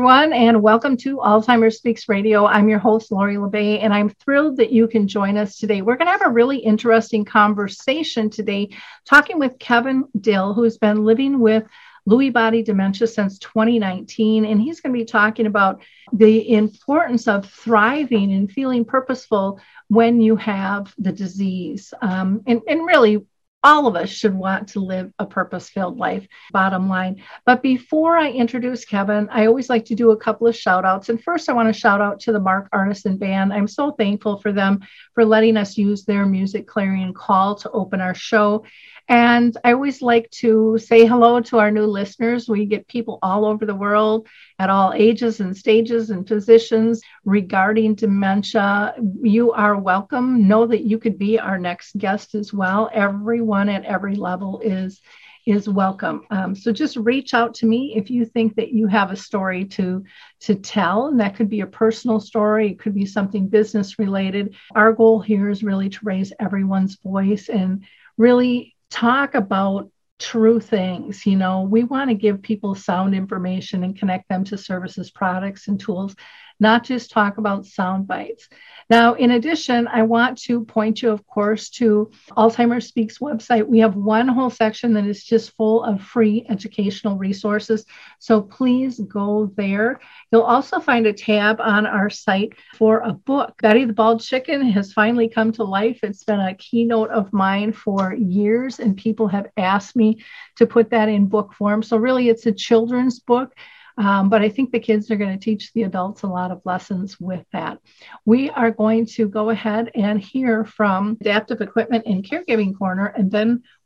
everyone, 0.00 0.32
and 0.32 0.62
welcome 0.62 0.96
to 0.96 1.18
Alzheimer's 1.18 1.76
Speaks 1.76 2.08
Radio. 2.08 2.46
I'm 2.46 2.70
your 2.70 2.78
host, 2.78 3.12
Lori 3.12 3.36
La 3.36 3.48
Bey, 3.48 3.80
and 3.80 3.92
I'm 3.92 4.08
thrilled 4.08 4.56
that 4.56 4.72
you 4.72 4.88
can 4.88 5.06
join 5.06 5.36
us 5.36 5.58
today. 5.58 5.82
We're 5.82 5.98
going 5.98 6.06
to 6.06 6.12
have 6.12 6.24
a 6.24 6.30
really 6.30 6.56
interesting 6.56 7.22
conversation 7.22 8.30
today, 8.30 8.70
talking 9.04 9.38
with 9.38 9.58
Kevin 9.58 10.06
Dill, 10.18 10.54
who's 10.54 10.78
been 10.78 11.04
living 11.04 11.38
with 11.38 11.64
Lewy 12.08 12.32
body 12.32 12.62
dementia 12.62 13.08
since 13.08 13.38
2019. 13.40 14.46
And 14.46 14.58
he's 14.58 14.80
going 14.80 14.94
to 14.94 14.98
be 14.98 15.04
talking 15.04 15.44
about 15.44 15.82
the 16.14 16.50
importance 16.54 17.28
of 17.28 17.50
thriving 17.50 18.32
and 18.32 18.50
feeling 18.50 18.86
purposeful 18.86 19.60
when 19.88 20.22
you 20.22 20.34
have 20.36 20.94
the 20.96 21.12
disease. 21.12 21.92
Um, 22.00 22.40
and, 22.46 22.62
and 22.66 22.86
really, 22.86 23.26
all 23.62 23.86
of 23.86 23.96
us 23.96 24.08
should 24.08 24.34
want 24.34 24.68
to 24.68 24.80
live 24.80 25.12
a 25.18 25.26
purpose 25.26 25.68
filled 25.68 25.98
life, 25.98 26.26
bottom 26.52 26.88
line. 26.88 27.22
But 27.44 27.62
before 27.62 28.16
I 28.16 28.30
introduce 28.30 28.84
Kevin, 28.84 29.28
I 29.30 29.46
always 29.46 29.68
like 29.68 29.84
to 29.86 29.94
do 29.94 30.12
a 30.12 30.16
couple 30.16 30.46
of 30.46 30.56
shout 30.56 30.84
outs. 30.84 31.08
And 31.08 31.22
first, 31.22 31.48
I 31.48 31.52
want 31.52 31.72
to 31.72 31.78
shout 31.78 32.00
out 32.00 32.20
to 32.20 32.32
the 32.32 32.40
Mark 32.40 32.70
Arneson 32.72 33.18
Band. 33.18 33.52
I'm 33.52 33.68
so 33.68 33.92
thankful 33.92 34.38
for 34.38 34.52
them 34.52 34.80
for 35.14 35.24
letting 35.24 35.56
us 35.56 35.76
use 35.76 36.04
their 36.04 36.24
music 36.24 36.66
clarion 36.66 37.12
call 37.12 37.54
to 37.56 37.70
open 37.70 38.00
our 38.00 38.14
show. 38.14 38.64
And 39.10 39.56
I 39.64 39.72
always 39.72 40.02
like 40.02 40.30
to 40.42 40.78
say 40.78 41.04
hello 41.04 41.40
to 41.40 41.58
our 41.58 41.72
new 41.72 41.84
listeners. 41.86 42.48
We 42.48 42.64
get 42.64 42.86
people 42.86 43.18
all 43.22 43.44
over 43.44 43.66
the 43.66 43.74
world 43.74 44.28
at 44.60 44.70
all 44.70 44.92
ages 44.94 45.40
and 45.40 45.56
stages 45.56 46.10
and 46.10 46.24
positions 46.24 47.02
regarding 47.24 47.96
dementia. 47.96 48.94
You 49.20 49.50
are 49.50 49.76
welcome. 49.76 50.46
Know 50.46 50.64
that 50.64 50.84
you 50.84 50.96
could 50.98 51.18
be 51.18 51.40
our 51.40 51.58
next 51.58 51.98
guest 51.98 52.36
as 52.36 52.52
well. 52.52 52.88
Everyone 52.92 53.68
at 53.68 53.84
every 53.84 54.14
level 54.14 54.60
is 54.60 55.00
is 55.44 55.68
welcome. 55.68 56.22
Um, 56.30 56.54
so 56.54 56.70
just 56.70 56.96
reach 56.96 57.34
out 57.34 57.54
to 57.54 57.66
me 57.66 57.94
if 57.96 58.10
you 58.10 58.24
think 58.24 58.54
that 58.54 58.70
you 58.70 58.86
have 58.86 59.10
a 59.10 59.16
story 59.16 59.64
to 59.64 60.04
to 60.42 60.54
tell, 60.54 61.08
and 61.08 61.18
that 61.18 61.34
could 61.34 61.50
be 61.50 61.62
a 61.62 61.66
personal 61.66 62.20
story. 62.20 62.70
It 62.70 62.78
could 62.78 62.94
be 62.94 63.06
something 63.06 63.48
business 63.48 63.98
related. 63.98 64.54
Our 64.76 64.92
goal 64.92 65.20
here 65.20 65.48
is 65.50 65.64
really 65.64 65.88
to 65.88 65.98
raise 66.04 66.32
everyone's 66.38 66.94
voice 67.02 67.48
and 67.48 67.82
really 68.16 68.76
talk 68.90 69.34
about 69.34 69.90
true 70.18 70.60
things. 70.60 71.24
You 71.26 71.36
know, 71.36 71.62
we 71.62 71.84
want 71.84 72.10
to 72.10 72.14
give 72.14 72.42
people 72.42 72.74
sound 72.74 73.14
information 73.14 73.84
and 73.84 73.98
connect 73.98 74.28
them 74.28 74.44
to 74.44 74.58
services, 74.58 75.10
products, 75.10 75.68
and 75.68 75.80
tools, 75.80 76.14
not 76.60 76.84
just 76.84 77.10
talk 77.10 77.38
about 77.38 77.66
sound 77.66 78.06
bites. 78.06 78.48
Now, 78.90 79.14
in 79.14 79.30
addition, 79.30 79.86
I 79.86 80.02
want 80.02 80.36
to 80.42 80.64
point 80.64 81.00
you, 81.00 81.10
of 81.10 81.24
course, 81.24 81.70
to 81.70 82.10
Alzheimer's 82.30 82.88
Speaks 82.88 83.18
website. 83.18 83.66
We 83.66 83.78
have 83.78 83.94
one 83.94 84.26
whole 84.26 84.50
section 84.50 84.94
that 84.94 85.06
is 85.06 85.22
just 85.22 85.54
full 85.56 85.84
of 85.84 86.02
free 86.02 86.44
educational 86.48 87.16
resources. 87.16 87.86
So 88.18 88.42
please 88.42 88.98
go 88.98 89.52
there. 89.56 90.00
You'll 90.32 90.42
also 90.42 90.80
find 90.80 91.06
a 91.06 91.12
tab 91.12 91.60
on 91.60 91.86
our 91.86 92.10
site 92.10 92.54
for 92.74 92.98
a 93.00 93.12
book. 93.12 93.54
Betty 93.62 93.84
the 93.84 93.92
Bald 93.92 94.22
Chicken 94.22 94.68
has 94.70 94.92
finally 94.92 95.28
come 95.28 95.52
to 95.52 95.62
life. 95.62 96.00
It's 96.02 96.24
been 96.24 96.40
a 96.40 96.56
keynote 96.56 97.10
of 97.10 97.32
mine 97.32 97.72
for 97.72 98.12
years, 98.12 98.80
and 98.80 98.96
people 98.96 99.28
have 99.28 99.46
asked 99.56 99.94
me 99.94 100.24
to 100.56 100.66
put 100.66 100.90
that 100.90 101.08
in 101.08 101.26
book 101.26 101.54
form. 101.54 101.84
So, 101.84 101.96
really, 101.96 102.28
it's 102.28 102.46
a 102.46 102.52
children's 102.52 103.20
book. 103.20 103.54
Um, 104.00 104.30
but 104.30 104.40
I 104.40 104.48
think 104.48 104.72
the 104.72 104.80
kids 104.80 105.10
are 105.10 105.16
going 105.16 105.38
to 105.38 105.44
teach 105.44 105.74
the 105.74 105.82
adults 105.82 106.22
a 106.22 106.26
lot 106.26 106.50
of 106.50 106.62
lessons 106.64 107.20
with 107.20 107.44
that. 107.52 107.80
We 108.24 108.48
are 108.48 108.70
going 108.70 109.04
to 109.06 109.28
go 109.28 109.50
ahead 109.50 109.90
and 109.94 110.18
hear 110.18 110.64
from 110.64 111.18
Adaptive 111.20 111.60
Equipment 111.60 112.04
and 112.06 112.24
Caregiving 112.24 112.78
Corner, 112.78 113.04
and 113.04 113.30
then 113.30 113.62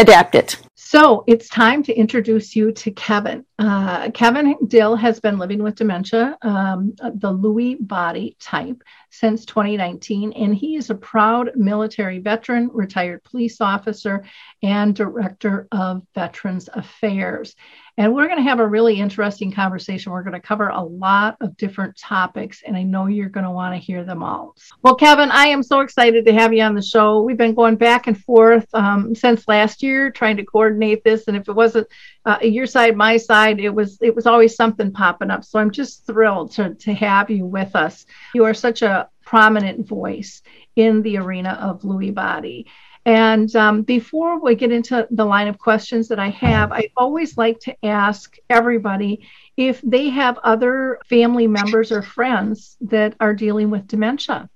adapt 0.00 0.34
it. 0.34 0.56
So 0.90 1.22
it's 1.26 1.50
time 1.50 1.82
to 1.82 1.92
introduce 1.92 2.56
you 2.56 2.72
to 2.72 2.90
Kevin. 2.92 3.44
Uh, 3.58 4.10
Kevin 4.12 4.56
Dill 4.68 4.96
has 4.96 5.20
been 5.20 5.36
living 5.36 5.62
with 5.62 5.74
dementia, 5.74 6.38
um, 6.40 6.94
the 6.96 7.30
Lewy 7.30 7.76
body 7.78 8.38
type, 8.40 8.82
since 9.10 9.44
2019, 9.44 10.32
and 10.32 10.54
he 10.54 10.76
is 10.76 10.88
a 10.88 10.94
proud 10.94 11.50
military 11.56 12.20
veteran, 12.20 12.70
retired 12.72 13.22
police 13.24 13.60
officer, 13.60 14.24
and 14.62 14.94
director 14.94 15.68
of 15.72 16.06
Veterans 16.14 16.70
Affairs. 16.72 17.54
And 17.98 18.14
we're 18.14 18.28
going 18.28 18.38
to 18.38 18.48
have 18.48 18.60
a 18.60 18.66
really 18.66 19.00
interesting 19.00 19.50
conversation. 19.50 20.12
We're 20.12 20.22
going 20.22 20.40
to 20.40 20.46
cover 20.46 20.68
a 20.68 20.80
lot 20.80 21.36
of 21.40 21.56
different 21.56 21.96
topics, 21.98 22.62
and 22.64 22.76
I 22.76 22.84
know 22.84 23.06
you're 23.06 23.28
going 23.28 23.44
to 23.44 23.50
want 23.50 23.74
to 23.74 23.78
hear 23.78 24.04
them 24.04 24.22
all. 24.22 24.54
Well, 24.84 24.94
Kevin, 24.94 25.32
I 25.32 25.46
am 25.46 25.64
so 25.64 25.80
excited 25.80 26.24
to 26.24 26.32
have 26.32 26.54
you 26.54 26.62
on 26.62 26.76
the 26.76 26.80
show. 26.80 27.22
We've 27.22 27.36
been 27.36 27.56
going 27.56 27.74
back 27.74 28.06
and 28.06 28.16
forth 28.16 28.72
um, 28.72 29.16
since 29.16 29.48
last 29.48 29.82
year 29.82 30.12
trying 30.12 30.36
to 30.36 30.44
coordinate 30.44 31.02
this, 31.02 31.26
and 31.26 31.36
if 31.36 31.48
it 31.48 31.52
wasn't 31.56 31.88
uh, 32.24 32.38
your 32.40 32.66
side, 32.66 32.96
my 32.96 33.16
side, 33.16 33.58
it 33.58 33.70
was 33.70 33.98
it 34.00 34.14
was 34.14 34.26
always 34.26 34.54
something 34.54 34.92
popping 34.92 35.32
up. 35.32 35.44
So 35.44 35.58
I'm 35.58 35.72
just 35.72 36.06
thrilled 36.06 36.52
to 36.52 36.74
to 36.76 36.94
have 36.94 37.30
you 37.30 37.46
with 37.46 37.74
us. 37.74 38.06
You 38.32 38.44
are 38.44 38.54
such 38.54 38.82
a 38.82 39.08
prominent 39.24 39.88
voice 39.88 40.40
in 40.76 41.02
the 41.02 41.16
arena 41.16 41.58
of 41.60 41.82
Lewy 41.82 42.14
body. 42.14 42.68
And 43.08 43.56
um, 43.56 43.82
before 43.84 44.38
we 44.38 44.54
get 44.54 44.70
into 44.70 45.08
the 45.10 45.24
line 45.24 45.48
of 45.48 45.58
questions 45.58 46.08
that 46.08 46.18
I 46.18 46.28
have, 46.28 46.72
I 46.72 46.90
always 46.94 47.38
like 47.38 47.58
to 47.60 47.74
ask 47.82 48.36
everybody 48.50 49.26
if 49.56 49.80
they 49.80 50.10
have 50.10 50.36
other 50.44 51.00
family 51.06 51.46
members 51.46 51.90
or 51.90 52.02
friends 52.02 52.76
that 52.82 53.14
are 53.18 53.32
dealing 53.32 53.70
with 53.70 53.88
dementia. 53.88 54.50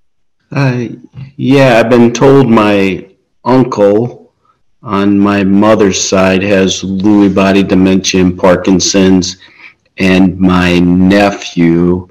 Uh, 0.51 0.85
yeah, 1.35 1.79
I've 1.79 1.89
been 1.89 2.13
told 2.13 2.47
my 2.47 3.09
uncle 3.43 4.31
on 4.83 5.17
my 5.17 5.43
mother's 5.43 5.99
side 5.99 6.43
has 6.43 6.83
Lewy 6.83 7.33
body 7.33 7.63
dementia 7.63 8.21
and 8.21 8.37
Parkinson's, 8.37 9.37
and 9.97 10.39
my 10.39 10.77
nephew, 10.77 12.07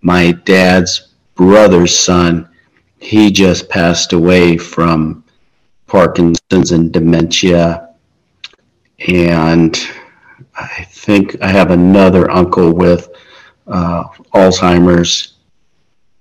my 0.00 0.30
dad's 0.44 1.14
brother's 1.34 1.98
son, 1.98 2.48
he 3.00 3.32
just 3.32 3.68
passed 3.68 4.12
away 4.12 4.56
from 4.56 5.21
Parkinson's 5.92 6.72
and 6.72 6.90
dementia. 6.90 7.90
And 9.06 9.78
I 10.56 10.86
think 10.90 11.36
I 11.42 11.48
have 11.48 11.70
another 11.70 12.30
uncle 12.30 12.72
with 12.72 13.10
uh, 13.66 14.04
Alzheimer's, 14.34 15.34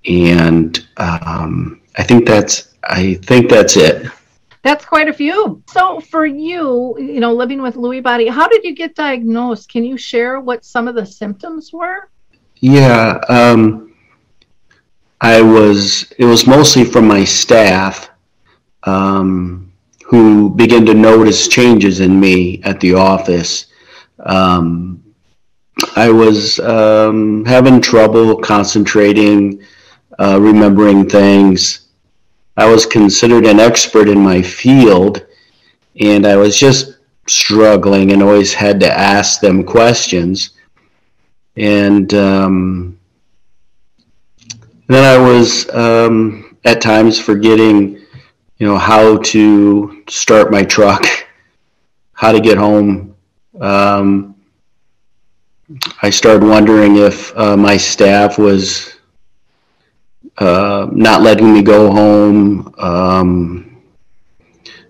and 0.05 0.85
um, 0.97 1.81
I 1.97 2.03
think 2.03 2.27
that's 2.27 2.73
I 2.83 3.13
think 3.23 3.49
that's 3.49 3.77
it. 3.77 4.11
That's 4.61 4.83
quite 4.83 5.07
a 5.07 5.13
few. 5.13 5.63
So 5.69 6.01
for 6.01 6.25
you, 6.25 6.95
you 6.99 7.21
know, 7.21 7.33
living 7.33 7.61
with 7.61 7.75
Lewy 7.75 8.03
body, 8.03 8.27
how 8.27 8.49
did 8.49 8.65
you 8.65 8.75
get 8.75 8.93
diagnosed? 8.93 9.69
Can 9.69 9.85
you 9.85 9.97
share 9.97 10.41
what 10.41 10.65
some 10.65 10.89
of 10.89 10.95
the 10.95 11.05
symptoms 11.05 11.71
were? 11.71 12.09
Yeah, 12.59 13.21
um, 13.29 13.93
I 15.21 15.41
was. 15.41 16.11
It 16.17 16.25
was 16.25 16.45
mostly 16.45 16.83
from 16.83 17.07
my 17.07 17.23
staff, 17.23 18.10
um, 18.83 19.71
who 20.05 20.49
began 20.49 20.85
to 20.85 20.93
notice 20.93 21.47
changes 21.47 21.99
in 21.99 22.19
me 22.19 22.61
at 22.63 22.79
the 22.79 22.93
office. 22.93 23.67
Um, 24.19 25.03
I 25.95 26.09
was 26.09 26.59
um, 26.59 27.45
having 27.45 27.81
trouble 27.81 28.37
concentrating, 28.37 29.63
uh, 30.19 30.39
remembering 30.39 31.09
things. 31.09 31.87
I 32.57 32.69
was 32.69 32.85
considered 32.85 33.45
an 33.45 33.59
expert 33.59 34.09
in 34.09 34.19
my 34.19 34.41
field, 34.41 35.25
and 35.99 36.27
I 36.27 36.35
was 36.35 36.57
just 36.57 36.97
struggling 37.27 38.11
and 38.11 38.21
always 38.21 38.53
had 38.53 38.79
to 38.81 38.91
ask 38.91 39.39
them 39.39 39.63
questions. 39.63 40.51
And 41.55 42.13
um, 42.13 42.99
then 44.87 45.03
I 45.03 45.17
was 45.17 45.69
um, 45.73 46.57
at 46.65 46.81
times 46.81 47.19
forgetting, 47.19 48.00
you 48.61 48.67
know, 48.67 48.77
how 48.77 49.17
to 49.17 50.03
start 50.07 50.51
my 50.51 50.61
truck, 50.61 51.03
how 52.13 52.31
to 52.31 52.39
get 52.39 52.59
home. 52.59 53.15
Um, 53.59 54.35
I 56.03 56.11
started 56.11 56.43
wondering 56.43 56.97
if 56.97 57.35
uh, 57.35 57.57
my 57.57 57.75
staff 57.75 58.37
was 58.37 58.97
uh, 60.37 60.87
not 60.91 61.23
letting 61.23 61.51
me 61.51 61.63
go 61.63 61.91
home. 61.91 62.71
Um, 62.77 63.81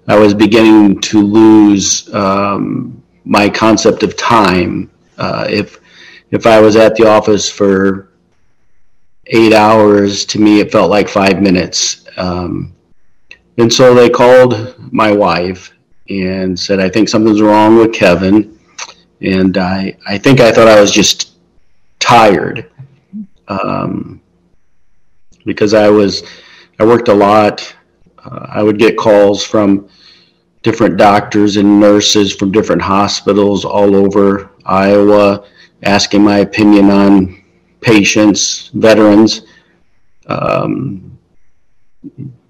I 0.06 0.18
was 0.18 0.34
beginning 0.34 1.00
to 1.04 1.22
lose 1.22 2.14
um, 2.14 3.02
my 3.24 3.48
concept 3.48 4.04
of 4.04 4.18
time. 4.18 4.92
Uh, 5.18 5.48
if 5.50 5.80
if 6.32 6.46
I 6.46 6.60
was 6.60 6.76
at 6.76 6.96
the 6.96 7.08
office 7.08 7.50
for 7.50 8.10
eight 9.28 9.54
hours, 9.54 10.26
to 10.26 10.40
me 10.42 10.60
it 10.60 10.74
felt 10.74 10.90
like 10.90 11.08
five 11.08 11.42
minutes. 11.42 12.06
Um, 12.18 12.76
and 13.62 13.72
so 13.72 13.94
they 13.94 14.10
called 14.10 14.76
my 14.92 15.12
wife 15.12 15.74
and 16.10 16.60
said, 16.60 16.80
"I 16.80 16.90
think 16.90 17.10
something's 17.10 17.42
wrong 17.42 17.78
with 17.78 17.94
Kevin." 17.94 18.58
And 19.22 19.58
I 19.58 19.96
I 20.08 20.18
think 20.18 20.40
I 20.40 20.52
thought 20.52 20.68
I 20.68 20.82
was 20.82 20.92
just 20.92 21.38
tired. 22.00 22.70
Um, 23.48 24.22
because 25.46 25.74
I 25.74 25.90
was 25.90 26.24
I 26.80 26.86
worked 26.86 27.08
a 27.08 27.14
lot. 27.14 27.76
Uh, 28.24 28.48
I 28.50 28.64
would 28.64 28.78
get 28.78 28.98
calls 28.98 29.44
from 29.44 29.88
different 30.64 30.98
doctors 30.98 31.58
and 31.58 31.80
nurses 31.80 32.36
from 32.36 32.52
different 32.52 32.82
hospitals 32.82 33.66
all 33.66 33.96
over 33.96 34.52
Iowa 34.66 35.46
asking 35.84 36.24
my 36.24 36.40
opinion 36.40 36.92
on 36.92 37.44
patients, 37.82 38.70
veterans. 38.74 39.42
Um, 40.28 41.18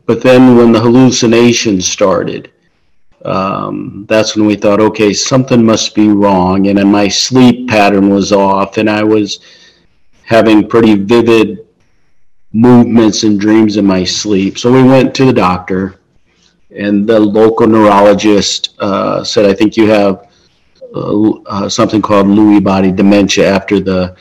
but 0.06 0.22
then 0.22 0.58
when 0.58 0.72
the 0.72 0.80
hallucinations 0.80 1.88
started, 1.88 2.52
um, 3.26 4.06
that's 4.10 4.36
when 4.36 4.48
we 4.48 4.56
thought, 4.56 4.80
okay, 4.80 5.14
something 5.14 5.64
must 5.64 5.94
be 5.94 6.10
wrong. 6.10 6.68
And 6.68 6.78
then 6.78 6.92
my 6.92 7.08
sleep 7.08 7.70
pattern 7.70 8.10
was 8.10 8.32
off, 8.32 8.78
and 8.78 8.90
I 8.90 9.04
was 9.04 9.40
having 10.24 10.68
pretty 10.68 10.96
vivid 10.96 11.68
movements 12.54 13.24
and 13.24 13.40
dreams 13.40 13.78
in 13.78 13.86
my 13.86 14.04
sleep. 14.04 14.58
So 14.58 14.72
we 14.72 14.84
went 14.84 15.14
to 15.16 15.26
the 15.26 15.34
doctor, 15.34 16.00
and 16.76 17.08
the 17.08 17.20
local 17.20 17.68
neurologist 17.68 18.76
uh, 18.80 19.24
said, 19.24 19.46
I 19.46 19.54
think 19.54 19.78
you 19.78 19.88
have 19.90 20.28
uh, 20.96 21.30
uh, 21.46 21.70
something 21.70 22.02
called 22.02 22.28
Lewy 22.28 22.64
body 22.64 22.92
dementia 22.92 23.50
after 23.50 23.80
the 23.80 24.16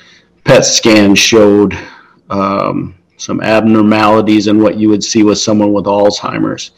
PET 0.45 0.65
scan 0.65 1.15
showed 1.15 1.77
um, 2.29 2.95
some 3.21 3.43
abnormalities 3.43 4.47
in 4.47 4.63
what 4.63 4.79
you 4.79 4.89
would 4.89 5.05
see 5.05 5.23
with 5.23 5.39
someone 5.39 5.75
with 5.75 5.85
Alzheimer's. 5.85 6.71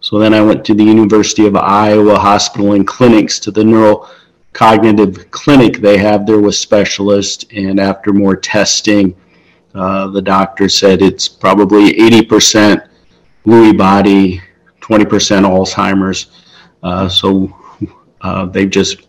So 0.00 0.18
then 0.18 0.34
I 0.34 0.42
went 0.42 0.64
to 0.66 0.74
the 0.74 0.84
University 0.84 1.46
of 1.46 1.56
Iowa 1.56 2.18
Hospital 2.18 2.72
and 2.74 2.86
Clinics 2.86 3.38
to 3.40 3.50
the 3.50 3.62
neurocognitive 3.62 5.30
clinic 5.30 5.78
they 5.78 5.96
have 5.96 6.26
there 6.26 6.40
with 6.40 6.56
specialists. 6.56 7.46
And 7.52 7.80
after 7.80 8.12
more 8.12 8.36
testing, 8.36 9.16
uh, 9.74 10.08
the 10.08 10.20
doctor 10.20 10.68
said 10.68 11.00
it's 11.00 11.26
probably 11.26 11.92
80% 11.92 12.86
Lewy 13.46 13.76
body, 13.76 14.42
20% 14.82 15.06
Alzheimer's. 15.06 16.26
Uh, 16.82 17.08
so 17.08 17.56
uh, 18.20 18.44
they've 18.44 18.68
just 18.68 19.08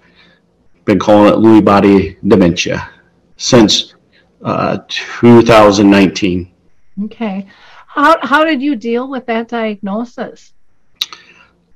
been 0.86 1.00
calling 1.00 1.34
it 1.34 1.38
Lewy 1.38 1.64
body 1.64 2.18
dementia 2.26 2.90
since 3.36 3.96
uh, 4.44 4.78
2019. 4.88 6.53
Okay. 7.02 7.48
How, 7.88 8.18
how 8.26 8.44
did 8.44 8.62
you 8.62 8.76
deal 8.76 9.10
with 9.10 9.26
that 9.28 9.48
diagnosis? 9.48 10.54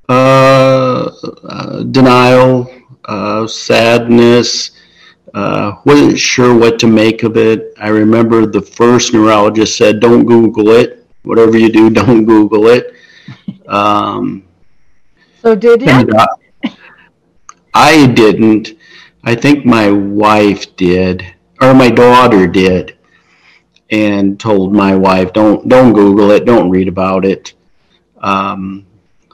Uh, 0.09 1.11
denial, 1.91 2.69
uh, 3.05 3.45
sadness, 3.45 4.71
uh, 5.33 5.75
wasn't 5.85 6.17
sure 6.17 6.57
what 6.57 6.79
to 6.79 6.87
make 6.87 7.23
of 7.23 7.37
it. 7.37 7.73
I 7.77 7.89
remember 7.89 8.45
the 8.45 8.61
first 8.61 9.13
neurologist 9.13 9.77
said, 9.77 9.99
"Don't 9.99 10.25
Google 10.25 10.69
it. 10.69 11.05
Whatever 11.23 11.57
you 11.57 11.69
do, 11.69 11.89
don't 11.99 12.25
Google 12.25 12.67
it." 12.67 12.93
Um, 13.67 14.43
so 15.41 15.55
did 15.55 15.81
you? 15.81 15.89
Uh, 15.89 16.25
I 17.73 18.07
didn't. 18.07 18.79
I 19.23 19.35
think 19.35 19.65
my 19.65 19.91
wife 19.91 20.75
did, 20.77 21.23
or 21.61 21.73
my 21.73 21.89
daughter 21.89 22.47
did, 22.47 22.96
and 23.89 24.39
told 24.39 24.73
my 24.73 24.95
wife, 24.95 25.33
"Don't 25.33 25.67
don't 25.67 25.93
Google 25.93 26.31
it. 26.31 26.45
Don't 26.45 26.69
read 26.69 26.87
about 26.87 27.25
it." 27.25 27.53
Um, 28.21 28.85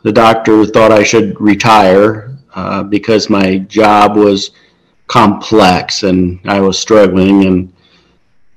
the 0.04 0.12
doctor 0.12 0.66
thought 0.66 0.92
I 0.92 1.04
should 1.04 1.40
retire 1.40 2.38
uh, 2.54 2.84
because 2.84 3.30
my 3.30 3.58
job 3.60 4.16
was 4.16 4.52
complex 5.08 6.04
and 6.04 6.40
I 6.46 6.60
was 6.60 6.78
struggling 6.78 7.46
and 7.46 7.74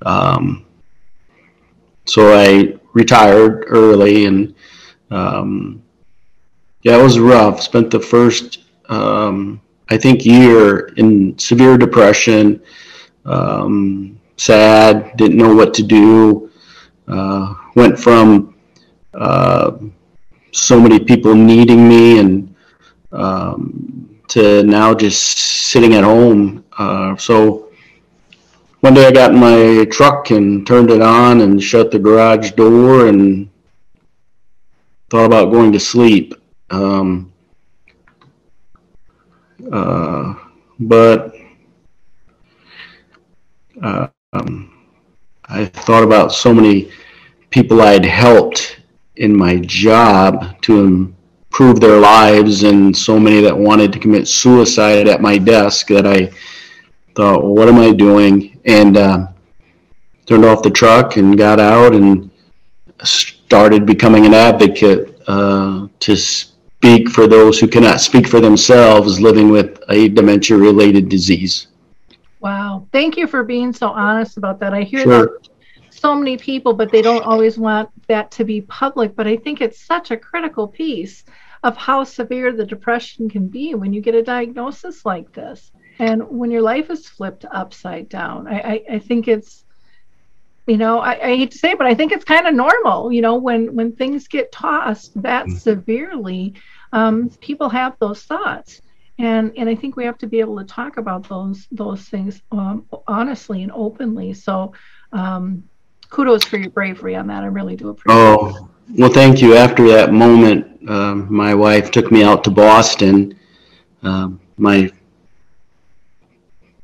um, 0.05 0.65
so 2.05 2.33
I 2.39 2.75
retired 2.93 3.65
early 3.69 4.27
and 4.27 4.55
um, 5.11 5.83
yeah 6.83 6.99
it 6.99 7.03
was 7.03 7.19
rough 7.19 7.63
spent 7.63 7.91
the 7.91 8.01
first 8.01 8.61
um, 8.89 9.61
I 9.89 9.97
think 9.97 10.25
year 10.25 10.89
in 10.97 11.39
severe 11.39 11.77
depression 11.77 12.63
um, 13.25 14.21
sad 14.37 15.17
didn't 15.17 15.37
know 15.37 15.55
what 15.55 15.73
to 15.75 15.83
do 15.83 16.51
uh, 17.09 17.55
went 17.75 17.99
from 17.99 18.55
uh, 19.15 19.73
so 20.53 20.81
many 20.81 20.99
people 20.99 21.35
needing 21.35 21.89
me 21.89 22.19
and 22.19 22.55
um, 23.13 24.19
to 24.29 24.63
now 24.65 24.95
just 24.95 25.39
sitting 25.39 25.95
at 25.95 26.05
home. 26.05 26.65
Uh, 26.79 27.17
so 27.17 27.71
one 28.81 28.95
day 28.95 29.07
I 29.07 29.11
got 29.13 29.33
in 29.33 29.39
my 29.39 29.87
truck 29.91 30.31
and 30.31 30.67
turned 30.67 30.91
it 30.91 31.01
on 31.01 31.41
and 31.41 31.63
shut 31.63 31.91
the 31.91 31.99
garage 31.99 32.53
door 32.53 33.07
and 33.07 33.49
thought 35.11 35.27
about 35.27 35.53
going 35.53 35.73
to 35.73 35.81
sleep. 35.81 36.35
Um, 36.71 37.33
uh, 39.73 40.35
but 40.79 41.35
uh, 43.83 44.09
um, 44.37 44.73
I 45.49 45.67
thought 45.67 46.03
about 46.03 46.33
so 46.33 46.53
many 46.53 46.91
people 47.51 47.83
I'd 47.83 48.05
helped 48.05 48.81
in 49.17 49.37
my 49.37 49.59
job 49.59 50.61
to 50.63 50.81
improve 50.81 51.81
their 51.81 51.99
lives 51.99 52.65
and 52.65 52.97
so 52.97 53.19
many 53.19 53.41
that 53.41 53.57
wanted 53.57 53.93
to 53.93 53.99
commit 53.99 54.29
suicide 54.29 55.09
at 55.09 55.23
my 55.23 55.39
desk 55.39 55.89
that 55.89 56.07
I 56.07 56.27
thought, 57.15 57.43
well, 57.43 57.55
what 57.55 57.69
am 57.69 57.79
I 57.79 57.93
doing? 57.93 58.61
And 58.65 58.97
uh, 58.97 59.27
turned 60.27 60.45
off 60.45 60.63
the 60.63 60.71
truck 60.71 61.17
and 61.17 61.39
got 61.39 61.61
out 61.61 61.95
and 61.95 62.31
started 63.03 63.87
becoming 63.87 64.27
an 64.27 64.35
advocate 64.35 65.19
uh, 65.29 65.87
to 66.01 66.17
speak 66.17 67.09
for 67.09 67.27
those 67.27 67.59
who 67.59 67.69
cannot 67.69 68.01
speak 68.01 68.27
for 68.27 68.41
themselves 68.41 69.21
living 69.21 69.51
with 69.51 69.81
a 69.89 70.09
dementia 70.09 70.57
related 70.57 71.09
disease. 71.09 71.69
Wow. 72.41 72.87
Thank 72.93 73.17
you 73.17 73.27
for 73.27 73.43
being 73.43 73.73
so 73.73 73.89
honest 73.89 74.37
about 74.37 74.61
that. 74.61 74.75
I 74.75 74.83
hear 74.83 75.01
Sure. 75.01 75.27
that 75.27 75.49
so 75.91 76.15
many 76.15 76.37
people, 76.37 76.75
but 76.75 76.93
they 76.93 77.03
don't 77.03 77.25
always 77.25 77.59
want 77.59 77.89
that 78.07 78.31
to 78.33 78.45
be 78.45 78.61
public. 78.61 79.17
But 79.17 79.27
I 79.27 79.37
think 79.37 79.61
it's 79.61 79.85
such 79.85 80.11
a 80.11 80.17
critical 80.17 80.69
piece 80.69 81.25
of 81.63 81.77
how 81.77 82.05
severe 82.05 82.53
the 82.53 82.67
depression 82.67 83.29
can 83.29 83.49
be 83.49 83.75
when 83.75 83.93
you 83.93 84.01
get 84.01 84.15
a 84.15 84.23
diagnosis 84.23 85.05
like 85.07 85.33
this 85.33 85.73
and 85.99 86.23
when 86.29 86.51
your 86.51 86.63
life 86.63 86.91
is 86.91 87.09
flipped 87.09 87.45
upside 87.51 88.09
down. 88.09 88.47
I, 88.47 88.61
I, 88.61 88.83
I 88.95 88.99
think 88.99 89.29
it's 89.29 89.65
you 90.67 90.77
know, 90.77 90.99
I, 90.99 91.13
I 91.13 91.37
hate 91.37 91.53
to 91.53 91.59
say 91.59 91.71
it, 91.71 91.79
but 91.79 91.87
I 91.87 91.95
think 91.95 92.11
it's 92.11 92.25
kind 92.25 92.47
of 92.47 92.53
normal, 92.55 93.13
you 93.13 93.23
know, 93.23 93.37
when 93.37 93.75
when 93.75 93.93
things 93.93 94.27
get 94.27 94.51
tossed 94.51 95.21
that 95.23 95.49
severely, 95.49 96.55
um, 96.93 97.31
people 97.41 97.69
have 97.69 97.97
those 98.01 98.25
thoughts 98.25 98.81
and 99.19 99.53
and 99.57 99.69
I 99.69 99.75
think 99.75 99.97
we 99.97 100.05
have 100.05 100.19
to 100.19 100.27
be 100.27 100.41
able 100.41 100.59
to 100.59 100.65
talk 100.65 100.97
about 100.99 101.29
those 101.29 101.67
those 101.71 102.03
things 102.03 102.43
um, 102.53 102.87
honestly 103.07 103.63
and 103.63 103.73
openly. 103.73 104.35
So, 104.35 104.73
um, 105.13 105.65
kudos 106.11 106.45
for 106.45 106.59
your 106.59 106.71
bravery 106.71 107.17
on 107.17 107.27
that. 107.29 107.43
I 107.43 107.47
really 107.47 107.77
do 107.77 107.91
appreciate. 107.91 108.15
it. 108.15 108.19
Oh, 108.19 108.71
well, 108.97 109.13
thank 109.13 109.43
you. 109.43 109.57
After 109.57 109.89
that 109.89 110.13
moment, 110.13 110.89
um, 110.89 111.27
my 111.33 111.55
wife 111.55 111.91
took 111.91 112.13
me 112.13 112.23
out 112.23 112.45
to 112.45 112.51
Boston. 112.51 113.39
Um, 114.03 114.41
my 114.57 114.91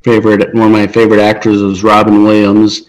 favorite, 0.02 0.52
one 0.54 0.66
of 0.66 0.72
my 0.72 0.86
favorite 0.86 1.20
actors 1.20 1.62
was 1.62 1.84
Robin 1.84 2.24
Williams 2.24 2.82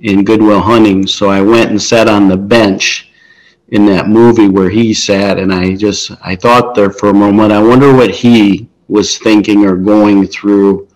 in 0.00 0.24
Good 0.24 0.42
Will 0.42 0.60
Hunting. 0.60 1.06
So 1.06 1.28
I 1.28 1.40
went 1.40 1.70
and 1.70 1.80
sat 1.80 2.08
on 2.08 2.28
the 2.28 2.36
bench 2.36 3.10
in 3.68 3.86
that 3.86 4.08
movie 4.08 4.48
where 4.48 4.70
he 4.70 4.94
sat, 4.94 5.38
and 5.38 5.52
I 5.52 5.76
just, 5.76 6.10
I 6.22 6.34
thought 6.34 6.74
there 6.74 6.90
for 6.90 7.10
a 7.10 7.14
moment, 7.14 7.52
I 7.52 7.62
wonder 7.62 7.94
what 7.94 8.10
he 8.10 8.67
was 8.88 9.18
thinking 9.18 9.64
or 9.64 9.76
going 9.76 10.26
through 10.26 10.88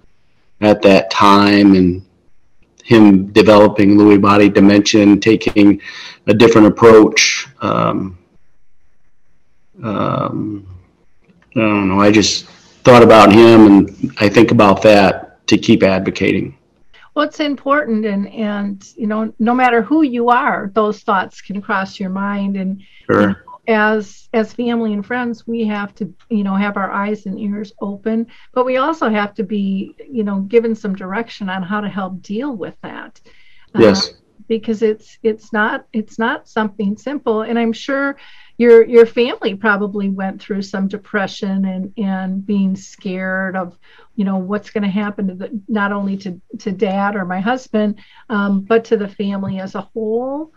at 0.61 0.83
that 0.83 1.11
time, 1.11 1.75
and 1.75 2.03
him 2.85 3.27
developing 3.33 3.97
Lewy 3.97 4.21
body 4.21 4.49
dementia 4.49 5.03
and 5.03 5.23
taking 5.23 5.81
a 6.27 6.35
different 6.35 6.67
approach. 6.67 7.49
Um, 7.61 8.19
um, 9.83 10.67
I 11.55 11.61
don't 11.61 11.89
know. 11.89 12.01
I 12.01 12.11
just 12.11 12.47
thought 12.85 13.03
about 13.03 13.33
him, 13.33 13.67
and 13.67 14.15
I 14.19 14.29
think 14.29 14.51
about 14.51 14.83
that 14.83 15.47
to 15.49 15.59
keep 15.59 15.83
advocating. 15.83 16.57
Well, 17.15 17.27
it's 17.27 17.41
important, 17.41 18.07
and 18.07 18.29
and 18.29 18.89
you 18.97 19.07
know, 19.07 19.33
no 19.39 19.55
matter 19.55 19.83
who 19.83 20.03
you 20.03 20.31
are, 20.31 20.71
those 20.75 21.01
thoughts 21.01 21.43
can 21.43 21.61
cross 21.61 22.01
your 22.01 22.11
mind, 22.11 22.57
and 22.57 22.83
Sure. 23.07 23.45
As 23.69 24.28
as 24.33 24.52
family 24.52 24.92
and 24.92 25.04
friends 25.07 25.47
we 25.47 25.66
have 25.66 25.95
to 25.95 26.12
you 26.31 26.42
know 26.42 26.54
have 26.54 26.76
our 26.76 26.90
eyes 26.90 27.26
and 27.26 27.38
ears 27.38 27.73
open 27.81 28.26
but 28.54 28.64
we 28.64 28.76
also 28.76 29.09
have 29.09 29.35
to 29.35 29.42
be 29.45 29.95
you 30.11 30.25
know 30.25 30.40
given 30.40 30.75
some 30.75 30.95
direction 30.95 31.49
on 31.49 31.62
how 31.62 31.81
to 31.81 31.88
help 31.88 32.21
deal 32.23 32.54
with 32.57 32.76
that 32.83 33.21
Uh, 33.75 34.00
Yes. 34.00 34.12
because 34.49 34.83
it's 34.83 35.19
it's 35.23 35.52
not 35.52 35.85
it's 35.92 36.19
not 36.19 36.49
something 36.49 36.97
simple 36.97 37.42
and 37.42 37.59
i'm 37.59 37.73
sure 37.73 38.16
your 38.59 38.85
your 38.87 39.07
family 39.07 39.54
probably 39.54 40.09
went 40.09 40.40
through 40.40 40.62
some 40.62 40.88
depression 40.88 41.64
and 41.64 41.92
and 41.97 42.45
being 42.47 42.75
scared 42.76 43.57
of 43.57 43.76
you 44.16 44.25
know 44.25 44.37
what's 44.38 44.71
going 44.71 44.83
to 44.83 44.88
happen 44.90 45.28
to 45.28 45.35
the, 45.35 45.62
not 45.69 45.92
only 45.92 46.16
to 46.16 46.40
to 46.59 46.71
dad 46.73 47.14
or 47.16 47.25
my 47.25 47.40
husband 47.40 47.99
um, 48.28 48.61
but 48.69 48.85
to 48.85 48.97
the 48.97 49.09
family 49.09 49.59
as 49.61 49.75
a 49.75 49.81
whole 49.95 50.50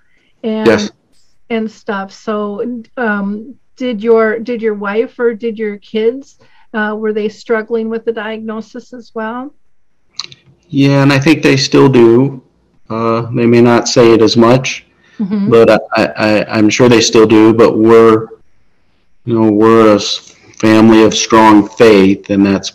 and 0.43 0.89
Yes. 0.89 1.04
And 1.50 1.70
stuff. 1.70 2.12
So, 2.12 2.82
um, 2.98 3.56
did 3.75 4.04
your 4.04 4.40
did 4.40 4.62
your 4.62 4.74
wife 4.75 5.20
or 5.20 5.34
did 5.34 5.58
your 5.58 5.78
kids 5.78 6.40
uh, 6.74 6.96
were 6.98 7.14
they 7.14 7.30
struggling 7.30 7.90
with 7.90 8.06
the 8.06 8.12
diagnosis 8.12 8.94
as 8.94 9.12
well? 9.14 9.54
Yeah, 10.70 11.04
and 11.04 11.12
I 11.12 11.20
think 11.20 11.44
they 11.44 11.58
still 11.58 11.90
do. 11.90 12.42
Uh, 12.90 13.22
they 13.36 13.46
may 13.46 13.62
not 13.62 13.88
say 13.88 14.14
it 14.14 14.22
as 14.22 14.36
much, 14.38 14.86
Mhm. 15.20 15.50
but 15.50 15.70
I, 15.70 16.06
I, 16.06 16.58
I'm 16.58 16.70
sure 16.70 16.90
they 16.90 17.02
still 17.02 17.25
do. 17.25 17.54
But 17.54 17.78
we're, 17.78 18.28
you 19.25 19.34
know, 19.40 19.52
we're 19.52 19.96
a 19.96 20.00
family 20.00 21.04
of 21.04 21.14
strong 21.14 21.68
faith, 21.68 22.30
and 22.30 22.46
that's 22.46 22.74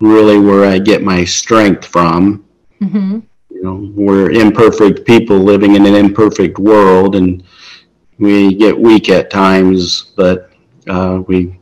really 0.00 0.38
where 0.38 0.64
I 0.64 0.78
get 0.78 1.02
my 1.02 1.24
strength 1.24 1.84
from. 1.84 2.44
Mhm. 2.82 3.22
You 3.50 3.62
know, 3.62 3.90
we're 3.94 4.30
imperfect 4.30 5.04
people 5.06 5.38
living 5.38 5.74
in 5.76 5.86
an 5.86 5.94
imperfect 5.94 6.58
world, 6.58 7.14
and 7.16 7.42
we 8.18 8.54
get 8.54 8.78
weak 8.78 9.08
at 9.08 9.30
times, 9.30 10.12
but 10.16 10.50
uh, 10.88 11.22
we 11.26 11.58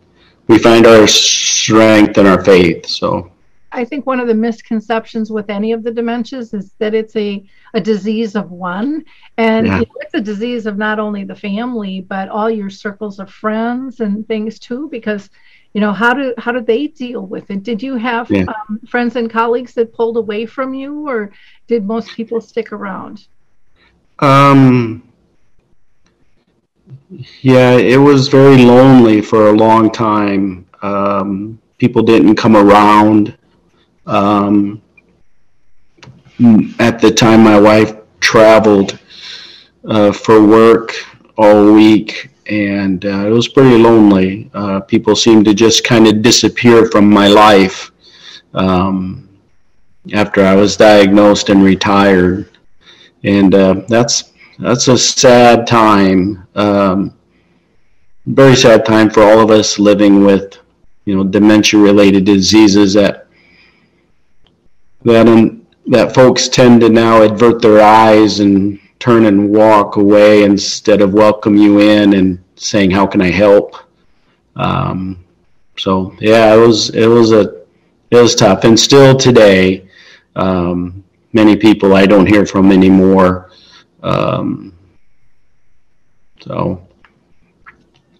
we 0.48 0.58
find 0.58 0.86
our 0.86 1.06
strength 1.06 2.18
in 2.18 2.26
our 2.26 2.42
faith. 2.44 2.86
So 2.86 3.30
I 3.72 3.84
think 3.84 4.06
one 4.06 4.20
of 4.20 4.26
the 4.28 4.34
misconceptions 4.34 5.30
with 5.30 5.48
any 5.48 5.72
of 5.72 5.82
the 5.82 5.90
dementias 5.90 6.52
is 6.52 6.74
that 6.78 6.94
it's 6.94 7.16
a, 7.16 7.42
a 7.74 7.80
disease 7.80 8.34
of 8.36 8.50
one. 8.50 9.04
And 9.38 9.66
Yeah. 9.66 9.80
it's 10.00 10.14
a 10.14 10.20
disease 10.20 10.66
of 10.66 10.76
not 10.76 10.98
only 10.98 11.24
the 11.24 11.34
family, 11.34 12.00
but 12.00 12.28
all 12.28 12.50
your 12.50 12.68
circles 12.70 13.18
of 13.18 13.30
friends 13.30 14.00
and 14.00 14.26
things 14.28 14.58
too, 14.58 14.88
because 14.90 15.30
you 15.74 15.80
know, 15.80 15.92
how 15.92 16.12
do 16.12 16.34
how 16.36 16.52
do 16.52 16.60
they 16.60 16.86
deal 16.88 17.24
with 17.24 17.50
it? 17.50 17.62
Did 17.62 17.82
you 17.82 17.96
have 17.96 18.30
Yeah. 18.30 18.44
um, 18.48 18.78
friends 18.86 19.16
and 19.16 19.30
colleagues 19.30 19.72
that 19.74 19.94
pulled 19.94 20.18
away 20.18 20.44
from 20.44 20.74
you 20.74 21.08
or 21.08 21.32
did 21.66 21.86
most 21.86 22.10
people 22.14 22.40
stick 22.42 22.72
around? 22.72 23.26
Um, 24.18 25.02
yeah, 27.42 27.72
it 27.76 27.96
was 27.96 28.28
very 28.28 28.58
lonely 28.58 29.20
for 29.20 29.48
a 29.48 29.52
long 29.52 29.90
time. 29.90 30.66
Um, 30.82 31.58
people 31.78 32.02
didn't 32.02 32.36
come 32.36 32.56
around. 32.56 33.36
Um, 34.06 34.82
at 36.78 37.00
the 37.00 37.10
time, 37.10 37.42
my 37.44 37.58
wife 37.58 37.94
traveled 38.20 38.98
uh, 39.88 40.12
for 40.12 40.44
work 40.44 40.92
all 41.36 41.72
week, 41.72 42.30
and 42.50 43.04
uh, 43.04 43.26
it 43.26 43.30
was 43.30 43.48
pretty 43.48 43.76
lonely. 43.78 44.50
Uh, 44.54 44.80
people 44.80 45.14
seemed 45.16 45.44
to 45.46 45.54
just 45.54 45.84
kind 45.84 46.06
of 46.06 46.22
disappear 46.22 46.86
from 46.90 47.08
my 47.08 47.28
life 47.28 47.92
um, 48.54 49.28
after 50.14 50.44
I 50.44 50.54
was 50.54 50.76
diagnosed 50.76 51.48
and 51.48 51.62
retired, 51.62 52.48
and 53.24 53.54
uh, 53.54 53.82
that's 53.88 54.31
that's 54.62 54.88
a 54.88 54.96
sad 54.96 55.66
time. 55.66 56.46
Um, 56.54 57.14
very 58.26 58.54
sad 58.56 58.86
time 58.86 59.10
for 59.10 59.22
all 59.22 59.40
of 59.40 59.50
us 59.50 59.78
living 59.78 60.24
with, 60.24 60.58
you 61.04 61.16
know, 61.16 61.24
dementia-related 61.24 62.24
diseases 62.24 62.94
that 62.94 63.26
that 65.04 65.26
um, 65.26 65.66
that 65.86 66.14
folks 66.14 66.48
tend 66.48 66.80
to 66.80 66.88
now 66.88 67.22
avert 67.22 67.60
their 67.60 67.82
eyes 67.82 68.38
and 68.38 68.78
turn 69.00 69.26
and 69.26 69.50
walk 69.50 69.96
away 69.96 70.44
instead 70.44 71.02
of 71.02 71.12
welcome 71.12 71.56
you 71.56 71.80
in 71.80 72.14
and 72.14 72.38
saying, 72.54 72.90
"How 72.92 73.06
can 73.06 73.20
I 73.20 73.30
help?" 73.30 73.74
Um, 74.54 75.24
so 75.76 76.14
yeah, 76.20 76.54
it 76.54 76.58
was 76.58 76.90
it 76.90 77.08
was 77.08 77.32
a 77.32 77.62
it 78.12 78.16
was 78.16 78.36
tough, 78.36 78.62
and 78.64 78.78
still 78.78 79.16
today, 79.16 79.88
um, 80.36 81.02
many 81.32 81.56
people 81.56 81.94
I 81.94 82.06
don't 82.06 82.26
hear 82.26 82.46
from 82.46 82.70
anymore. 82.70 83.50
Um, 84.02 84.74
so 86.40 86.86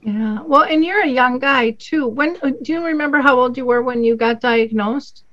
Yeah. 0.02 0.42
Well, 0.42 0.62
and 0.64 0.84
you're 0.84 1.02
a 1.02 1.08
young 1.08 1.38
guy 1.38 1.72
too. 1.72 2.06
When 2.08 2.34
do 2.62 2.72
you 2.72 2.84
remember 2.84 3.20
how 3.20 3.38
old 3.38 3.56
you 3.56 3.66
were 3.66 3.82
when 3.82 4.04
you 4.04 4.16
got 4.16 4.40
diagnosed? 4.40 5.24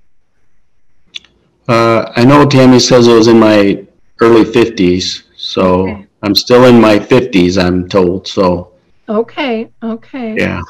uh, 1.68 2.12
I 2.16 2.26
know 2.26 2.46
Tammy 2.46 2.80
says 2.80 3.08
it 3.08 3.14
was 3.14 3.28
in 3.28 3.40
my 3.40 3.86
early 4.22 4.46
fifties, 4.46 5.24
so 5.36 5.88
Okay. 5.90 6.08
I'm 6.24 6.36
still 6.36 6.66
in 6.66 6.80
my 6.82 7.00
fifties. 7.00 7.58
I'm 7.58 7.88
told. 7.88 8.28
So 8.28 8.74
Okay. 9.10 9.72
Okay. 9.84 10.36
yeah, 10.36 10.62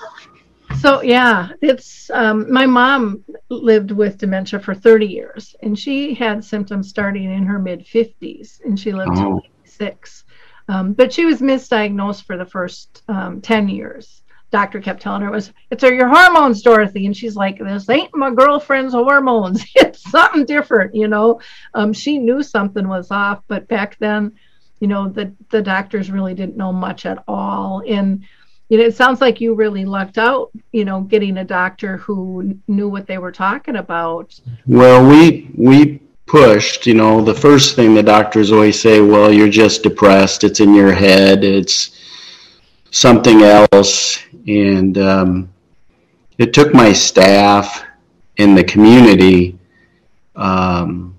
So 0.76 1.02
yeah, 1.02 1.50
it's 1.62 2.10
um, 2.12 2.52
my 2.52 2.66
mom 2.66 3.24
lived 3.50 3.92
with 3.92 4.18
dementia 4.18 4.60
for 4.60 4.74
30 4.76 5.08
years, 5.08 5.56
and 5.62 5.78
she 5.78 6.14
had 6.14 6.44
symptoms 6.44 6.90
starting 6.90 7.32
in 7.32 7.44
her 7.46 7.60
mid 7.60 7.86
50s, 7.86 8.62
and 8.66 8.80
she 8.80 8.94
lived 8.94 9.18
Oh. 9.18 9.42
86. 9.80 10.24
Um, 10.68 10.94
but 10.94 11.12
she 11.12 11.26
was 11.26 11.42
misdiagnosed 11.42 12.26
for 12.26 12.38
the 12.38 12.46
first 12.46 13.04
um, 13.08 13.42
10 13.42 13.70
years. 13.70 14.22
Doctor 14.52 14.80
kept 14.80 15.02
telling 15.02 15.22
her 15.22 15.28
it 15.28 15.32
was 15.32 15.54
it's 15.70 15.84
your 15.84 16.08
hormones, 16.08 16.64
Dorothy, 16.64 17.06
and 17.06 17.16
she's 17.16 17.36
like, 17.36 17.60
"This 17.60 17.88
ain't 17.88 18.16
my 18.16 18.32
girlfriend's 18.32 18.96
hormones. 18.96 19.64
it's 19.76 20.02
something 20.10 20.44
different." 20.44 20.96
You 20.96 21.08
know, 21.08 21.40
um, 21.76 21.94
she 21.94 22.18
knew 22.18 22.42
something 22.42 22.88
was 22.88 23.12
off, 23.12 23.44
but 23.48 23.68
back 23.68 24.00
then, 24.00 24.32
you 24.80 24.88
know, 24.88 25.08
the 25.08 25.36
the 25.52 25.62
doctors 25.62 26.10
really 26.10 26.34
didn't 26.34 26.58
know 26.58 26.74
much 26.74 27.06
at 27.06 27.24
all, 27.28 27.84
and 27.88 28.26
you 28.70 28.80
know, 28.80 28.86
it 28.86 28.96
sounds 28.96 29.22
like 29.22 29.40
you 29.40 29.54
really 29.54 29.86
lucked 29.86 30.18
out, 30.18 30.50
you 30.72 30.84
know, 30.84 31.02
getting 31.02 31.38
a 31.38 31.46
doctor 31.46 31.98
who 31.98 32.58
knew 32.68 32.90
what 32.90 33.06
they 33.06 33.20
were 33.20 33.32
talking 33.32 33.76
about. 33.76 34.34
well, 34.66 35.08
we 35.08 35.52
we 35.56 36.02
pushed. 36.30 36.86
You 36.88 36.94
know, 36.96 37.22
the 37.22 37.34
first 37.34 37.76
thing 37.76 37.94
the 37.94 38.04
doctors 38.04 38.52
always 38.52 38.80
say, 38.80 39.02
"Well, 39.02 39.32
you're 39.34 39.50
just 39.50 39.84
depressed. 39.84 40.44
It's 40.44 40.60
in 40.60 40.74
your 40.74 40.94
head. 40.94 41.44
It's 41.44 41.92
something 42.92 43.42
else." 43.44 44.20
and 44.48 44.98
um, 44.98 45.50
it 46.38 46.54
took 46.54 46.74
my 46.74 46.92
staff 46.92 47.86
in 48.38 48.56
the 48.56 48.64
community 48.64 49.60
um, 50.36 51.16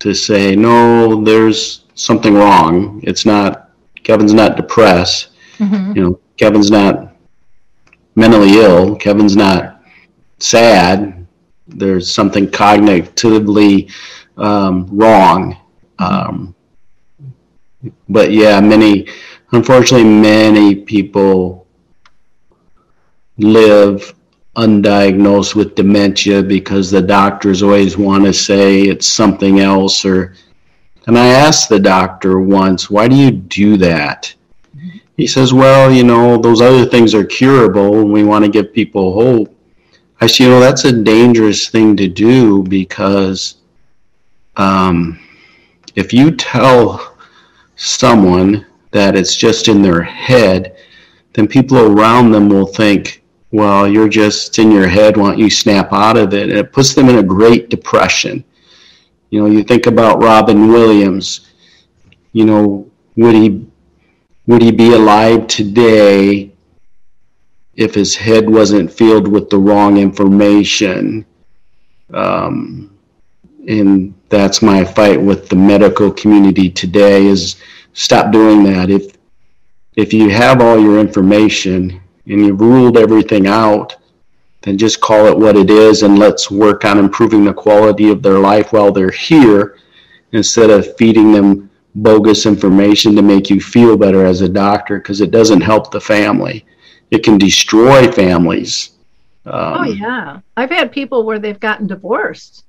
to 0.00 0.12
say, 0.12 0.56
no, 0.56 1.22
there's 1.24 1.84
something 1.94 2.34
wrong. 2.34 3.00
It's 3.04 3.24
not, 3.24 3.70
Kevin's 4.02 4.34
not 4.34 4.56
depressed. 4.56 5.28
Mhm. 5.58 5.96
You 5.96 6.02
know, 6.02 6.20
Kevin's 6.36 6.70
not 6.70 7.14
mentally 8.16 8.58
ill. 8.58 8.96
Kevin's 8.96 9.36
not 9.36 9.82
sad. 10.38 11.21
There's 11.74 12.12
something 12.12 12.48
cognitively 12.48 13.90
um, 14.36 14.86
wrong. 14.90 15.56
Um, 15.98 16.54
but 18.08 18.32
yeah, 18.32 18.60
many, 18.60 19.08
unfortunately, 19.52 20.08
many 20.08 20.74
people 20.74 21.66
live 23.38 24.14
undiagnosed 24.56 25.54
with 25.54 25.74
dementia 25.74 26.42
because 26.42 26.90
the 26.90 27.00
doctors 27.00 27.62
always 27.62 27.96
want 27.96 28.24
to 28.24 28.32
say 28.32 28.82
it's 28.82 29.06
something 29.06 29.60
else 29.60 30.04
or 30.04 30.34
and 31.06 31.18
I 31.18 31.26
asked 31.26 31.68
the 31.68 31.80
doctor 31.80 32.38
once, 32.38 32.88
why 32.88 33.08
do 33.08 33.16
you 33.16 33.32
do 33.32 33.76
that? 33.78 34.32
He 35.16 35.26
says, 35.26 35.52
well, 35.52 35.92
you 35.92 36.04
know, 36.04 36.38
those 36.38 36.60
other 36.60 36.86
things 36.86 37.12
are 37.14 37.24
curable 37.24 38.00
and 38.00 38.12
we 38.12 38.24
want 38.24 38.44
to 38.44 38.50
give 38.50 38.72
people 38.72 39.12
hope. 39.12 39.54
I 40.22 40.28
you 40.38 40.48
know, 40.48 40.60
that's 40.60 40.84
a 40.84 40.92
dangerous 40.92 41.68
thing 41.68 41.96
to 41.96 42.06
do 42.06 42.62
because 42.62 43.56
um, 44.56 45.18
if 45.96 46.12
you 46.12 46.30
tell 46.30 47.16
someone 47.74 48.64
that 48.92 49.16
it's 49.16 49.34
just 49.34 49.66
in 49.66 49.82
their 49.82 50.00
head, 50.00 50.76
then 51.32 51.48
people 51.48 51.76
around 51.76 52.30
them 52.30 52.48
will 52.48 52.66
think, 52.66 53.24
well, 53.50 53.88
you're 53.88 54.08
just 54.08 54.60
in 54.60 54.70
your 54.70 54.86
head, 54.86 55.16
why 55.16 55.30
don't 55.30 55.40
you 55.40 55.50
snap 55.50 55.92
out 55.92 56.16
of 56.16 56.32
it? 56.34 56.50
And 56.50 56.58
it 56.58 56.72
puts 56.72 56.94
them 56.94 57.08
in 57.08 57.18
a 57.18 57.22
great 57.24 57.68
depression. 57.68 58.44
You 59.30 59.40
know, 59.40 59.46
you 59.50 59.64
think 59.64 59.88
about 59.88 60.22
Robin 60.22 60.68
Williams, 60.68 61.50
you 62.32 62.44
know, 62.44 62.88
would 63.16 63.34
he 63.34 63.66
would 64.46 64.62
he 64.62 64.70
be 64.70 64.92
alive 64.92 65.48
today 65.48 66.51
if 67.74 67.94
his 67.94 68.14
head 68.16 68.48
wasn't 68.48 68.92
filled 68.92 69.28
with 69.28 69.50
the 69.50 69.58
wrong 69.58 69.96
information? 69.96 71.24
Um, 72.12 72.96
and 73.68 74.14
that's 74.28 74.62
my 74.62 74.84
fight 74.84 75.20
with 75.20 75.48
the 75.48 75.56
medical 75.56 76.10
community 76.10 76.68
today 76.68 77.26
is 77.26 77.56
stop 77.92 78.32
doing 78.32 78.62
that. 78.64 78.90
If 78.90 79.16
if 79.94 80.12
you 80.12 80.30
have 80.30 80.62
all 80.62 80.80
your 80.80 80.98
information 80.98 82.00
and 82.26 82.46
you've 82.46 82.60
ruled 82.60 82.96
everything 82.96 83.46
out, 83.46 83.96
then 84.62 84.78
just 84.78 85.00
call 85.00 85.26
it 85.26 85.36
what 85.36 85.56
it 85.56 85.68
is 85.68 86.02
and 86.02 86.18
let's 86.18 86.50
work 86.50 86.84
on 86.84 86.98
improving 86.98 87.44
the 87.44 87.52
quality 87.52 88.10
of 88.10 88.22
their 88.22 88.38
life 88.38 88.72
while 88.72 88.90
they're 88.90 89.10
here 89.10 89.76
instead 90.32 90.70
of 90.70 90.96
feeding 90.96 91.32
them 91.32 91.70
bogus 91.96 92.46
information 92.46 93.14
to 93.14 93.22
make 93.22 93.50
you 93.50 93.60
feel 93.60 93.96
better 93.98 94.24
as 94.24 94.40
a 94.40 94.48
doctor 94.48 94.98
because 94.98 95.20
it 95.20 95.30
doesn't 95.30 95.60
help 95.60 95.90
the 95.90 96.00
family. 96.00 96.64
It 97.12 97.24
can 97.24 97.38
destroy 97.38 98.10
families. 98.10 98.92
Um, 99.46 99.74
Oh 99.74 99.84
yeah, 99.84 100.40
I've 100.56 100.70
had 100.70 100.92
people 100.92 101.24
where 101.24 101.38
they've 101.40 101.60
gotten 101.60 101.86
divorced. 101.88 102.64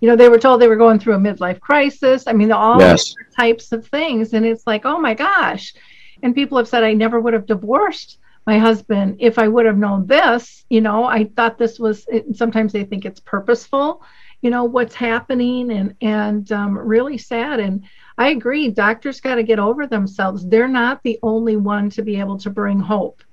You 0.00 0.08
know, 0.08 0.16
they 0.16 0.28
were 0.28 0.38
told 0.38 0.60
they 0.60 0.68
were 0.68 0.76
going 0.76 1.00
through 1.00 1.14
a 1.14 1.18
midlife 1.18 1.60
crisis. 1.60 2.24
I 2.26 2.32
mean, 2.34 2.52
all 2.52 2.80
Yes. 2.80 3.14
types 3.36 3.72
of 3.72 3.86
things, 3.88 4.34
and 4.34 4.46
it's 4.46 4.66
like, 4.66 4.84
oh 4.86 5.00
my 5.00 5.14
gosh. 5.14 5.74
And 6.22 6.34
people 6.34 6.58
have 6.58 6.68
said, 6.68 6.84
I 6.84 6.94
never 6.94 7.20
would 7.20 7.34
have 7.34 7.46
divorced 7.46 8.18
my 8.46 8.58
husband 8.58 9.18
if 9.20 9.38
I 9.38 9.48
would 9.48 9.66
have 9.66 9.78
known 9.78 10.06
this. 10.06 10.64
You 10.70 10.82
know, 10.82 11.04
I 11.04 11.24
thought 11.36 11.58
this 11.58 11.78
was. 11.80 12.06
It, 12.08 12.36
sometimes 12.36 12.72
they 12.72 12.84
think 12.84 13.06
it's 13.06 13.20
purposeful. 13.20 14.02
You 14.42 14.50
know 14.50 14.64
what's 14.64 14.94
happening, 14.94 15.72
and 15.72 15.96
and 16.02 16.50
um, 16.52 16.78
really 16.78 17.18
sad. 17.18 17.60
And 17.60 17.84
I 18.18 18.30
agree. 18.30 18.70
Doctors 18.70 19.20
got 19.20 19.36
to 19.36 19.44
get 19.44 19.60
over 19.60 19.86
themselves. 19.88 20.46
They're 20.48 20.68
not 20.68 21.02
the 21.04 21.18
only 21.22 21.56
one 21.56 21.90
to 21.92 22.02
be 22.02 22.20
able 22.20 22.38
to 22.40 22.50
bring 22.50 22.80
hope. 22.80 23.23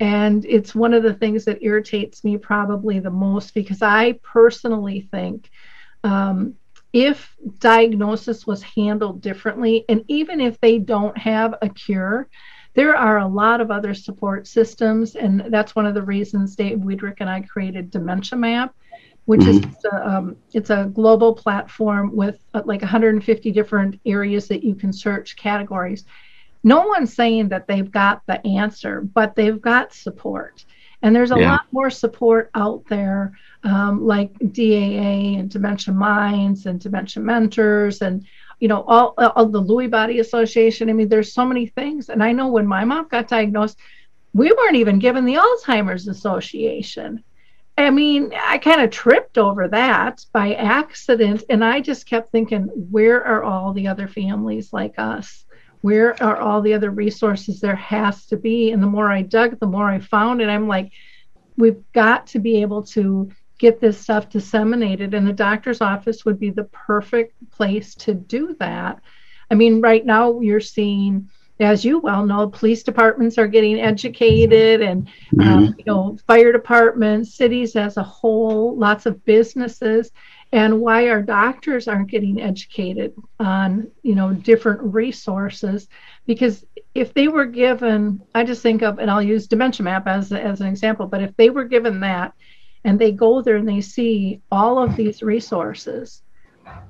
And 0.00 0.46
it's 0.46 0.74
one 0.74 0.94
of 0.94 1.02
the 1.02 1.12
things 1.12 1.44
that 1.44 1.62
irritates 1.62 2.24
me 2.24 2.38
probably 2.38 2.98
the 2.98 3.10
most 3.10 3.52
because 3.52 3.82
I 3.82 4.18
personally 4.22 5.02
think 5.12 5.50
um, 6.02 6.54
if 6.94 7.36
diagnosis 7.58 8.46
was 8.46 8.62
handled 8.62 9.20
differently, 9.20 9.84
and 9.90 10.02
even 10.08 10.40
if 10.40 10.58
they 10.60 10.78
don't 10.78 11.16
have 11.18 11.54
a 11.60 11.68
cure, 11.68 12.28
there 12.74 12.96
are 12.96 13.18
a 13.18 13.28
lot 13.28 13.60
of 13.60 13.70
other 13.70 13.92
support 13.92 14.46
systems. 14.46 15.16
And 15.16 15.44
that's 15.50 15.76
one 15.76 15.86
of 15.86 15.94
the 15.94 16.02
reasons 16.02 16.56
Dave 16.56 16.78
Wiedrick 16.78 17.16
and 17.20 17.28
I 17.28 17.42
created 17.42 17.90
Dementia 17.90 18.38
Map, 18.38 18.74
which 19.26 19.44
is 19.44 19.62
a, 19.92 20.08
um, 20.08 20.36
it's 20.54 20.70
a 20.70 20.90
global 20.94 21.34
platform 21.34 22.16
with 22.16 22.42
uh, 22.54 22.62
like 22.64 22.80
150 22.80 23.52
different 23.52 24.00
areas 24.06 24.48
that 24.48 24.64
you 24.64 24.74
can 24.74 24.92
search 24.92 25.36
categories 25.36 26.04
no 26.62 26.86
one's 26.86 27.14
saying 27.14 27.48
that 27.48 27.66
they've 27.66 27.90
got 27.90 28.22
the 28.26 28.44
answer, 28.46 29.00
but 29.00 29.34
they've 29.34 29.60
got 29.60 29.92
support. 29.94 30.64
And 31.02 31.16
there's 31.16 31.30
a 31.30 31.38
Yeah. 31.38 31.50
lot 31.52 31.62
more 31.72 31.88
support 31.90 32.50
out 32.54 32.84
there, 32.88 33.32
um, 33.64 34.04
like 34.06 34.32
DAA 34.52 35.36
and 35.36 35.48
Dementia 35.48 35.94
Minds 35.94 36.66
and 36.66 36.78
Dementia 36.78 37.22
Mentors 37.22 38.02
and 38.02 38.24
you 38.58 38.68
know 38.68 38.82
all, 38.86 39.14
all 39.16 39.46
the 39.46 39.62
Lewy 39.62 39.90
Body 39.90 40.18
Association. 40.20 40.90
I 40.90 40.92
mean, 40.92 41.08
there's 41.08 41.32
so 41.32 41.46
many 41.46 41.66
things. 41.66 42.10
And 42.10 42.22
I 42.22 42.32
know 42.32 42.48
when 42.48 42.66
my 42.66 42.84
mom 42.84 43.08
got 43.08 43.28
diagnosed, 43.28 43.78
we 44.34 44.52
weren't 44.52 44.76
even 44.76 44.98
given 44.98 45.24
the 45.24 45.36
Alzheimer's 45.36 46.08
Association. 46.08 47.24
I 47.78 47.88
mean, 47.90 48.34
I 48.38 48.58
kind 48.58 48.82
of 48.82 48.90
tripped 48.90 49.38
over 49.38 49.66
that 49.68 50.22
by 50.34 50.52
accident, 50.54 51.44
and 51.48 51.64
I 51.64 51.80
just 51.80 52.06
kept 52.06 52.30
thinking, 52.30 52.64
where 52.90 53.24
are 53.24 53.42
all 53.42 53.72
the 53.72 53.88
other 53.88 54.06
families 54.06 54.70
like 54.74 54.94
us? 54.98 55.46
Where 55.80 56.20
are 56.22 56.36
all 56.36 56.60
the 56.60 56.74
other 56.74 56.90
resources 56.90 57.60
there 57.60 57.76
has 57.76 58.26
to 58.26 58.36
be? 58.36 58.70
And 58.70 58.82
the 58.82 58.86
more 58.86 59.10
i 59.10 59.22
dug 59.22 59.58
the 59.58 59.66
more 59.66 59.88
i 59.88 59.98
found 59.98 60.40
and 60.40 60.50
i'm 60.50 60.68
like 60.68 60.92
we've 61.56 61.82
got 61.92 62.26
to 62.28 62.38
be 62.38 62.62
able 62.62 62.82
to 62.82 63.30
get 63.58 63.80
this 63.80 64.00
stuff 64.00 64.30
disseminated 64.30 65.12
and 65.12 65.26
the 65.26 65.32
doctor's 65.32 65.82
office 65.82 66.24
would 66.24 66.40
be 66.40 66.50
the 66.50 66.64
perfect 66.64 67.34
place 67.50 67.94
to 67.94 68.14
do 68.14 68.56
that. 68.58 69.00
I 69.50 69.54
mean 69.54 69.82
right 69.82 70.04
now 70.04 70.40
you're 70.40 70.60
seeing 70.60 71.28
as 71.60 71.84
you 71.84 71.98
well 71.98 72.24
know 72.24 72.48
police 72.48 72.82
departments 72.82 73.36
are 73.36 73.46
getting 73.46 73.78
educated 73.78 74.80
and 74.80 75.08
um, 75.42 75.74
you 75.76 75.84
know 75.86 76.16
fire 76.26 76.52
departments 76.52 77.34
cities 77.34 77.76
as 77.76 77.98
a 77.98 78.02
whole 78.02 78.76
lots 78.78 79.04
of 79.04 79.24
businesses 79.26 80.10
and 80.52 80.80
why 80.80 81.08
our 81.08 81.22
doctors 81.22 81.88
aren't 81.88 82.10
getting 82.10 82.40
educated 82.40 83.14
on 83.38 83.90
you 84.02 84.14
know 84.14 84.32
different 84.32 84.80
resources. 84.82 85.88
Because 86.26 86.64
if 86.94 87.14
they 87.14 87.28
were 87.28 87.46
given 87.46 88.20
i 88.34 88.42
just 88.44 88.62
think 88.62 88.82
of 88.82 88.98
and 88.98 89.10
i'll 89.10 89.22
use 89.22 89.46
dementia 89.46 89.84
map 89.84 90.06
as, 90.06 90.32
as 90.32 90.60
an 90.60 90.66
example 90.66 91.06
but 91.06 91.22
if 91.22 91.34
they 91.36 91.50
were 91.50 91.64
given 91.64 92.00
that 92.00 92.32
and 92.84 92.98
they 92.98 93.12
go 93.12 93.42
there 93.42 93.56
and 93.56 93.68
they 93.68 93.80
see 93.80 94.40
all 94.50 94.78
of 94.78 94.96
these 94.96 95.22
resources 95.22 96.22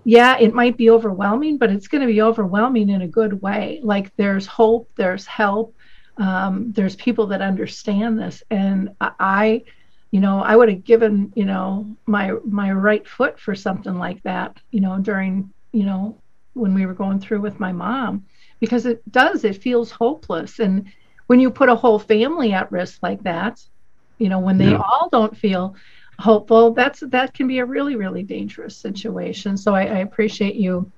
yeah 0.04 0.38
it 0.38 0.54
might 0.54 0.76
be 0.76 0.90
overwhelming 0.90 1.58
but 1.58 1.70
it's 1.70 1.88
going 1.88 2.00
to 2.00 2.06
be 2.06 2.22
overwhelming 2.22 2.88
in 2.88 3.02
a 3.02 3.08
good 3.08 3.40
way. 3.42 3.80
Like 3.82 4.14
there's 4.16 4.46
hope 4.46 4.90
there's 4.96 5.26
help 5.26 5.74
um, 6.16 6.72
there's 6.72 6.96
people 6.96 7.28
that 7.28 7.40
understand 7.40 8.18
this. 8.18 8.42
And 8.50 8.90
i 9.00 9.10
I- 9.18 9.62
you 10.10 10.20
know 10.20 10.42
i 10.42 10.54
would 10.56 10.68
have 10.68 10.84
given 10.84 11.32
you 11.36 11.44
know 11.44 11.86
my 12.06 12.32
my 12.44 12.70
right 12.72 13.06
foot 13.06 13.38
for 13.38 13.54
something 13.54 13.98
like 13.98 14.22
that 14.22 14.56
you 14.70 14.80
know 14.80 14.98
during 14.98 15.50
you 15.72 15.84
know 15.84 16.16
when 16.54 16.74
we 16.74 16.86
were 16.86 16.94
going 16.94 17.20
through 17.20 17.40
with 17.40 17.60
my 17.60 17.72
mom 17.72 18.24
because 18.60 18.86
it 18.86 19.00
does 19.10 19.44
it 19.44 19.62
feels 19.62 19.90
hopeless 19.90 20.58
and 20.58 20.86
when 21.26 21.40
you 21.40 21.50
put 21.50 21.68
a 21.68 21.74
whole 21.74 21.98
family 21.98 22.52
at 22.52 22.70
risk 22.72 22.98
like 23.02 23.22
that 23.22 23.60
you 24.18 24.28
know 24.28 24.38
when 24.40 24.58
they 24.58 24.70
Yeah. 24.70 24.78
all 24.78 25.08
don't 25.10 25.36
feel 25.36 25.74
hopeful 26.18 26.72
that's 26.74 27.00
that 27.00 27.32
can 27.34 27.46
be 27.46 27.58
a 27.58 27.64
really 27.64 27.96
really 27.96 28.22
dangerous 28.22 28.76
situation 28.76 29.56
so 29.56 29.74
i, 29.74 29.82
I 29.82 29.98
appreciate 29.98 30.54
you 30.56 30.90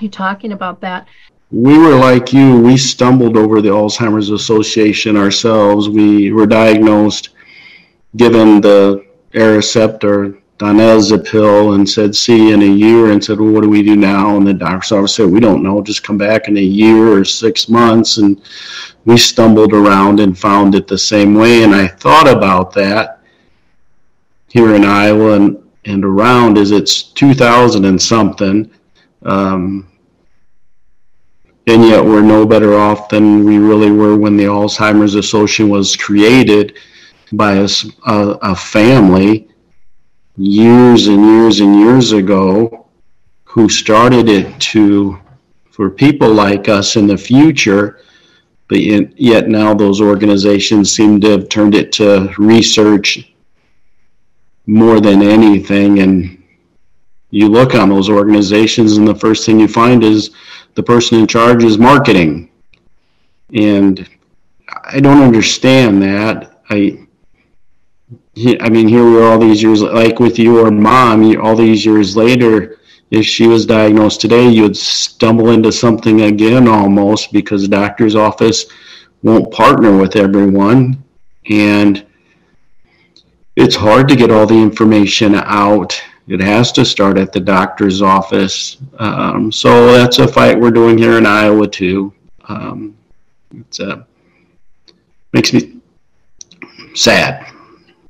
you 0.00 0.08
talking 0.08 0.52
about 0.52 0.80
that 0.82 1.06
we 1.50 1.76
were 1.78 1.96
like 1.96 2.32
you. 2.32 2.60
We 2.60 2.76
stumbled 2.76 3.36
over 3.36 3.60
the 3.60 3.70
Alzheimer's 3.70 4.30
Association 4.30 5.16
ourselves. 5.16 5.88
We 5.88 6.32
were 6.32 6.46
diagnosed, 6.46 7.30
given 8.16 8.60
the 8.60 9.04
Aricept 9.32 10.04
or 10.04 10.38
Donezepam, 10.58 11.74
and 11.74 11.88
said, 11.88 12.14
"See 12.14 12.52
in 12.52 12.62
a 12.62 12.66
year." 12.66 13.10
And 13.10 13.24
said, 13.24 13.40
"Well, 13.40 13.50
what 13.52 13.62
do 13.62 13.70
we 13.70 13.82
do 13.82 13.96
now?" 13.96 14.36
And 14.36 14.46
the 14.46 14.52
doctor's 14.52 14.92
office 14.92 15.14
said, 15.14 15.30
"We 15.30 15.40
don't 15.40 15.62
know. 15.62 15.80
Just 15.82 16.02
come 16.02 16.18
back 16.18 16.48
in 16.48 16.56
a 16.56 16.60
year 16.60 17.12
or 17.12 17.24
six 17.24 17.68
months." 17.68 18.18
And 18.18 18.40
we 19.06 19.16
stumbled 19.16 19.72
around 19.72 20.20
and 20.20 20.38
found 20.38 20.74
it 20.74 20.86
the 20.86 20.98
same 20.98 21.34
way. 21.34 21.62
And 21.62 21.74
I 21.74 21.86
thought 21.86 22.28
about 22.28 22.72
that 22.74 23.20
here 24.48 24.74
in 24.74 24.84
Iowa 24.84 25.32
and, 25.32 25.56
and 25.86 26.04
around. 26.04 26.58
Is 26.58 26.72
it's 26.72 27.04
2000 27.04 27.86
and 27.86 28.00
something. 28.00 28.70
Um, 29.22 29.86
and 31.66 31.84
yet 31.84 32.04
we're 32.04 32.22
no 32.22 32.44
better 32.44 32.74
off 32.74 33.08
than 33.08 33.44
we 33.44 33.58
really 33.58 33.90
were 33.90 34.16
when 34.16 34.36
the 34.36 34.44
Alzheimer's 34.44 35.14
Association 35.14 35.68
was 35.68 35.96
created 35.96 36.74
by 37.32 37.54
a, 37.54 37.68
a, 38.06 38.38
a 38.42 38.56
family 38.56 39.48
years 40.36 41.06
and 41.06 41.24
years 41.24 41.60
and 41.60 41.78
years 41.78 42.12
ago 42.12 42.88
who 43.44 43.68
started 43.68 44.28
it 44.28 44.58
to 44.60 45.18
for 45.70 45.90
people 45.90 46.32
like 46.32 46.68
us 46.68 46.96
in 46.96 47.06
the 47.06 47.16
future 47.16 48.00
but 48.70 48.80
yet 48.80 49.48
now 49.48 49.74
those 49.74 50.00
organizations 50.00 50.92
seem 50.92 51.20
to 51.20 51.28
have 51.30 51.48
turned 51.48 51.74
it 51.74 51.90
to 51.90 52.32
research 52.38 53.32
more 54.66 55.00
than 55.00 55.22
anything. 55.22 55.98
And 55.98 56.40
you 57.30 57.48
look 57.48 57.74
on 57.74 57.88
those 57.88 58.08
organizations 58.08 58.96
and 58.96 59.06
the 59.06 59.14
first 59.14 59.44
thing 59.44 59.58
you 59.58 59.66
find 59.66 60.04
is 60.04 60.30
the 60.74 60.84
person 60.84 61.18
in 61.18 61.26
charge 61.26 61.64
is 61.64 61.78
marketing. 61.78 62.48
And 63.52 64.08
i 64.84 65.00
don't 65.00 65.22
understand 65.22 66.00
that. 66.02 66.62
I 66.70 66.99
i 68.60 68.68
mean 68.68 68.88
here 68.88 69.04
we 69.04 69.18
are 69.18 69.32
all 69.32 69.38
these 69.38 69.62
years 69.62 69.82
like 69.82 70.18
with 70.18 70.38
your 70.38 70.70
mom 70.70 71.36
all 71.40 71.56
these 71.56 71.84
years 71.84 72.16
later 72.16 72.78
if 73.10 73.26
she 73.26 73.48
was 73.48 73.66
diagnosed 73.66 74.20
today, 74.20 74.48
you'd 74.48 74.76
stumble 74.76 75.50
into 75.50 75.72
something 75.72 76.22
again 76.22 76.68
almost 76.68 77.32
because 77.32 77.62
the 77.62 77.68
doctor's 77.68 78.14
office 78.14 78.66
won't 79.22 79.52
partner 79.52 79.96
with 79.96 80.14
everyone. 80.14 81.02
And 81.48 82.06
it's 83.56 83.74
hard 83.74 84.08
to 84.08 84.16
get 84.16 84.30
all 84.30 84.46
the 84.46 84.54
information 84.54 85.34
out. 85.34 86.00
It 86.28 86.40
has 86.40 86.70
to 86.72 86.84
start 86.84 87.18
at 87.18 87.32
the 87.32 87.40
doctor's 87.40 88.00
office. 88.00 88.76
Um, 89.00 89.50
so 89.50 89.92
that's 89.92 90.20
a 90.20 90.28
fight 90.28 90.58
we're 90.58 90.70
doing 90.70 90.96
here 90.96 91.18
in 91.18 91.26
Iowa 91.26 91.66
too. 91.66 92.14
Um, 92.48 92.96
a, 93.80 94.04
makes 95.32 95.52
me 95.52 95.80
sad. 96.94 97.49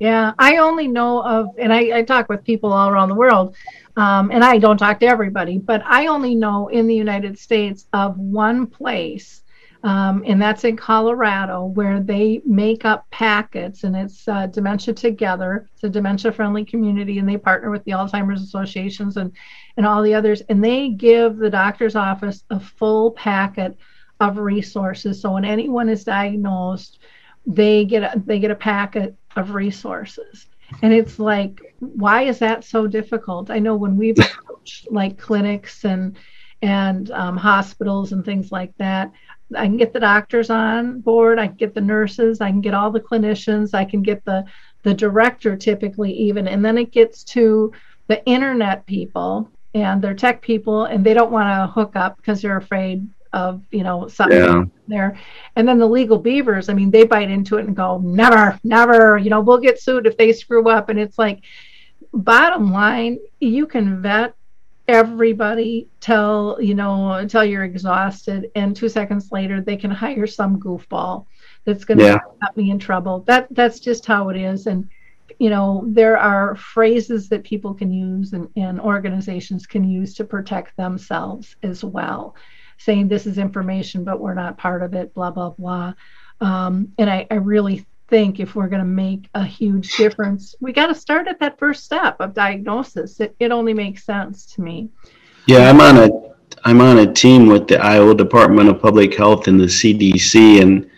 Yeah, 0.00 0.32
I 0.38 0.56
only 0.56 0.88
know 0.88 1.22
of, 1.22 1.48
and 1.58 1.72
I, 1.72 1.98
I 1.98 2.02
talk 2.02 2.30
with 2.30 2.42
people 2.42 2.72
all 2.72 2.88
around 2.88 3.10
the 3.10 3.14
world 3.14 3.54
um, 3.96 4.30
and 4.30 4.42
I 4.42 4.56
don't 4.56 4.78
talk 4.78 4.98
to 5.00 5.06
everybody, 5.06 5.58
but 5.58 5.82
I 5.84 6.06
only 6.06 6.34
know 6.34 6.68
in 6.68 6.86
the 6.86 6.94
United 6.94 7.38
States 7.38 7.86
of 7.92 8.18
one 8.18 8.66
place, 8.66 9.42
um, 9.84 10.24
and 10.26 10.40
that's 10.40 10.64
in 10.64 10.78
Colorado, 10.78 11.66
where 11.66 12.00
they 12.00 12.40
make 12.46 12.86
up 12.86 13.04
packets, 13.10 13.84
and 13.84 13.94
it's 13.94 14.26
uh, 14.26 14.46
Dementia 14.46 14.94
Together. 14.94 15.68
It's 15.74 15.84
a 15.84 15.90
dementia-friendly 15.90 16.64
community, 16.64 17.18
and 17.18 17.28
they 17.28 17.36
partner 17.36 17.70
with 17.70 17.84
the 17.84 17.92
Alzheimer's 17.92 18.42
associations 18.42 19.18
and 19.18 19.32
and 19.76 19.86
all 19.86 20.02
the 20.02 20.14
others, 20.14 20.40
and 20.48 20.64
they 20.64 20.90
give 20.90 21.36
the 21.36 21.50
doctor's 21.50 21.94
office 21.94 22.42
a 22.48 22.58
full 22.58 23.10
packet 23.10 23.76
of 24.18 24.38
resources. 24.38 25.20
So 25.20 25.32
when 25.32 25.44
anyone 25.44 25.90
is 25.90 26.04
diagnosed, 26.04 27.00
they 27.46 27.84
get 27.84 28.02
a, 28.02 28.22
they 28.24 28.38
get 28.38 28.50
a 28.50 28.54
packet 28.54 29.14
of 29.36 29.54
resources. 29.54 30.46
And 30.82 30.92
it's 30.92 31.18
like 31.18 31.74
why 31.80 32.22
is 32.22 32.38
that 32.38 32.64
so 32.64 32.86
difficult? 32.86 33.50
I 33.50 33.58
know 33.58 33.74
when 33.74 33.96
we've 33.96 34.18
approached 34.18 34.90
like 34.90 35.18
clinics 35.18 35.84
and 35.84 36.16
and 36.62 37.10
um, 37.12 37.36
hospitals 37.36 38.12
and 38.12 38.24
things 38.24 38.52
like 38.52 38.76
that 38.76 39.10
i 39.56 39.64
can 39.64 39.76
get 39.76 39.92
the 39.92 40.00
doctors 40.00 40.50
on 40.50 41.00
board 41.00 41.38
i 41.38 41.46
can 41.46 41.56
get 41.56 41.74
the 41.74 41.80
nurses 41.80 42.40
i 42.40 42.50
can 42.50 42.60
get 42.60 42.74
all 42.74 42.90
the 42.90 43.00
clinicians 43.00 43.74
i 43.74 43.84
can 43.84 44.02
get 44.02 44.24
the 44.24 44.44
the 44.82 44.94
director 44.94 45.56
typically 45.56 46.12
even 46.12 46.46
and 46.46 46.64
then 46.64 46.78
it 46.78 46.92
gets 46.92 47.24
to 47.24 47.72
the 48.08 48.24
internet 48.26 48.84
people 48.86 49.50
and 49.74 50.02
their 50.02 50.14
tech 50.14 50.42
people 50.42 50.84
and 50.84 51.04
they 51.04 51.14
don't 51.14 51.30
want 51.30 51.48
to 51.48 51.72
hook 51.72 51.96
up 51.96 52.16
because 52.16 52.42
they're 52.42 52.56
afraid 52.56 53.08
of 53.32 53.64
you 53.70 53.82
know 53.82 54.08
something 54.08 54.38
yeah. 54.38 54.64
there. 54.88 55.18
And 55.56 55.66
then 55.66 55.78
the 55.78 55.86
legal 55.86 56.18
beavers 56.18 56.68
i 56.68 56.74
mean 56.74 56.90
they 56.90 57.04
bite 57.04 57.30
into 57.30 57.58
it 57.58 57.66
and 57.66 57.76
go 57.76 57.98
never 57.98 58.58
never 58.64 59.18
you 59.18 59.30
know 59.30 59.40
we'll 59.40 59.58
get 59.58 59.80
sued 59.80 60.06
if 60.06 60.16
they 60.16 60.32
screw 60.32 60.68
up. 60.68 60.88
And 60.88 60.98
it's 60.98 61.18
like 61.18 61.42
bottom 62.12 62.72
line 62.72 63.18
you 63.38 63.66
can 63.66 64.02
vet 64.02 64.34
everybody 64.88 65.88
till 66.00 66.58
you 66.60 66.74
know 66.74 67.12
until 67.12 67.44
you're 67.44 67.62
exhausted 67.62 68.50
and 68.56 68.74
two 68.74 68.88
seconds 68.88 69.30
later 69.30 69.60
they 69.60 69.76
can 69.76 69.90
hire 69.90 70.26
some 70.26 70.58
goofball 70.58 71.26
that's 71.64 71.84
going 71.84 71.98
to 71.98 72.04
yeah. 72.04 72.18
get 72.42 72.56
me 72.56 72.70
in 72.70 72.78
trouble. 72.78 73.20
That 73.20 73.46
that's 73.50 73.80
just 73.80 74.06
how 74.06 74.30
it 74.30 74.36
is. 74.36 74.66
And 74.66 74.88
you 75.38 75.50
know 75.50 75.84
there 75.86 76.18
are 76.18 76.56
phrases 76.56 77.28
that 77.28 77.44
people 77.44 77.72
can 77.72 77.92
use 77.92 78.32
and, 78.32 78.48
and 78.56 78.80
organizations 78.80 79.66
can 79.66 79.88
use 79.88 80.14
to 80.14 80.24
protect 80.24 80.76
themselves 80.76 81.56
as 81.62 81.84
well 81.84 82.34
saying 82.80 83.08
this 83.08 83.26
is 83.26 83.38
information, 83.38 84.04
but 84.04 84.20
we're 84.20 84.34
not 84.34 84.56
part 84.56 84.82
of 84.82 84.94
it, 84.94 85.12
blah, 85.14 85.30
blah, 85.30 85.50
blah. 85.50 85.92
Um, 86.40 86.92
and 86.98 87.10
I, 87.10 87.26
I 87.30 87.34
really 87.34 87.86
think 88.08 88.40
if 88.40 88.54
we're 88.54 88.68
going 88.68 88.80
to 88.80 88.88
make 88.88 89.28
a 89.34 89.44
huge 89.44 89.96
difference, 89.96 90.54
we 90.60 90.72
got 90.72 90.86
to 90.86 90.94
start 90.94 91.28
at 91.28 91.38
that 91.40 91.58
first 91.58 91.84
step 91.84 92.16
of 92.20 92.32
diagnosis. 92.32 93.20
It, 93.20 93.36
it 93.38 93.52
only 93.52 93.74
makes 93.74 94.04
sense 94.04 94.46
to 94.54 94.62
me. 94.62 94.88
Yeah, 95.46 95.68
I'm 95.68 95.80
on 95.80 95.96
a 95.98 96.30
I'm 96.64 96.80
on 96.80 96.98
a 96.98 97.12
team 97.12 97.46
with 97.46 97.68
the 97.68 97.82
Iowa 97.82 98.14
Department 98.14 98.68
of 98.68 98.82
Public 98.82 99.14
Health 99.14 99.48
and 99.48 99.58
the 99.58 99.64
CDC, 99.64 100.60
and 100.60 100.90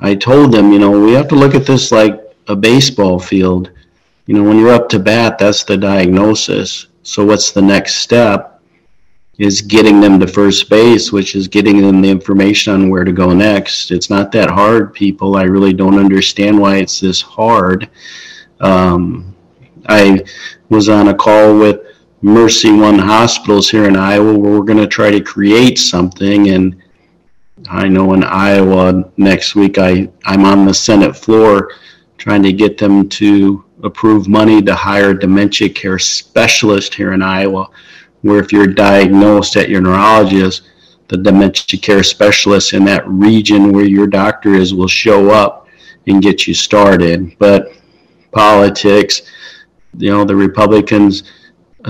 I 0.00 0.14
told 0.14 0.52
them, 0.52 0.72
you 0.72 0.78
know, 0.78 0.90
we 0.90 1.12
have 1.12 1.28
to 1.28 1.34
look 1.34 1.54
at 1.54 1.66
this 1.66 1.92
like 1.92 2.18
a 2.46 2.56
baseball 2.56 3.18
field. 3.18 3.70
You 4.26 4.34
know, 4.34 4.42
when 4.42 4.58
you're 4.58 4.72
up 4.72 4.88
to 4.90 4.98
bat, 4.98 5.38
that's 5.38 5.64
the 5.64 5.76
diagnosis. 5.76 6.86
So 7.02 7.24
what's 7.24 7.52
the 7.52 7.62
next 7.62 7.96
step? 7.96 8.55
Is 9.38 9.60
getting 9.60 10.00
them 10.00 10.18
to 10.18 10.26
first 10.26 10.70
base, 10.70 11.12
which 11.12 11.36
is 11.36 11.46
getting 11.46 11.82
them 11.82 12.00
the 12.00 12.08
information 12.08 12.72
on 12.72 12.88
where 12.88 13.04
to 13.04 13.12
go 13.12 13.34
next. 13.34 13.90
It's 13.90 14.08
not 14.08 14.32
that 14.32 14.48
hard, 14.48 14.94
people. 14.94 15.36
I 15.36 15.42
really 15.42 15.74
don't 15.74 15.98
understand 15.98 16.58
why 16.58 16.76
it's 16.76 17.00
this 17.00 17.20
hard. 17.20 17.90
Um, 18.60 19.34
I 19.88 20.24
was 20.70 20.88
on 20.88 21.08
a 21.08 21.14
call 21.14 21.58
with 21.58 21.82
Mercy 22.22 22.72
One 22.72 22.98
Hospitals 22.98 23.68
here 23.68 23.86
in 23.86 23.94
Iowa 23.94 24.36
where 24.38 24.52
we're 24.52 24.64
going 24.64 24.78
to 24.78 24.86
try 24.86 25.10
to 25.10 25.20
create 25.20 25.78
something. 25.78 26.48
And 26.48 26.82
I 27.68 27.88
know 27.88 28.14
in 28.14 28.24
Iowa 28.24 29.12
next 29.18 29.54
week 29.54 29.76
I, 29.76 30.08
I'm 30.24 30.46
on 30.46 30.64
the 30.64 30.72
Senate 30.72 31.14
floor 31.14 31.72
trying 32.16 32.42
to 32.42 32.54
get 32.54 32.78
them 32.78 33.06
to 33.10 33.64
approve 33.82 34.28
money 34.28 34.62
to 34.62 34.74
hire 34.74 35.10
a 35.10 35.18
dementia 35.18 35.68
care 35.68 35.98
specialist 35.98 36.94
here 36.94 37.12
in 37.12 37.20
Iowa 37.20 37.68
where 38.26 38.38
if 38.38 38.52
you're 38.52 38.66
diagnosed 38.66 39.56
at 39.56 39.68
your 39.68 39.80
neurologist, 39.80 40.62
the 41.08 41.16
dementia 41.16 41.78
care 41.78 42.02
specialist 42.02 42.72
in 42.72 42.84
that 42.84 43.06
region 43.06 43.72
where 43.72 43.84
your 43.84 44.06
doctor 44.06 44.54
is 44.54 44.74
will 44.74 44.88
show 44.88 45.30
up 45.30 45.68
and 46.06 46.22
get 46.22 46.46
you 46.46 46.54
started. 46.54 47.36
But 47.38 47.72
politics, 48.32 49.22
you 49.96 50.10
know, 50.10 50.24
the 50.24 50.36
Republicans 50.36 51.24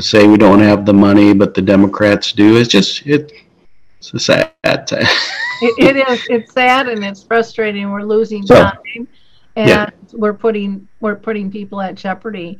say 0.00 0.26
we 0.26 0.36
don't 0.36 0.60
have 0.60 0.84
the 0.84 0.92
money, 0.92 1.32
but 1.32 1.54
the 1.54 1.62
Democrats 1.62 2.32
do. 2.32 2.56
It's 2.56 2.68
just 2.68 3.06
it, 3.06 3.32
it's 3.98 4.12
a 4.12 4.18
sad. 4.18 4.52
it, 4.62 5.08
it 5.78 5.96
is. 6.08 6.26
It's 6.28 6.52
sad 6.52 6.88
and 6.88 7.04
it's 7.04 7.22
frustrating. 7.22 7.90
We're 7.90 8.02
losing 8.02 8.46
so, 8.46 8.54
time, 8.54 9.08
and 9.56 9.68
yeah. 9.68 9.90
we're 10.12 10.34
putting 10.34 10.86
we're 11.00 11.16
putting 11.16 11.50
people 11.50 11.80
at 11.80 11.94
jeopardy 11.94 12.58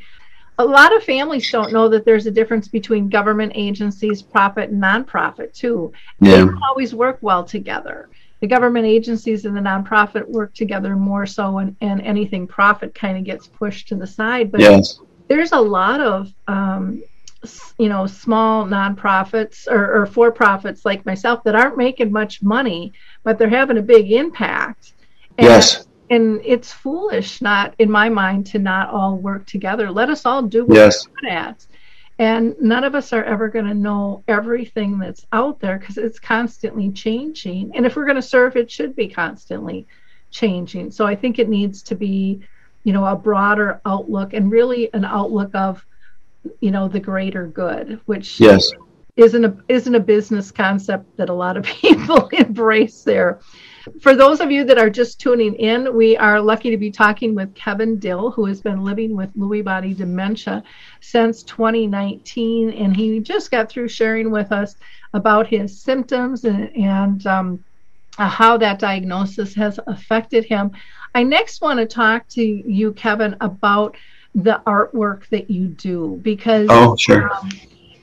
a 0.59 0.65
lot 0.65 0.97
of 0.97 1.05
families 1.05 1.51
don't 1.51 1.73
know 1.73 1.89
that 1.89 2.05
there's 2.05 2.27
a 2.27 2.31
difference 2.31 2.69
between 2.69 3.09
government 3.09 3.53
agencies, 3.55 4.23
profit, 4.23 4.71
and 4.71 4.83
nonprofit 4.83 5.53
too. 5.53 5.93
Yeah. 6.21 6.31
They 6.31 6.37
don't 6.39 6.63
always 6.63 6.95
work 6.95 7.19
well 7.21 7.45
together. 7.45 8.09
The 8.41 8.47
government 8.47 8.87
agencies 8.87 9.45
and 9.45 9.57
the 9.57 9.61
nonprofit 9.61 10.27
work 10.29 10.55
together 10.55 10.97
more 10.97 11.27
so, 11.27 11.59
and, 11.59 11.77
and 11.81 12.01
anything 12.03 12.47
profit 12.47 12.95
kind 12.95 13.19
of 13.19 13.25
gets 13.25 13.47
pushed 13.47 13.89
to 13.89 13.97
the 13.97 14.07
side. 14.07 14.51
But 14.51 14.61
yes. 14.61 15.01
there's 15.29 15.53
a 15.53 15.61
lot 15.61 16.01
of 16.01 16.33
um, 16.49 17.03
you 17.79 17.89
know 17.89 18.07
small 18.07 18.67
nonprofits 18.67 19.67
or, 19.69 20.03
or 20.03 20.07
for 20.07 20.33
profits 20.33 20.85
like 20.85 21.05
myself 21.07 21.45
that 21.45 21.55
aren't 21.55 21.77
making 21.77 22.13
much 22.13 22.43
money, 22.43 22.93
but 23.25 23.39
they're 23.39 23.49
having 23.49 23.79
a 23.79 23.83
big 23.83 24.11
impact. 24.13 24.95
And 25.39 25.47
yes 25.47 25.87
and 26.11 26.41
it's 26.45 26.73
foolish 26.73 27.43
not 27.43 27.75
in 27.79 27.91
my 27.91 28.09
mind 28.09 28.47
to 28.47 28.59
not 28.59 28.91
all 28.91 29.17
work 29.17 29.47
together. 29.47 29.91
Let 29.91 30.11
us 30.11 30.25
all 30.25 30.43
do 30.43 30.65
what 30.65 30.77
yes. 30.77 31.07
we're 31.07 31.15
good 31.21 31.31
at. 31.31 31.67
And 32.19 32.55
none 32.61 32.85
of 32.85 32.95
us 32.95 33.13
are 33.13 33.25
ever 33.25 33.49
going 33.49 33.67
to 33.67 33.75
know 33.75 34.23
everything 34.27 34.99
that's 34.99 35.27
out 35.33 35.61
there 35.61 35.79
because 35.79 35.99
it's 35.99 36.19
constantly 36.19 36.91
changing. 36.91 37.73
And 37.75 37.85
if 37.85 37.95
we're 37.97 38.07
going 38.07 38.17
to 38.17 38.23
serve 38.23 38.57
it 38.57 38.71
should 38.71 38.97
be 38.97 39.09
constantly 39.09 39.87
changing. 40.31 40.91
So 40.91 41.07
i 41.07 41.15
think 41.15 41.39
it 41.39 41.49
needs 41.49 41.83
to 41.83 41.95
be 41.95 42.41
you 42.85 42.93
know 42.93 43.05
a 43.05 43.17
broader 43.17 43.81
outlook 43.85 44.33
and 44.33 44.51
really 44.51 44.93
an 44.95 45.05
outlook 45.05 45.53
of 45.55 45.85
you 46.61 46.71
know 46.71 46.87
the 46.87 47.01
greater 47.01 47.47
good 47.47 48.01
which 48.07 48.39
yes. 48.39 48.71
isn't 49.17 49.45
a 49.45 49.57
isn't 49.69 49.97
a 49.97 50.01
business 50.01 50.53
concept 50.53 51.17
that 51.17 51.29
a 51.29 51.35
lot 51.35 51.57
of 51.57 51.65
people 51.83 52.29
embrace 52.33 53.03
there. 53.03 53.41
For 54.01 54.15
those 54.15 54.41
of 54.41 54.51
you 54.51 54.65
that 54.65 54.79
are 54.79 54.91
just 54.91 55.21
tuning 55.21 55.55
in, 55.55 55.95
we 55.95 56.17
are 56.17 56.41
lucky 56.41 56.71
to 56.71 56.77
be 56.77 56.91
talking 56.91 57.35
with 57.35 57.55
Kevin 57.55 57.99
Dill, 57.99 58.31
who 58.31 58.47
has 58.47 58.61
been 58.61 58.83
living 58.83 59.15
with 59.17 59.35
Lewy 59.37 59.63
body 59.63 59.95
dementia 59.95 60.63
since 61.01 61.43
2019, 61.45 62.71
and 62.71 62.97
he 62.97 63.21
just 63.21 63.51
got 63.51 63.69
through 63.69 63.89
sharing 63.89 64.31
with 64.31 64.53
us 64.53 64.77
about 65.15 65.47
his 65.47 65.81
symptoms 65.81 66.45
and, 66.45 66.75
and 66.77 67.27
um, 67.27 67.65
how 68.19 68.57
that 68.57 68.79
diagnosis 68.79 69.55
has 69.55 69.79
affected 69.87 70.45
him. 70.45 70.73
I 71.15 71.23
next 71.23 71.61
want 71.61 71.79
to 71.79 71.87
talk 71.87 72.29
to 72.31 72.43
you, 72.43 72.93
Kevin, 72.93 73.37
about 73.41 73.97
the 74.35 74.61
artwork 74.67 75.29
that 75.29 75.51
you 75.51 75.69
do 75.69 76.21
because 76.23 76.69
oh, 76.71 76.97
sure. 76.97 77.33
Um, 77.33 77.51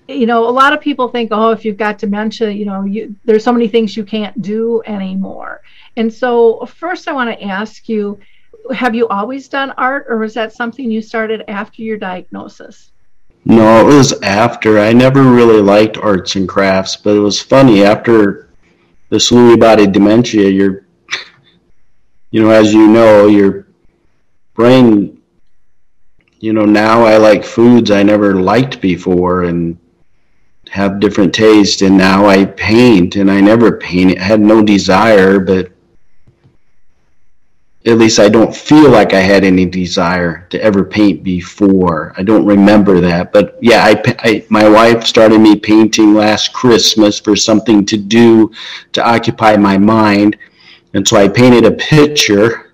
you 0.08 0.26
know, 0.26 0.48
a 0.48 0.52
lot 0.52 0.74
of 0.74 0.82
people 0.82 1.08
think, 1.08 1.30
oh, 1.32 1.52
if 1.52 1.64
you've 1.64 1.78
got 1.78 1.98
dementia, 1.98 2.50
you 2.50 2.66
know, 2.66 2.84
you, 2.84 3.16
there's 3.24 3.44
so 3.44 3.54
many 3.54 3.68
things 3.68 3.96
you 3.96 4.04
can't 4.04 4.42
do 4.42 4.82
anymore. 4.86 5.62
And 5.96 6.14
so, 6.14 6.66
first, 6.66 7.08
I 7.08 7.14
want 7.14 7.30
to 7.30 7.46
ask 7.46 7.88
you 7.88 8.20
have 8.74 8.96
you 8.96 9.08
always 9.10 9.50
done 9.50 9.72
art, 9.72 10.06
or 10.08 10.18
was 10.18 10.34
that 10.36 10.54
something 10.54 10.90
you 10.90 11.02
started 11.02 11.44
after 11.48 11.82
your 11.82 11.98
diagnosis? 11.98 12.92
No, 13.46 13.82
it 13.82 13.94
was 13.94 14.14
after. 14.22 14.80
I 14.80 14.94
never 14.94 15.22
really 15.22 15.62
liked 15.62 15.98
arts 15.98 16.36
and 16.36 16.48
crafts, 16.48 16.96
but 16.96 17.16
it 17.16 17.20
was 17.20 17.42
funny 17.42 17.84
after 17.84 18.50
this 19.10 19.32
Lewy 19.32 19.60
body 19.60 19.86
dementia, 19.86 20.50
your, 20.50 20.86
you 22.32 22.42
know, 22.42 22.52
as 22.52 22.74
you 22.74 22.88
know, 22.88 23.28
your 23.28 23.68
brain, 24.54 25.22
you 26.40 26.54
know, 26.54 26.66
now 26.66 27.04
I 27.04 27.18
like 27.18 27.44
foods 27.44 27.92
I 27.92 28.02
never 28.02 28.36
liked 28.36 28.80
before, 28.80 29.44
and 29.44 29.78
have 30.74 31.00
different 31.00 31.32
taste 31.36 31.84
and 31.84 31.96
now 31.96 32.26
I 32.26 32.46
paint 32.46 33.16
and 33.16 33.30
I 33.30 33.40
never 33.42 33.78
painted 33.78 34.18
I 34.18 34.24
had 34.24 34.40
no 34.42 34.64
desire 34.64 35.40
but 35.40 35.72
at 37.86 38.00
least 38.00 38.18
I 38.18 38.28
don't 38.28 38.56
feel 38.56 38.90
like 38.90 39.14
I 39.14 39.20
had 39.20 39.44
any 39.44 39.66
desire 39.66 40.48
to 40.50 40.64
ever 40.64 40.84
paint 40.84 41.22
before. 41.22 42.14
I 42.18 42.24
don't 42.24 42.46
remember 42.46 43.02
that, 43.02 43.34
but 43.34 43.58
yeah, 43.62 43.84
I, 43.84 44.02
I, 44.20 44.46
my 44.50 44.68
wife 44.68 45.06
started 45.06 45.40
me 45.40 45.58
painting 45.58 46.14
last 46.14 46.54
Christmas 46.54 47.20
for 47.20 47.36
something 47.36 47.86
to 47.86 47.98
do 47.98 48.52
to 48.94 49.06
occupy 49.06 49.58
my 49.58 49.78
mind, 49.78 50.38
and 50.94 51.06
so 51.06 51.18
I 51.18 51.28
painted 51.28 51.66
a 51.66 51.72
picture 51.72 52.72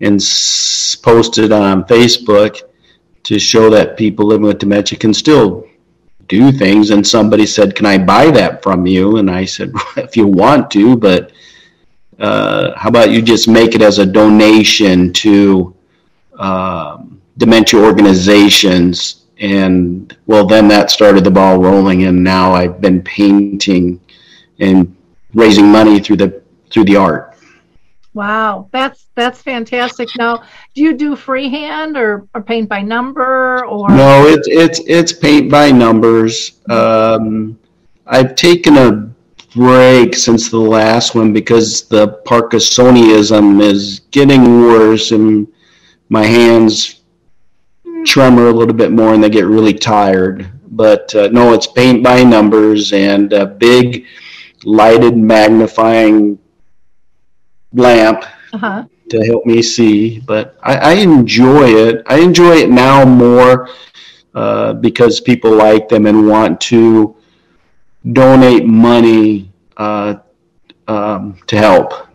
and 0.00 0.20
posted 1.02 1.52
on 1.52 1.84
Facebook 1.84 2.62
to 3.22 3.38
show 3.38 3.70
that 3.70 3.96
people 3.96 4.26
living 4.26 4.46
with 4.46 4.58
dementia 4.58 4.98
can 4.98 5.14
still 5.14 5.68
do 6.28 6.52
things. 6.52 6.90
And 6.90 7.06
somebody 7.06 7.46
said 7.46 7.74
can 7.74 7.86
i 7.86 7.98
buy 7.98 8.30
that 8.30 8.62
from 8.62 8.86
you? 8.86 9.16
And 9.18 9.30
i 9.30 9.44
said 9.44 9.72
if 9.96 10.16
you 10.16 10.26
want 10.26 10.70
to 10.72 10.96
but 10.96 11.32
uh, 12.18 12.74
how 12.76 12.88
about 12.88 13.10
you 13.10 13.20
just 13.20 13.46
make 13.46 13.74
it 13.74 13.82
as 13.82 13.98
a 13.98 14.06
donation 14.06 15.12
to 15.12 15.76
um, 16.38 17.20
dementia 17.36 17.78
organizations? 17.78 19.26
And 19.38 20.16
well 20.26 20.46
then 20.46 20.66
that 20.68 20.90
started 20.90 21.24
the 21.24 21.30
ball 21.30 21.58
rolling 21.58 22.04
and 22.04 22.24
now 22.24 22.54
i've 22.54 22.80
been 22.80 23.02
painting 23.02 24.00
and 24.60 24.96
raising 25.34 25.66
money 25.70 26.00
through 26.00 26.16
the 26.16 26.42
through 26.70 26.84
the 26.84 26.96
art 26.96 27.35
Wow, 28.16 28.70
that's 28.72 29.08
that's 29.14 29.42
fantastic. 29.42 30.08
Now, 30.16 30.42
do 30.74 30.80
you 30.80 30.94
do 30.94 31.16
freehand 31.16 31.98
or, 31.98 32.26
or 32.32 32.40
paint 32.40 32.66
by 32.66 32.80
number 32.80 33.62
or? 33.66 33.90
No, 33.90 34.26
it's 34.26 34.48
it's 34.48 34.80
it's 34.86 35.12
paint 35.12 35.50
by 35.50 35.70
numbers. 35.70 36.62
Um, 36.70 37.58
I've 38.06 38.34
taken 38.34 38.78
a 38.78 39.10
break 39.54 40.14
since 40.14 40.48
the 40.48 40.56
last 40.56 41.14
one 41.14 41.34
because 41.34 41.82
the 41.88 42.22
Parkinsonism 42.24 43.60
is 43.60 44.00
getting 44.12 44.62
worse 44.62 45.10
and 45.10 45.46
my 46.08 46.24
hands 46.24 47.02
tremor 48.06 48.48
a 48.48 48.52
little 48.52 48.74
bit 48.74 48.92
more 48.92 49.12
and 49.12 49.22
they 49.22 49.28
get 49.28 49.44
really 49.44 49.74
tired. 49.74 50.50
But 50.68 51.14
uh, 51.14 51.28
no, 51.32 51.52
it's 51.52 51.66
paint 51.66 52.02
by 52.02 52.24
numbers 52.24 52.94
and 52.94 53.30
a 53.34 53.44
big 53.44 54.06
lighted 54.64 55.18
magnifying 55.18 56.38
lamp 57.72 58.24
uh-huh. 58.52 58.84
to 59.10 59.20
help 59.24 59.46
me 59.46 59.62
see. 59.62 60.20
But 60.20 60.56
I, 60.62 60.76
I, 60.76 60.92
enjoy 60.94 61.68
it. 61.68 62.02
I 62.06 62.20
enjoy 62.20 62.56
it 62.56 62.70
now 62.70 63.04
more 63.04 63.68
uh, 64.34 64.74
because 64.74 65.20
people 65.20 65.52
like 65.52 65.88
them 65.88 66.06
and 66.06 66.28
want 66.28 66.60
to 66.62 67.16
donate 68.12 68.66
money 68.66 69.52
uh, 69.76 70.16
um, 70.88 71.38
to 71.46 71.56
help 71.56 72.05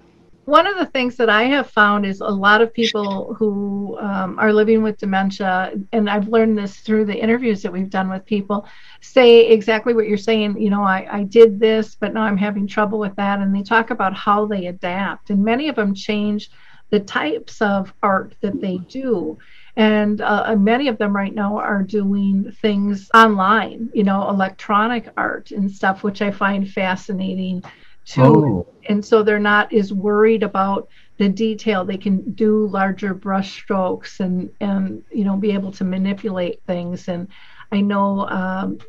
one 0.51 0.67
of 0.67 0.77
the 0.77 0.85
things 0.87 1.15
that 1.15 1.29
I 1.29 1.43
have 1.43 1.69
found 1.69 2.05
is 2.05 2.19
a 2.19 2.27
lot 2.27 2.61
of 2.61 2.73
people 2.73 3.33
who 3.35 3.97
um, 4.01 4.37
are 4.37 4.51
living 4.51 4.83
with 4.83 4.97
dementia, 4.97 5.71
and 5.93 6.09
I've 6.09 6.27
learned 6.27 6.57
this 6.57 6.81
through 6.81 7.05
the 7.05 7.17
interviews 7.17 7.61
that 7.61 7.71
we've 7.71 7.89
done 7.89 8.09
with 8.09 8.25
people, 8.25 8.67
say 8.99 9.47
exactly 9.47 9.93
what 9.93 10.09
you're 10.09 10.17
saying. 10.17 10.61
You 10.61 10.69
know, 10.69 10.83
I, 10.83 11.07
I 11.09 11.23
did 11.23 11.57
this, 11.57 11.95
but 11.95 12.13
now 12.13 12.23
I'm 12.23 12.35
having 12.35 12.67
trouble 12.67 12.99
with 12.99 13.15
that. 13.15 13.39
And 13.39 13.55
they 13.55 13.63
talk 13.63 13.91
about 13.91 14.13
how 14.13 14.45
they 14.45 14.65
adapt. 14.65 15.29
And 15.29 15.41
many 15.41 15.69
of 15.69 15.77
them 15.77 15.95
change 15.95 16.51
the 16.89 16.99
types 16.99 17.61
of 17.61 17.93
art 18.03 18.35
that 18.41 18.59
they 18.59 18.77
do. 18.89 19.37
And 19.77 20.19
uh, 20.19 20.53
many 20.57 20.89
of 20.89 20.97
them 20.97 21.15
right 21.15 21.33
now 21.33 21.59
are 21.59 21.81
doing 21.81 22.51
things 22.61 23.09
online, 23.13 23.89
you 23.93 24.03
know, 24.03 24.27
electronic 24.27 25.07
art 25.15 25.51
and 25.51 25.71
stuff, 25.71 26.03
which 26.03 26.21
I 26.21 26.29
find 26.29 26.69
fascinating 26.69 27.63
to 28.05 28.21
oh. 28.21 28.67
and 28.89 29.03
so 29.05 29.23
they're 29.23 29.39
not 29.39 29.73
as 29.73 29.93
worried 29.93 30.43
about 30.43 30.87
the 31.17 31.29
detail 31.29 31.85
they 31.85 31.97
can 31.97 32.31
do 32.33 32.67
larger 32.67 33.13
brush 33.13 33.53
strokes 33.53 34.19
and 34.19 34.49
and 34.59 35.03
you 35.11 35.23
know 35.23 35.37
be 35.37 35.51
able 35.51 35.71
to 35.71 35.83
manipulate 35.83 36.61
things 36.65 37.07
and 37.07 37.27
i 37.71 37.79
know 37.79 38.27
um, 38.27 38.79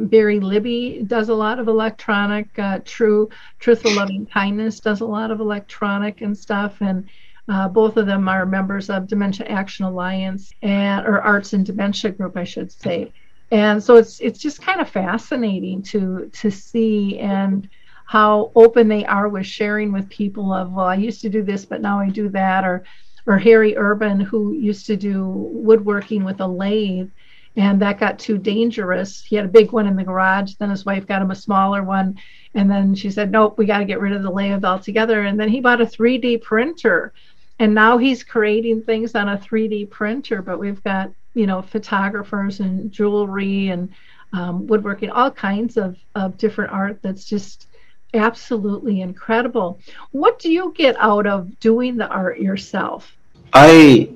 Barry 0.00 0.40
Libby 0.40 1.02
does 1.06 1.28
a 1.28 1.34
lot 1.34 1.58
of 1.58 1.68
electronic. 1.68 2.58
Uh, 2.58 2.80
True 2.84 3.28
Truthful 3.58 3.94
Loving 3.94 4.26
Kindness 4.26 4.80
does 4.80 5.00
a 5.00 5.06
lot 5.06 5.30
of 5.30 5.40
electronic 5.40 6.20
and 6.22 6.36
stuff. 6.36 6.80
And 6.80 7.08
uh, 7.48 7.68
both 7.68 7.96
of 7.96 8.06
them 8.06 8.28
are 8.28 8.46
members 8.46 8.90
of 8.90 9.06
Dementia 9.06 9.46
Action 9.46 9.84
Alliance 9.84 10.52
and 10.62 11.06
or 11.06 11.20
Arts 11.20 11.52
and 11.52 11.64
Dementia 11.64 12.12
Group, 12.12 12.36
I 12.36 12.44
should 12.44 12.72
say. 12.72 13.12
And 13.50 13.82
so 13.82 13.96
it's 13.96 14.20
it's 14.20 14.38
just 14.38 14.60
kind 14.60 14.80
of 14.80 14.88
fascinating 14.88 15.82
to 15.84 16.30
to 16.34 16.50
see 16.50 17.18
and 17.18 17.68
how 18.08 18.50
open 18.54 18.88
they 18.88 19.04
are 19.04 19.28
with 19.28 19.44
sharing 19.44 19.92
with 19.92 20.08
people 20.08 20.52
of 20.52 20.72
well 20.72 20.86
i 20.86 20.94
used 20.94 21.20
to 21.20 21.28
do 21.28 21.42
this 21.42 21.64
but 21.66 21.82
now 21.82 22.00
i 22.00 22.08
do 22.08 22.28
that 22.30 22.64
or 22.64 22.82
or 23.26 23.38
harry 23.38 23.76
urban 23.76 24.18
who 24.18 24.54
used 24.54 24.86
to 24.86 24.96
do 24.96 25.26
woodworking 25.26 26.24
with 26.24 26.40
a 26.40 26.46
lathe 26.46 27.10
and 27.56 27.82
that 27.82 27.98
got 27.98 28.20
too 28.20 28.38
dangerous. 28.38 29.24
He 29.24 29.34
had 29.34 29.44
a 29.44 29.48
big 29.48 29.72
one 29.72 29.86
in 29.86 29.96
the 29.96 30.04
garage 30.04 30.54
then 30.54 30.70
his 30.70 30.86
wife 30.86 31.06
got 31.06 31.22
him 31.22 31.30
a 31.30 31.34
smaller 31.36 31.82
one 31.82 32.18
and 32.54 32.70
then 32.70 32.94
she 32.94 33.10
said 33.10 33.30
nope 33.30 33.58
we 33.58 33.66
got 33.66 33.78
to 33.78 33.84
get 33.84 34.00
rid 34.00 34.14
of 34.14 34.22
the 34.22 34.30
lathe 34.30 34.64
altogether 34.64 35.24
and 35.24 35.38
then 35.38 35.48
he 35.50 35.60
bought 35.60 35.80
a 35.80 35.86
3d 35.86 36.40
printer 36.42 37.12
and 37.58 37.74
now 37.74 37.98
he's 37.98 38.24
creating 38.24 38.82
things 38.82 39.14
on 39.14 39.28
a 39.28 39.36
3d 39.36 39.90
printer 39.90 40.40
but 40.40 40.58
we've 40.58 40.82
got 40.82 41.10
you 41.34 41.46
know 41.46 41.60
photographers 41.60 42.60
and 42.60 42.90
jewelry 42.90 43.68
and 43.68 43.90
um, 44.32 44.66
woodworking 44.66 45.10
all 45.10 45.30
kinds 45.30 45.76
of, 45.76 45.96
of 46.14 46.36
different 46.38 46.72
art 46.72 47.00
that's 47.02 47.24
just 47.24 47.67
absolutely 48.14 49.00
incredible. 49.00 49.78
What 50.12 50.38
do 50.38 50.50
you 50.50 50.72
get 50.76 50.96
out 50.98 51.26
of 51.26 51.58
doing 51.60 51.96
the 51.96 52.08
art 52.08 52.38
yourself? 52.38 53.16
I 53.52 54.10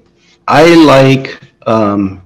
I 0.49 0.75
like 0.75 1.41
um, 1.67 2.23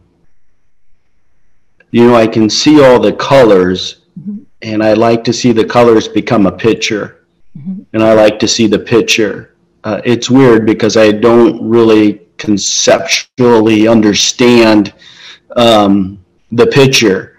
you 1.90 2.06
know 2.06 2.14
I 2.14 2.26
can 2.26 2.48
see 2.48 2.82
all 2.82 3.00
the 3.00 3.12
colors, 3.12 4.02
mm-hmm. 4.18 4.42
and 4.62 4.82
I 4.82 4.94
like 4.94 5.24
to 5.24 5.32
see 5.32 5.52
the 5.52 5.64
colors 5.64 6.08
become 6.08 6.46
a 6.46 6.52
picture, 6.52 7.24
mm-hmm. 7.56 7.82
and 7.92 8.02
I 8.02 8.14
like 8.14 8.38
to 8.40 8.48
see 8.48 8.66
the 8.66 8.78
picture. 8.78 9.54
Uh, 9.84 10.00
it's 10.04 10.28
weird 10.28 10.66
because 10.66 10.96
I 10.96 11.12
don't 11.12 11.62
really 11.68 12.22
conceptually 12.38 13.86
understand 13.86 14.92
um, 15.56 16.24
the 16.50 16.66
picture, 16.66 17.38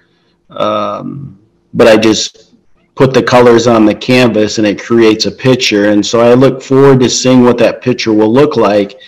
um, 0.50 1.40
but 1.74 1.88
I 1.88 1.98
just 1.98 2.47
put 2.98 3.14
the 3.14 3.24
colors 3.24 3.68
on 3.68 3.86
the 3.86 3.96
canvas 3.96 4.58
and 4.58 4.66
it 4.66 4.82
creates 4.82 5.26
a 5.28 5.32
picture. 5.32 5.90
And 5.92 6.06
so 6.06 6.20
I 6.20 6.34
look 6.34 6.62
forward 6.62 7.00
to 7.02 7.10
seeing 7.10 7.44
what 7.44 7.58
that 7.60 7.82
picture 7.82 8.12
will 8.12 8.34
look 8.34 8.58
like, 8.58 9.00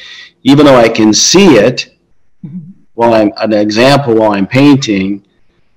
even 0.43 0.65
though 0.65 0.79
I 0.79 0.87
can 0.87 1.13
see 1.13 1.55
it 1.55 1.95
while 2.93 3.13
I'm 3.13 3.31
an 3.37 3.53
example 3.53 4.15
while 4.15 4.33
I'm 4.33 4.45
painting, 4.45 5.25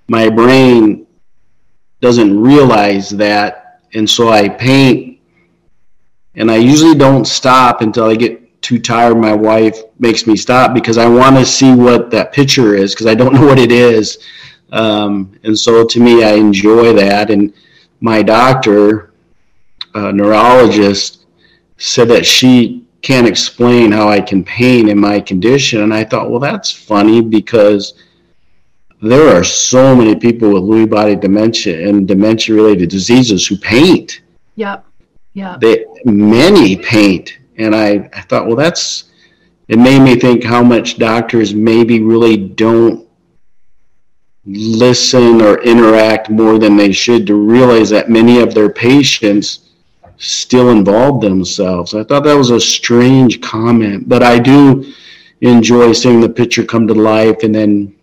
my 0.08 0.28
brain 0.28 1.06
doesn't 2.00 2.38
realize 2.38 3.10
that. 3.10 3.80
And 3.94 4.08
so 4.08 4.28
I 4.28 4.48
paint 4.48 5.20
and 6.34 6.50
I 6.50 6.56
usually 6.56 6.96
don't 6.96 7.24
stop 7.24 7.80
until 7.80 8.06
I 8.06 8.16
get 8.16 8.60
too 8.62 8.78
tired. 8.78 9.16
My 9.16 9.34
wife 9.34 9.78
makes 9.98 10.26
me 10.26 10.36
stop 10.36 10.74
because 10.74 10.98
I 10.98 11.08
want 11.08 11.36
to 11.36 11.46
see 11.46 11.74
what 11.74 12.10
that 12.10 12.32
picture 12.32 12.74
is 12.74 12.94
because 12.94 13.06
I 13.06 13.14
don't 13.14 13.34
know 13.36 13.46
what 13.46 13.58
it 13.58 13.72
is. 13.72 14.18
Um, 14.72 15.38
and 15.44 15.56
so 15.56 15.86
to 15.86 16.00
me, 16.00 16.24
I 16.24 16.32
enjoy 16.32 16.92
that. 16.94 17.30
And 17.30 17.52
my 18.02 18.20
doctor, 18.20 19.12
uh, 19.94 20.10
neurologist, 20.10 21.24
said 21.78 22.08
that 22.08 22.26
she 22.26 22.84
can't 23.00 23.26
explain 23.26 23.92
how 23.92 24.08
I 24.08 24.20
can 24.20 24.44
paint 24.44 24.88
in 24.88 24.98
my 24.98 25.20
condition. 25.20 25.82
And 25.82 25.94
I 25.94 26.04
thought, 26.04 26.30
well, 26.30 26.40
that's 26.40 26.70
funny 26.70 27.20
because 27.20 27.94
there 29.00 29.34
are 29.34 29.44
so 29.44 29.94
many 29.94 30.14
people 30.16 30.52
with 30.52 30.62
Lewy 30.64 30.90
body 30.90 31.16
dementia 31.16 31.88
and 31.88 32.06
dementia 32.06 32.54
related 32.54 32.90
diseases 32.90 33.46
who 33.46 33.56
paint. 33.56 34.20
Yep. 34.56 34.84
Yeah. 35.32 35.56
They 35.60 35.84
many 36.04 36.76
paint. 36.76 37.38
And 37.56 37.74
I, 37.74 38.10
I 38.12 38.20
thought, 38.22 38.46
well, 38.46 38.56
that's 38.56 39.10
it 39.68 39.78
made 39.78 40.00
me 40.00 40.16
think 40.16 40.44
how 40.44 40.62
much 40.62 40.98
doctors 40.98 41.54
maybe 41.54 42.00
really 42.00 42.36
don't 42.36 43.01
listen 44.44 45.40
or 45.40 45.62
interact 45.62 46.28
more 46.28 46.58
than 46.58 46.76
they 46.76 46.92
should 46.92 47.26
to 47.26 47.34
realize 47.34 47.90
that 47.90 48.10
many 48.10 48.40
of 48.40 48.54
their 48.54 48.68
patients 48.68 49.70
still 50.16 50.70
involve 50.70 51.20
themselves. 51.20 51.94
I 51.94 52.04
thought 52.04 52.24
that 52.24 52.34
was 52.34 52.50
a 52.50 52.60
strange 52.60 53.40
comment, 53.40 54.08
but 54.08 54.22
I 54.22 54.38
do 54.38 54.92
enjoy 55.40 55.92
seeing 55.92 56.20
the 56.20 56.28
picture 56.28 56.64
come 56.64 56.86
to 56.86 56.94
life 56.94 57.42
and 57.42 57.54
then 57.54 57.94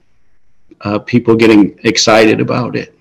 uh, 0.82 1.00
people 1.00 1.36
getting 1.36 1.78
excited 1.84 2.40
about 2.40 2.76
it. 2.76 2.96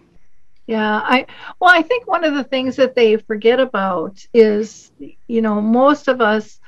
Yeah, 0.66 1.00
I 1.02 1.26
well, 1.60 1.70
I 1.70 1.82
think 1.82 2.06
one 2.06 2.24
of 2.24 2.34
the 2.34 2.44
things 2.44 2.76
that 2.76 2.94
they 2.94 3.16
forget 3.16 3.58
about 3.58 4.22
is, 4.34 4.92
you 5.26 5.40
know, 5.40 5.62
most 5.62 6.08
of 6.08 6.20
us 6.20 6.60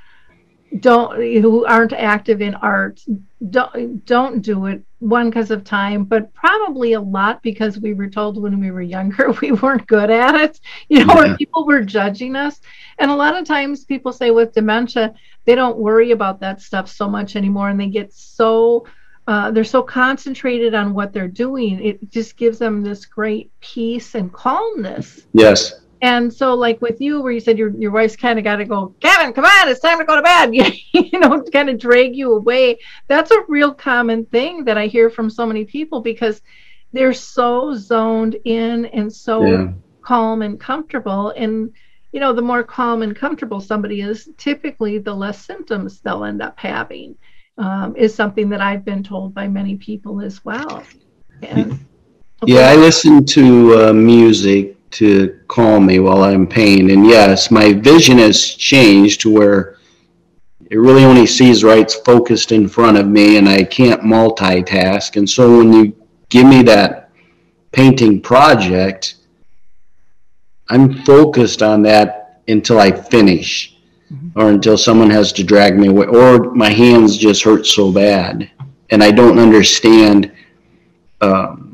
don't 0.78 1.16
who 1.16 1.66
aren't 1.66 1.92
active 1.92 2.40
in 2.40 2.54
art 2.54 3.00
don't 3.50 4.04
don't 4.06 4.40
do 4.40 4.66
it 4.66 4.83
one 5.01 5.31
because 5.31 5.51
of 5.51 5.65
time 5.65 6.05
but 6.05 6.33
probably 6.35 6.93
a 6.93 7.01
lot 7.01 7.43
because 7.43 7.81
we 7.81 7.95
were 7.95 8.09
told 8.09 8.41
when 8.41 8.61
we 8.61 8.71
were 8.71 8.83
younger 8.83 9.33
we 9.43 9.53
weren't 9.53 9.87
good 9.87 10.11
at 10.11 10.35
it. 10.35 10.61
You 10.89 11.05
know 11.05 11.15
yeah. 11.15 11.33
or 11.33 11.37
people 11.37 11.67
were 11.67 11.83
judging 11.83 12.37
us. 12.37 12.61
And 12.99 13.11
a 13.11 13.17
lot 13.17 13.37
of 13.37 13.45
times 13.45 13.85
people 13.85 14.13
say 14.13 14.31
with 14.31 14.53
dementia 14.53 15.15
they 15.45 15.55
don't 15.55 15.79
worry 15.79 16.13
about 16.13 16.41
that 16.41 16.61
stuff 16.61 16.89
so 16.89 17.09
much 17.09 17.35
anymore 17.37 17.71
and 17.71 17.81
they 17.81 17.89
get 17.89 18.13
so 18.13 18.87
uh, 19.27 19.51
they're 19.51 19.65
so 19.65 19.83
concentrated 19.83 20.75
on 20.75 20.93
what 20.93 21.13
they're 21.13 21.29
doing. 21.29 21.85
It 21.85 22.11
just 22.11 22.37
gives 22.37 22.59
them 22.59 22.83
this 22.83 23.05
great 23.07 23.51
peace 23.61 24.15
and 24.15 24.33
calmness. 24.33 25.27
Yes 25.33 25.81
and 26.03 26.33
so, 26.33 26.55
like 26.55 26.81
with 26.81 27.01
you, 27.01 27.21
where 27.21 27.33
you 27.33 27.41
said 27.41 27.59
your 27.59 27.71
your 27.77 27.91
wife's 27.91 28.17
kind 28.17 28.39
of 28.39 28.45
got 28.45 28.57
to 28.57 28.65
go, 28.65 28.95
Kevin, 29.01 29.33
come 29.33 29.45
on, 29.45 29.69
it's 29.69 29.81
time 29.81 29.99
to 29.99 30.05
go 30.05 30.17
to 30.17 30.23
bed. 30.23 30.55
you 30.93 31.19
know, 31.19 31.43
kind 31.53 31.69
of 31.69 31.79
drag 31.79 32.17
you 32.17 32.35
away. 32.35 32.79
That's 33.07 33.31
a 33.31 33.45
real 33.49 33.75
common 33.75 34.25
thing 34.27 34.65
that 34.65 34.79
I 34.79 34.87
hear 34.87 35.11
from 35.11 35.29
so 35.29 35.45
many 35.45 35.65
people 35.65 36.01
because 36.01 36.41
they're 36.93 37.13
so 37.13 37.75
zoned 37.75 38.37
in 38.45 38.87
and 38.87 39.13
so 39.13 39.45
yeah. 39.45 39.73
calm 40.01 40.43
and 40.43 40.59
comfortable. 40.59 41.31
And 41.37 41.73
you 42.13 42.21
know, 42.21 42.33
the 42.33 42.43
more 42.43 42.65
calm 42.65 43.03
and 43.03 43.15
comfortable 43.15 43.61
somebody 43.61 44.01
is, 44.01 44.29
typically 44.39 44.99
the 44.99 45.15
less 45.15 45.45
symptoms 45.45 46.01
they'll 46.01 46.25
end 46.25 46.43
up 46.43 46.59
having. 46.59 47.17
Um, 47.59 47.95
is 47.95 48.15
something 48.15 48.49
that 48.51 48.63
I've 48.63 48.87
been 48.87 49.03
told 49.03 49.35
by 49.35 49.47
many 49.47 49.77
people 49.77 50.23
as 50.23 50.43
well. 50.47 50.83
And, 51.43 51.73
okay. 52.43 52.55
Yeah, 52.55 52.71
I 52.71 52.77
listen 52.77 53.27
to 53.27 53.89
uh, 53.89 53.93
music 53.93 54.80
to 54.92 55.40
calm 55.48 55.87
me 55.87 55.98
while 55.98 56.22
I'm 56.22 56.42
in 56.42 56.46
pain. 56.46 56.90
And 56.90 57.07
yes, 57.07 57.50
my 57.50 57.72
vision 57.72 58.18
has 58.18 58.55
changed 58.55 59.20
to 59.22 59.33
where 59.33 59.76
it 60.70 60.76
really 60.76 61.05
only 61.05 61.26
sees 61.26 61.64
right 61.64 61.90
focused 62.05 62.53
in 62.53 62.68
front 62.68 62.96
of 62.96 63.07
me 63.07 63.37
and 63.37 63.48
I 63.48 63.64
can't 63.64 64.03
multitask. 64.03 65.16
And 65.16 65.29
so 65.29 65.59
when 65.59 65.72
you 65.72 65.96
give 66.29 66.46
me 66.46 66.62
that 66.62 67.11
painting 67.72 68.20
project, 68.20 69.16
I'm 70.68 71.03
focused 71.05 71.62
on 71.62 71.83
that 71.83 72.40
until 72.46 72.79
I 72.79 72.92
finish 72.92 73.76
mm-hmm. 74.12 74.38
or 74.38 74.50
until 74.50 74.79
someone 74.79 75.11
has 75.11 75.33
to 75.35 75.44
drag 75.44 75.76
me 75.79 75.88
away 75.88 76.07
or 76.07 76.53
my 76.55 76.70
hands 76.70 77.16
just 77.16 77.42
hurt 77.42 77.66
so 77.66 77.92
bad 77.92 78.50
and 78.90 79.03
I 79.03 79.11
don't 79.11 79.38
understand 79.38 80.33
um, 81.20 81.69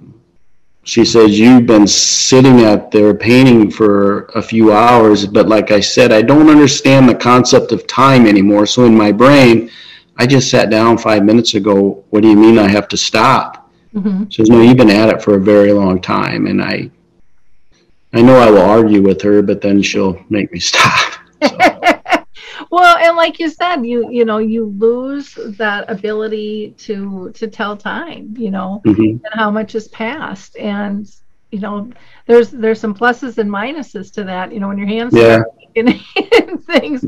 she 0.86 1.04
says 1.04 1.36
you've 1.36 1.66
been 1.66 1.86
sitting 1.86 2.64
out 2.64 2.92
there 2.92 3.12
painting 3.12 3.68
for 3.68 4.26
a 4.36 4.42
few 4.42 4.72
hours 4.72 5.26
but 5.26 5.48
like 5.48 5.72
i 5.72 5.80
said 5.80 6.12
i 6.12 6.22
don't 6.22 6.48
understand 6.48 7.08
the 7.08 7.14
concept 7.14 7.72
of 7.72 7.86
time 7.88 8.24
anymore 8.24 8.64
so 8.64 8.84
in 8.84 8.96
my 8.96 9.10
brain 9.10 9.68
i 10.16 10.26
just 10.26 10.48
sat 10.48 10.70
down 10.70 10.96
five 10.96 11.24
minutes 11.24 11.54
ago 11.54 12.04
what 12.10 12.22
do 12.22 12.28
you 12.28 12.36
mean 12.36 12.56
i 12.56 12.68
have 12.68 12.86
to 12.86 12.96
stop 12.96 13.68
mm-hmm. 13.94 14.28
she 14.28 14.42
says 14.42 14.48
no 14.48 14.62
you've 14.62 14.76
been 14.76 14.88
at 14.88 15.08
it 15.08 15.20
for 15.20 15.34
a 15.34 15.40
very 15.40 15.72
long 15.72 16.00
time 16.00 16.46
and 16.46 16.62
i 16.62 16.88
i 18.12 18.22
know 18.22 18.36
i 18.36 18.48
will 18.48 18.62
argue 18.62 19.02
with 19.02 19.20
her 19.20 19.42
but 19.42 19.60
then 19.60 19.82
she'll 19.82 20.24
make 20.30 20.50
me 20.52 20.60
stop 20.60 21.14
so. 21.42 21.80
well 22.76 22.98
and 22.98 23.16
like 23.16 23.38
you 23.38 23.48
said 23.48 23.76
you 23.86 24.10
you 24.10 24.24
know 24.26 24.36
you 24.36 24.66
lose 24.76 25.38
that 25.56 25.90
ability 25.90 26.74
to 26.76 27.30
to 27.32 27.48
tell 27.48 27.74
time 27.74 28.34
you 28.36 28.50
know 28.50 28.82
mm-hmm. 28.84 29.02
and 29.02 29.32
how 29.32 29.50
much 29.50 29.72
has 29.72 29.88
passed 29.88 30.56
and 30.58 31.10
you 31.50 31.58
know 31.58 31.90
there's 32.26 32.50
there's 32.50 32.78
some 32.78 32.94
pluses 32.94 33.38
and 33.38 33.50
minuses 33.50 34.12
to 34.12 34.24
that 34.24 34.52
you 34.52 34.60
know 34.60 34.68
when 34.68 34.76
your 34.76 34.86
hands 34.86 35.14
yeah. 35.16 35.42
and 35.74 36.04
things 36.66 37.02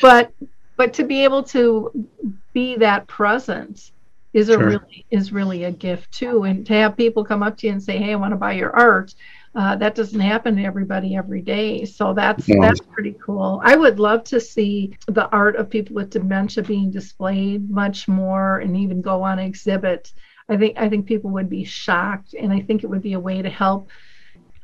but 0.00 0.32
but 0.76 0.92
to 0.92 1.04
be 1.04 1.22
able 1.22 1.44
to 1.44 2.08
be 2.52 2.74
that 2.76 3.06
present 3.06 3.92
is 4.32 4.48
a 4.48 4.54
sure. 4.54 4.66
really 4.66 5.06
is 5.12 5.30
really 5.30 5.64
a 5.64 5.70
gift 5.70 6.10
too 6.10 6.42
and 6.42 6.66
to 6.66 6.72
have 6.72 6.96
people 6.96 7.24
come 7.24 7.44
up 7.44 7.56
to 7.56 7.68
you 7.68 7.72
and 7.72 7.82
say 7.82 7.96
hey 7.96 8.12
i 8.12 8.16
want 8.16 8.32
to 8.32 8.36
buy 8.36 8.52
your 8.52 8.74
art 8.74 9.14
uh, 9.54 9.76
that 9.76 9.94
doesn't 9.94 10.20
happen 10.20 10.56
to 10.56 10.64
everybody 10.64 11.14
every 11.14 11.42
day. 11.42 11.84
So 11.84 12.14
that's 12.14 12.48
yeah. 12.48 12.56
that's 12.60 12.80
pretty 12.80 13.14
cool. 13.22 13.60
I 13.62 13.76
would 13.76 13.98
love 13.98 14.24
to 14.24 14.40
see 14.40 14.96
the 15.06 15.28
art 15.28 15.56
of 15.56 15.68
people 15.68 15.94
with 15.94 16.10
dementia 16.10 16.62
being 16.62 16.90
displayed 16.90 17.70
much 17.70 18.08
more 18.08 18.60
and 18.60 18.76
even 18.76 19.02
go 19.02 19.22
on 19.22 19.38
exhibit. 19.38 20.12
I 20.48 20.56
think 20.56 20.78
I 20.78 20.88
think 20.88 21.06
people 21.06 21.30
would 21.30 21.50
be 21.50 21.64
shocked, 21.64 22.34
and 22.34 22.52
I 22.52 22.60
think 22.60 22.82
it 22.82 22.86
would 22.86 23.02
be 23.02 23.12
a 23.12 23.20
way 23.20 23.42
to 23.42 23.50
help 23.50 23.90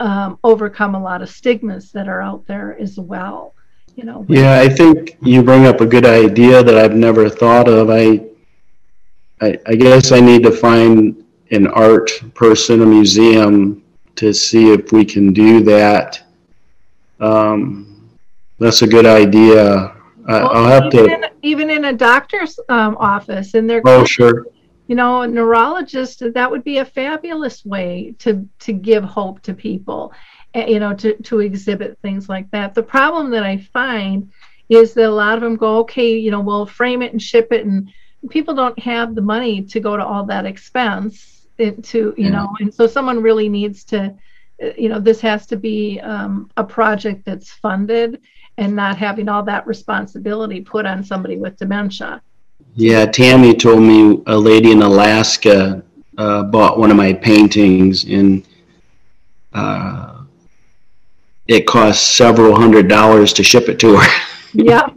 um, 0.00 0.38
overcome 0.42 0.94
a 0.94 1.02
lot 1.02 1.20
of 1.20 1.28
stigmas 1.28 1.92
that 1.92 2.08
are 2.08 2.22
out 2.22 2.46
there 2.46 2.78
as 2.78 2.98
well. 2.98 3.54
You 3.94 4.04
know. 4.04 4.24
Yeah, 4.28 4.58
I 4.60 4.70
think 4.70 5.18
you 5.20 5.42
bring 5.42 5.66
up 5.66 5.82
a 5.82 5.86
good 5.86 6.06
idea 6.06 6.62
that 6.62 6.76
I've 6.78 6.94
never 6.94 7.28
thought 7.28 7.68
of. 7.68 7.90
I, 7.90 8.24
I, 9.40 9.58
I 9.66 9.74
guess 9.74 10.12
I 10.12 10.20
need 10.20 10.44
to 10.44 10.52
find 10.52 11.24
an 11.50 11.66
art 11.66 12.10
person, 12.34 12.80
a 12.82 12.86
museum 12.86 13.82
to 14.18 14.34
see 14.34 14.72
if 14.72 14.92
we 14.92 15.04
can 15.04 15.32
do 15.32 15.60
that. 15.62 16.20
Um, 17.20 18.08
that's 18.58 18.82
a 18.82 18.86
good 18.86 19.06
idea. 19.06 19.94
well, 20.26 20.50
I'll 20.50 20.66
have 20.66 20.92
even 20.92 21.06
to. 21.06 21.14
In, 21.14 21.24
even 21.42 21.70
in 21.70 21.84
a 21.86 21.92
doctor's 21.92 22.58
um, 22.68 22.96
office, 22.98 23.54
and 23.54 23.70
they're. 23.70 23.82
Oh, 23.84 24.04
sure. 24.04 24.46
You 24.88 24.94
know, 24.94 25.22
a 25.22 25.28
neurologist, 25.28 26.22
that 26.32 26.50
would 26.50 26.64
be 26.64 26.78
a 26.78 26.84
fabulous 26.84 27.64
way 27.64 28.14
to, 28.20 28.48
to 28.60 28.72
give 28.72 29.04
hope 29.04 29.42
to 29.42 29.52
people, 29.52 30.14
eh, 30.54 30.64
you 30.66 30.80
know, 30.80 30.94
to, 30.94 31.14
to 31.24 31.40
exhibit 31.40 31.98
things 32.00 32.26
like 32.30 32.50
that. 32.52 32.74
The 32.74 32.82
problem 32.82 33.28
that 33.32 33.42
I 33.42 33.58
find 33.58 34.32
is 34.70 34.94
that 34.94 35.06
a 35.06 35.10
lot 35.10 35.34
of 35.34 35.42
them 35.42 35.56
go, 35.56 35.80
okay, 35.80 36.16
you 36.16 36.30
know, 36.30 36.40
we'll 36.40 36.64
frame 36.64 37.02
it 37.02 37.12
and 37.12 37.20
ship 37.20 37.52
it, 37.52 37.66
and 37.66 37.90
people 38.30 38.54
don't 38.54 38.78
have 38.78 39.14
the 39.14 39.20
money 39.20 39.60
to 39.60 39.78
go 39.78 39.94
to 39.94 40.04
all 40.04 40.24
that 40.24 40.46
expense 40.46 41.37
it 41.58 41.82
to 41.82 42.14
you 42.16 42.24
yeah. 42.24 42.30
know 42.30 42.56
and 42.60 42.72
so 42.72 42.86
someone 42.86 43.20
really 43.20 43.48
needs 43.48 43.84
to 43.84 44.14
you 44.76 44.88
know 44.88 44.98
this 44.98 45.20
has 45.20 45.46
to 45.46 45.56
be 45.56 46.00
um, 46.00 46.50
a 46.56 46.64
project 46.64 47.24
that's 47.24 47.50
funded 47.50 48.20
and 48.56 48.74
not 48.74 48.96
having 48.96 49.28
all 49.28 49.42
that 49.42 49.66
responsibility 49.66 50.60
put 50.60 50.86
on 50.86 51.02
somebody 51.04 51.36
with 51.36 51.56
dementia 51.56 52.22
yeah 52.74 53.04
tammy 53.04 53.54
told 53.54 53.82
me 53.82 54.22
a 54.26 54.36
lady 54.36 54.70
in 54.70 54.82
alaska 54.82 55.82
uh, 56.16 56.42
bought 56.44 56.78
one 56.78 56.90
of 56.90 56.96
my 56.96 57.12
paintings 57.12 58.04
and 58.04 58.46
uh, 59.52 60.22
it 61.46 61.66
cost 61.66 62.16
several 62.16 62.54
hundred 62.54 62.88
dollars 62.88 63.32
to 63.32 63.42
ship 63.42 63.68
it 63.68 63.78
to 63.78 63.96
her 63.96 64.08
yeah 64.52 64.88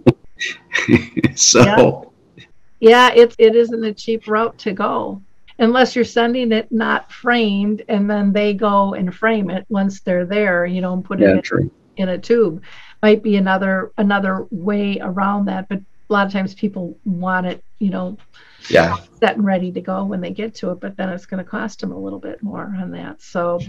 so 1.36 2.12
yeah. 2.36 2.45
yeah 2.80 3.13
it, 3.13 3.36
it 3.38 3.56
isn't 3.56 3.84
a 3.84 3.93
cheap 3.93 4.28
route 4.28 4.58
to 4.58 4.74
go 4.74 5.21
unless 5.59 5.95
you're 5.95 6.05
sending 6.05 6.51
it 6.51 6.71
not 6.71 7.11
framed 7.11 7.83
and 7.87 8.09
then 8.09 8.33
they 8.33 8.53
go 8.53 8.93
and 8.93 9.13
frame 9.13 9.49
it 9.49 9.65
once 9.69 10.01
they're 10.01 10.25
there 10.25 10.65
you 10.65 10.81
know 10.81 10.93
and 10.93 11.05
put 11.05 11.19
yeah, 11.19 11.35
it 11.35 11.51
in, 11.51 11.71
in, 11.97 12.09
a 12.09 12.17
tube. 12.17 12.61
Might 13.01 13.23
be 13.23 13.35
another 13.35 13.91
another 13.97 14.47
way 14.51 14.99
around 14.99 15.45
that 15.45 15.69
but 15.69 15.80
a 15.80 16.13
lot 16.13 16.28
of 16.28 16.34
times 16.34 16.53
people 16.53 16.97
want 17.05 17.47
it 17.47 17.63
you 17.80 17.89
know 17.89 18.17
yeah. 18.69 18.97
set 19.19 19.38
and 19.38 19.45
ready 19.45 19.71
to 19.71 19.82
go 19.82 20.03
when 20.05 20.21
they 20.21 20.32
get 20.32 20.53
to 20.55 20.71
it 20.71 20.80
but 20.80 20.95
then 20.97 21.09
it's 21.09 21.26
going 21.26 21.43
to 21.43 21.49
cost 21.49 21.80
them 21.80 21.91
a 21.91 21.99
little 21.99 22.19
bit 22.19 22.41
more 22.43 22.73
on 22.80 22.91
that. 22.91 23.21
So 23.21 23.59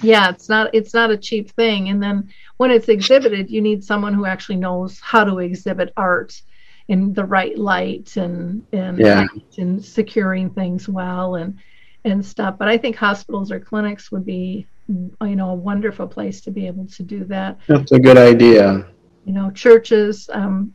yeah 0.00 0.30
it's 0.30 0.48
not 0.48 0.74
it's 0.74 0.94
not 0.94 1.10
a 1.10 1.16
cheap 1.16 1.50
thing. 1.50 1.88
And 1.88 2.02
then 2.02 2.30
when 2.56 2.70
it's 2.70 2.88
exhibited 2.88 3.50
you 3.50 3.60
need 3.60 3.84
someone 3.84 4.14
who 4.14 4.26
actually 4.26 4.56
knows 4.56 4.98
how 5.00 5.24
to 5.24 5.38
exhibit 5.38 5.92
art 5.96 6.40
in 6.88 7.12
the 7.12 7.24
right 7.24 7.56
light 7.58 8.16
and 8.16 8.66
and 8.72 8.98
yeah. 8.98 9.26
and 9.58 9.84
securing 9.84 10.50
things 10.50 10.88
well 10.88 11.36
and 11.36 11.58
and 12.04 12.24
stuff. 12.24 12.56
But 12.58 12.68
I 12.68 12.76
think 12.76 12.96
hospitals 12.96 13.52
or 13.52 13.60
clinics 13.60 14.10
would 14.10 14.26
be, 14.26 14.66
you 14.88 15.36
know, 15.36 15.50
a 15.50 15.54
wonderful 15.54 16.08
place 16.08 16.40
to 16.42 16.50
be 16.50 16.66
able 16.66 16.86
to 16.86 17.02
do 17.02 17.24
that. 17.24 17.58
That's 17.68 17.92
a 17.92 17.98
good 18.00 18.18
idea. 18.18 18.86
You 19.24 19.32
know, 19.32 19.50
churches, 19.52 20.28
um, 20.32 20.72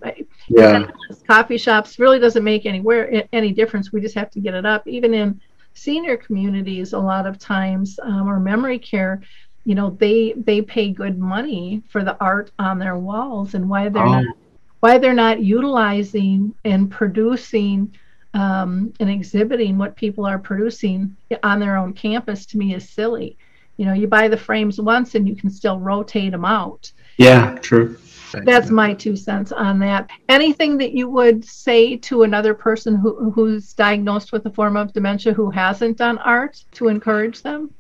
Yeah. 0.48 0.88
coffee 1.28 1.58
shops 1.58 2.00
really 2.00 2.18
doesn't 2.18 2.46
make 2.46 2.66
anywhere 2.66 3.24
any 3.34 3.52
difference. 3.52 3.92
We 3.92 4.00
just 4.00 4.16
have 4.16 4.30
to 4.32 4.40
get 4.40 4.54
it 4.54 4.66
up. 4.66 4.88
Even 4.88 5.14
in 5.14 5.42
senior 5.74 6.16
communities, 6.16 6.94
a 6.94 7.00
lot 7.00 7.28
of 7.28 7.38
times, 7.38 8.00
um, 8.02 8.28
or 8.28 8.40
memory 8.40 8.80
care, 8.80 9.22
you 9.66 9.76
know, 9.76 9.90
they 10.00 10.34
they 10.38 10.62
pay 10.62 10.92
good 10.92 11.20
money 11.20 11.84
for 11.90 12.06
the 12.06 12.16
art 12.22 12.52
on 12.58 12.80
their 12.80 12.98
walls, 12.98 13.54
and 13.54 13.68
why 13.70 13.90
they're 13.90 14.06
Oh. 14.06 14.22
not 14.22 14.36
why 14.80 14.98
they're 14.98 15.14
not 15.14 15.42
utilizing 15.44 16.54
and 16.64 16.90
producing 16.90 17.96
um, 18.34 18.94
and 19.00 19.10
exhibiting 19.10 19.78
what 19.78 19.96
people 19.96 20.26
are 20.26 20.38
producing 20.38 21.16
on 21.44 21.60
their 21.60 21.78
own 21.78 21.94
campus 21.94 22.46
to 22.48 22.58
me 22.58 22.76
is 22.76 22.88
silly. 22.88 23.38
You 23.78 23.86
know, 23.86 23.94
you 23.94 24.08
buy 24.08 24.28
the 24.28 24.38
frames 24.38 24.80
once 24.80 25.16
and 25.16 25.28
you 25.28 25.36
can 25.36 25.50
still 25.50 25.80
rotate 25.80 26.32
them 26.32 26.46
out. 26.46 26.92
Yeah, 27.18 27.56
true. 27.62 27.98
That's 28.34 28.70
my 28.70 28.94
two 28.94 29.16
cents 29.16 29.52
on 29.52 29.80
that. 29.80 30.10
Anything 30.28 30.78
that 30.80 30.92
you 30.92 31.10
would 31.10 31.46
say 31.46 31.96
to 31.98 32.24
another 32.24 32.54
person 32.54 32.96
who, 32.96 33.32
who's 33.32 33.74
diagnosed 33.74 34.32
with 34.32 34.46
a 34.46 34.50
form 34.50 34.76
of 34.76 34.94
dementia 34.94 35.34
who 35.34 35.50
hasn't 35.50 35.98
done 35.98 36.18
art 36.20 36.64
to 36.74 36.90
encourage 36.90 37.42
them? 37.42 37.74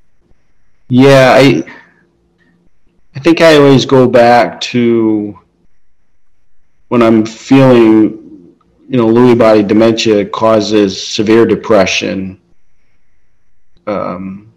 Yeah, 0.89 1.33
I 1.35 1.63
I 3.15 3.19
think 3.19 3.41
I 3.41 3.57
always 3.57 3.85
go 3.85 4.07
back 4.07 4.61
to 4.61 5.37
when 6.87 7.01
I'm 7.01 7.25
feeling, 7.25 8.55
you 8.89 8.97
know, 8.97 9.07
Lewy 9.07 9.37
body 9.37 9.63
dementia 9.63 10.25
causes 10.25 11.05
severe 11.05 11.45
depression. 11.45 12.39
Um, 13.85 14.53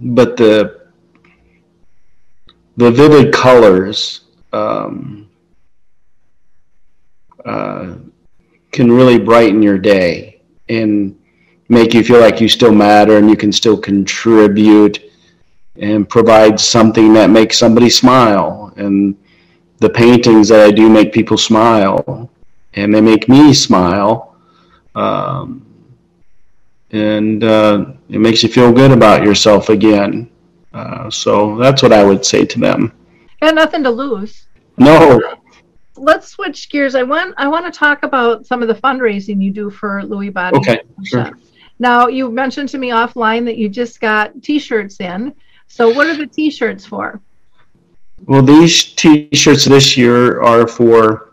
but 0.00 0.36
the 0.36 0.86
the 2.76 2.90
vivid 2.90 3.32
colors 3.32 4.22
um, 4.52 5.28
uh, 7.44 7.94
can 8.70 8.92
really 8.92 9.18
brighten 9.18 9.62
your 9.62 9.78
day 9.78 10.42
and 10.68 11.18
make 11.68 11.94
you 11.94 12.04
feel 12.04 12.20
like 12.20 12.40
you 12.40 12.48
still 12.48 12.72
matter 12.72 13.16
and 13.16 13.30
you 13.30 13.36
can 13.36 13.50
still 13.50 13.78
contribute 13.78 15.10
and 15.76 16.08
provide 16.08 16.60
something 16.60 17.12
that 17.14 17.30
makes 17.30 17.58
somebody 17.58 17.88
smile. 17.88 18.72
And 18.76 19.16
the 19.78 19.90
paintings 19.90 20.48
that 20.48 20.60
I 20.60 20.70
do 20.70 20.88
make 20.88 21.12
people 21.12 21.36
smile 21.36 22.30
and 22.74 22.94
they 22.94 23.00
make 23.00 23.28
me 23.28 23.52
smile. 23.52 24.36
Um, 24.94 25.66
and 26.92 27.44
uh, 27.44 27.86
it 28.08 28.18
makes 28.18 28.42
you 28.42 28.48
feel 28.48 28.72
good 28.72 28.92
about 28.92 29.22
yourself 29.22 29.68
again. 29.68 30.30
Uh, 30.72 31.10
so 31.10 31.56
that's 31.56 31.82
what 31.82 31.92
I 31.92 32.04
would 32.04 32.24
say 32.24 32.44
to 32.44 32.58
them. 32.58 32.92
Got 33.40 33.54
nothing 33.54 33.82
to 33.84 33.90
lose. 33.90 34.46
No, 34.78 35.20
Let's 35.98 36.28
switch 36.28 36.68
gears. 36.68 36.94
I 36.94 37.02
want 37.02 37.34
I 37.38 37.48
want 37.48 37.72
to 37.72 37.76
talk 37.76 38.02
about 38.02 38.46
some 38.46 38.62
of 38.62 38.68
the 38.68 38.74
fundraising 38.74 39.42
you 39.42 39.50
do 39.50 39.70
for 39.70 40.02
Lewy 40.02 40.32
Body. 40.32 40.56
Okay, 40.58 40.80
Dementia. 41.02 41.38
Now 41.78 42.06
you 42.08 42.30
mentioned 42.30 42.68
to 42.70 42.78
me 42.78 42.90
offline 42.90 43.44
that 43.46 43.56
you 43.56 43.68
just 43.68 44.00
got 44.00 44.42
T-shirts 44.42 45.00
in. 45.00 45.34
So 45.68 45.92
what 45.92 46.06
are 46.06 46.16
the 46.16 46.26
T-shirts 46.26 46.86
for? 46.86 47.20
Well, 48.24 48.42
these 48.42 48.82
T-shirts 48.94 49.64
this 49.66 49.96
year 49.96 50.40
are 50.42 50.66
for 50.66 51.32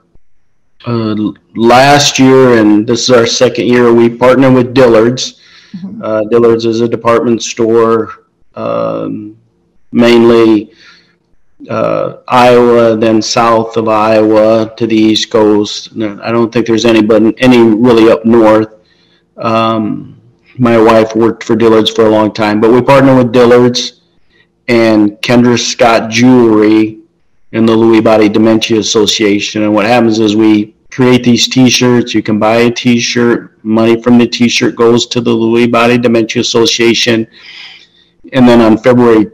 uh, 0.85 1.15
last 1.55 2.19
year, 2.19 2.57
and 2.57 2.85
this 2.85 3.03
is 3.03 3.09
our 3.11 3.25
second 3.25 3.67
year. 3.67 3.93
We 3.93 4.09
partner 4.09 4.51
with 4.51 4.73
Dillard's. 4.73 5.39
Mhm. 5.77 6.01
Uh, 6.03 6.23
Dillard's 6.29 6.65
is 6.65 6.81
a 6.81 6.87
department 6.87 7.41
store, 7.41 8.25
um, 8.55 9.35
mainly 9.91 10.71
uh, 11.69 12.17
Iowa, 12.27 12.97
then 12.97 13.21
south 13.21 13.77
of 13.77 13.87
Iowa 13.87 14.73
to 14.75 14.85
the 14.85 14.95
East 14.95 15.31
Coast. 15.31 15.89
I 15.95 16.31
don't 16.31 16.51
think 16.51 16.67
there's 16.67 16.85
anybody 16.85 17.33
any 17.37 17.59
really 17.59 18.11
up 18.11 18.25
north. 18.25 18.67
Um, 19.37 20.19
my 20.59 20.77
wife 20.77 21.15
worked 21.15 21.43
for 21.43 21.55
Dillard's 21.55 21.89
for 21.89 22.05
a 22.05 22.09
long 22.09 22.33
time, 22.33 22.59
but 22.59 22.69
we 22.71 22.81
partner 22.81 23.15
with 23.15 23.31
Dillard's 23.31 24.01
and 24.67 25.11
Kendra 25.21 25.59
Scott 25.59 26.09
Jewelry 26.09 26.99
and 27.51 27.67
the 27.67 27.75
Lewy 27.75 28.03
Body 28.03 28.29
Dementia 28.29 28.79
Association. 28.79 29.63
And 29.63 29.73
what 29.73 29.85
happens 29.85 30.19
is 30.19 30.35
we 30.35 30.75
create 30.91 31.23
these 31.23 31.47
T-shirts. 31.47 32.13
You 32.13 32.23
can 32.23 32.39
buy 32.39 32.57
a 32.57 32.71
T-shirt. 32.71 33.63
Money 33.63 34.01
from 34.01 34.17
the 34.17 34.27
T-shirt 34.27 34.75
goes 34.75 35.05
to 35.07 35.21
the 35.21 35.31
Lewy 35.31 35.71
Body 35.71 35.97
Dementia 35.97 36.41
Association. 36.41 37.27
And 38.31 38.47
then 38.47 38.61
on 38.61 38.77
February, 38.77 39.31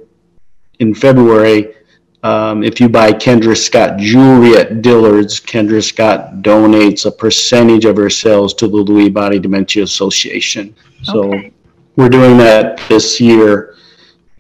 in 0.80 0.93
February, 0.93 1.75
um, 2.23 2.63
if 2.63 2.82
you 2.82 2.89
buy 2.89 3.11
Kendra 3.13 3.55
Scott 3.55 3.97
jewelry 3.97 4.57
at 4.57 4.82
Dillard's, 4.82 5.39
Kendra 5.39 5.82
Scott 5.82 6.41
donates 6.41 7.05
a 7.05 7.11
percentage 7.11 7.86
of 7.86 7.95
her 7.95 8.09
sales 8.09 8.53
to 8.55 8.67
the 8.67 8.77
Lewy 8.77 9.13
Body 9.13 9.39
Dementia 9.39 9.84
Association. 9.84 10.75
So 11.03 11.34
Okay. 11.34 11.51
we're 11.95 12.09
doing 12.09 12.38
that 12.38 12.82
this 12.89 13.21
year 13.21 13.75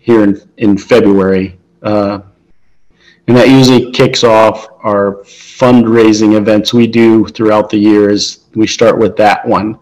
here 0.09 0.23
in, 0.23 0.41
in 0.57 0.77
February. 0.77 1.59
Uh, 1.83 2.19
and 3.27 3.37
that 3.37 3.47
usually 3.47 3.91
kicks 3.91 4.23
off 4.23 4.67
our 4.83 5.17
fundraising 5.23 6.35
events 6.35 6.73
we 6.73 6.87
do 6.87 7.27
throughout 7.27 7.69
the 7.69 7.77
years. 7.77 8.45
We 8.55 8.65
start 8.65 8.97
with 8.97 9.15
that 9.17 9.47
one. 9.47 9.77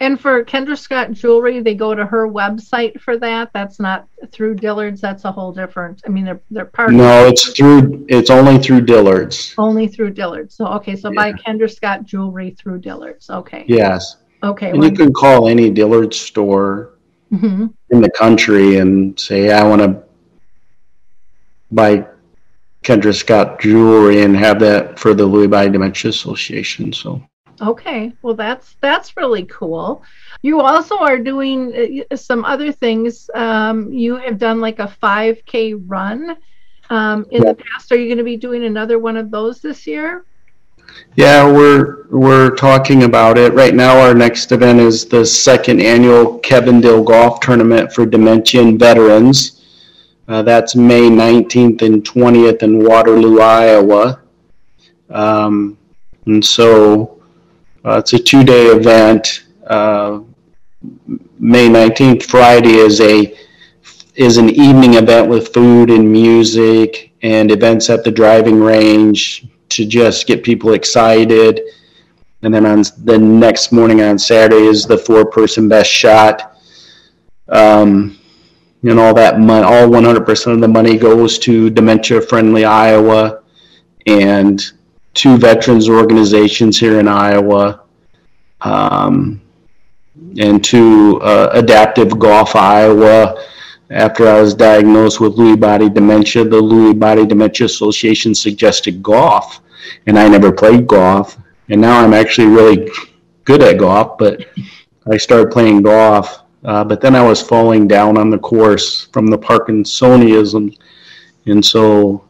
And 0.00 0.18
for 0.18 0.42
Kendra 0.44 0.78
Scott 0.78 1.12
Jewelry, 1.12 1.60
they 1.60 1.74
go 1.74 1.94
to 1.94 2.06
her 2.06 2.26
website 2.26 2.98
for 3.00 3.18
that. 3.18 3.50
That's 3.52 3.78
not 3.78 4.08
through 4.30 4.56
Dillard's. 4.56 5.00
That's 5.00 5.24
a 5.24 5.32
whole 5.32 5.52
different. 5.52 6.02
I 6.06 6.10
mean, 6.10 6.24
they're 6.24 6.40
they're 6.50 6.66
partnered 6.66 6.98
No, 6.98 7.26
it's 7.26 7.52
through, 7.52 8.04
it's 8.08 8.30
only 8.30 8.58
through 8.58 8.82
Dillard's. 8.82 9.54
only 9.56 9.88
through 9.88 10.10
Dillard's. 10.10 10.54
So 10.54 10.66
okay, 10.66 10.96
so 10.96 11.12
buy 11.14 11.32
Kendra 11.32 11.70
Scott 11.70 12.04
Jewelry 12.04 12.50
through 12.58 12.80
Dillard's. 12.80 13.30
Okay. 13.30 13.64
Yes. 13.68 14.16
Okay. 14.42 14.70
And 14.70 14.84
you 14.84 14.92
can 14.92 15.12
call 15.12 15.48
any 15.48 15.70
Dillard's 15.70 16.18
store 16.18 16.95
hmm 17.30 17.66
in 17.90 18.00
the 18.00 18.10
country 18.10 18.78
and 18.78 19.18
say, 19.18 19.52
I 19.52 19.62
want 19.62 19.80
to 19.82 20.02
buy 21.70 22.06
Kendra 22.82 23.14
Scott 23.14 23.60
jewelry 23.60 24.22
and 24.22 24.36
have 24.36 24.60
that 24.60 24.98
for 24.98 25.14
the 25.14 25.28
Lewy 25.28 25.48
Body 25.48 25.70
Dementia 25.70 26.10
Association. 26.10 26.92
So, 26.92 27.22
Okay, 27.60 28.12
well 28.22 28.34
that's 28.34 28.76
that's 28.80 29.16
really 29.16 29.44
cool. 29.44 30.02
You 30.42 30.60
also 30.60 30.98
are 30.98 31.18
doing 31.18 32.04
uh, 32.10 32.16
some 32.16 32.44
other 32.44 32.70
things. 32.70 33.30
Um, 33.34 33.90
you 33.92 34.16
have 34.16 34.38
done 34.38 34.60
like 34.60 34.78
a 34.78 34.94
5K 35.02 35.82
run 35.86 36.36
um, 36.90 37.26
in 37.30 37.42
the 37.44 37.54
past. 37.54 37.90
Are 37.92 37.96
you 37.96 38.06
going 38.06 38.18
to 38.18 38.24
be 38.24 38.36
doing 38.36 38.64
another 38.64 38.98
one 38.98 39.16
of 39.16 39.30
those 39.30 39.60
this 39.60 39.86
year? 39.86 40.24
Yeah, 41.16 41.50
we're 41.50 42.06
we're 42.08 42.50
talking 42.50 43.04
about 43.04 43.38
it 43.38 43.52
right 43.54 43.74
now. 43.74 43.98
Our 43.98 44.14
next 44.14 44.52
event 44.52 44.80
is 44.80 45.06
the 45.06 45.24
second 45.24 45.80
annual 45.80 46.38
Kevin 46.38 46.80
Dill 46.80 47.02
Golf 47.02 47.40
Tournament 47.40 47.92
for 47.92 48.06
Dementia 48.06 48.72
Veterans. 48.76 49.64
Uh, 50.28 50.42
that's 50.42 50.74
May 50.74 51.02
19th 51.02 51.82
and 51.82 52.04
20th 52.04 52.62
in 52.62 52.84
Waterloo, 52.84 53.40
Iowa. 53.40 54.20
Um, 55.08 55.78
and 56.26 56.44
so 56.44 57.22
uh, 57.84 57.98
it's 57.98 58.12
a 58.12 58.18
two-day 58.18 58.66
event. 58.66 59.44
Uh, 59.66 60.20
May 61.38 61.68
19th, 61.68 62.24
Friday, 62.24 62.74
is 62.74 63.00
a 63.00 63.36
is 64.16 64.38
an 64.38 64.48
evening 64.50 64.94
event 64.94 65.28
with 65.28 65.52
food 65.52 65.90
and 65.90 66.10
music 66.10 67.12
and 67.22 67.50
events 67.50 67.90
at 67.90 68.02
the 68.02 68.10
driving 68.10 68.60
range 68.60 69.46
to 69.70 69.86
just 69.86 70.26
get 70.26 70.42
people 70.42 70.72
excited. 70.72 71.60
And 72.42 72.52
then 72.52 72.66
on 72.66 72.82
the 73.04 73.18
next 73.18 73.72
morning 73.72 74.02
on 74.02 74.18
Saturday 74.18 74.66
is 74.66 74.86
the 74.86 74.98
four-person 74.98 75.68
best 75.68 75.90
shot. 75.90 76.56
Um, 77.48 78.18
and 78.82 79.00
all 79.00 79.14
that 79.14 79.40
money, 79.40 79.64
all 79.64 79.88
100% 79.88 80.52
of 80.52 80.60
the 80.60 80.68
money 80.68 80.96
goes 80.96 81.38
to 81.40 81.70
Dementia 81.70 82.20
Friendly 82.20 82.64
Iowa 82.64 83.42
and 84.06 84.64
two 85.14 85.36
veterans 85.38 85.88
organizations 85.88 86.78
here 86.78 87.00
in 87.00 87.08
Iowa. 87.08 87.82
Um, 88.60 89.40
and 90.38 90.62
to 90.64 91.20
uh, 91.22 91.50
Adaptive 91.52 92.18
Golf 92.18 92.54
Iowa. 92.54 93.42
After 93.90 94.26
I 94.26 94.40
was 94.40 94.54
diagnosed 94.54 95.20
with 95.20 95.36
Lewy 95.36 95.58
body 95.58 95.88
dementia, 95.88 96.44
the 96.44 96.60
Lewy 96.60 96.98
Body 96.98 97.24
Dementia 97.24 97.66
Association 97.66 98.34
suggested 98.34 99.02
golf, 99.02 99.60
and 100.06 100.18
I 100.18 100.28
never 100.28 100.50
played 100.50 100.88
golf. 100.88 101.38
And 101.68 101.80
now 101.80 102.00
I'm 102.00 102.14
actually 102.14 102.48
really 102.48 102.90
good 103.44 103.62
at 103.62 103.78
golf, 103.78 104.18
but 104.18 104.44
I 105.10 105.16
started 105.16 105.52
playing 105.52 105.82
golf. 105.82 106.40
Uh, 106.64 106.82
but 106.82 107.00
then 107.00 107.14
I 107.14 107.22
was 107.22 107.40
falling 107.40 107.86
down 107.86 108.16
on 108.16 108.28
the 108.28 108.38
course 108.38 109.06
from 109.12 109.28
the 109.28 109.38
Parkinsonism, 109.38 110.76
and 111.46 111.64
so 111.64 112.24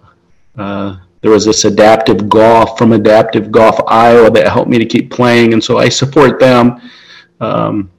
uh, 0.59 0.99
there 1.23 1.31
was 1.31 1.47
this 1.47 1.65
adaptive 1.65 2.29
golf 2.29 2.77
from 2.77 2.93
Adaptive 2.93 3.51
Golf 3.51 3.81
Iowa 3.87 4.31
that 4.31 4.53
helped 4.53 4.71
me 4.71 4.79
to 4.79 4.85
keep 4.85 5.11
playing, 5.11 5.55
and 5.55 5.65
so 5.65 5.79
I 5.79 5.89
support 5.89 6.39
them. 6.39 6.81
Um, 7.41 7.91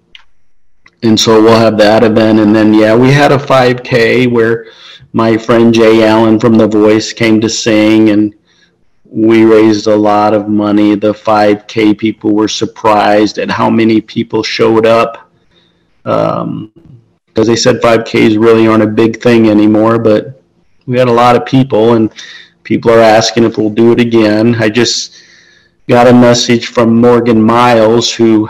and 1.03 1.19
so 1.19 1.41
we'll 1.41 1.59
have 1.59 1.77
that 1.77 2.03
event. 2.03 2.39
And 2.39 2.55
then, 2.55 2.73
yeah, 2.73 2.95
we 2.95 3.11
had 3.11 3.31
a 3.31 3.37
5K 3.37 4.31
where 4.31 4.67
my 5.13 5.37
friend 5.37 5.73
Jay 5.73 6.07
Allen 6.07 6.39
from 6.39 6.55
The 6.55 6.67
Voice 6.67 7.13
came 7.13 7.39
to 7.41 7.49
sing, 7.49 8.09
and 8.09 8.33
we 9.05 9.45
raised 9.45 9.87
a 9.87 9.95
lot 9.95 10.33
of 10.33 10.49
money. 10.49 10.95
The 10.95 11.13
5K 11.13 11.97
people 11.97 12.33
were 12.33 12.47
surprised 12.47 13.37
at 13.37 13.49
how 13.49 13.69
many 13.69 14.01
people 14.01 14.43
showed 14.43 14.85
up. 14.85 15.29
Um, 16.05 16.71
because 17.27 17.47
they 17.47 17.55
said 17.55 17.79
5Ks 17.81 18.41
really 18.41 18.67
aren't 18.67 18.81
a 18.81 18.87
big 18.87 19.21
thing 19.21 19.47
anymore, 19.47 19.99
but 19.99 20.41
we 20.87 20.97
had 20.97 21.07
a 21.07 21.13
lot 21.13 21.35
of 21.35 21.45
people, 21.45 21.93
and 21.93 22.11
people 22.63 22.89
are 22.89 22.99
asking 22.99 23.43
if 23.43 23.59
we'll 23.59 23.69
do 23.69 23.91
it 23.91 23.99
again. 23.99 24.55
I 24.55 24.69
just 24.69 25.21
got 25.87 26.07
a 26.07 26.13
message 26.13 26.67
from 26.67 26.99
Morgan 26.99 27.39
Myles, 27.39 28.11
who 28.11 28.49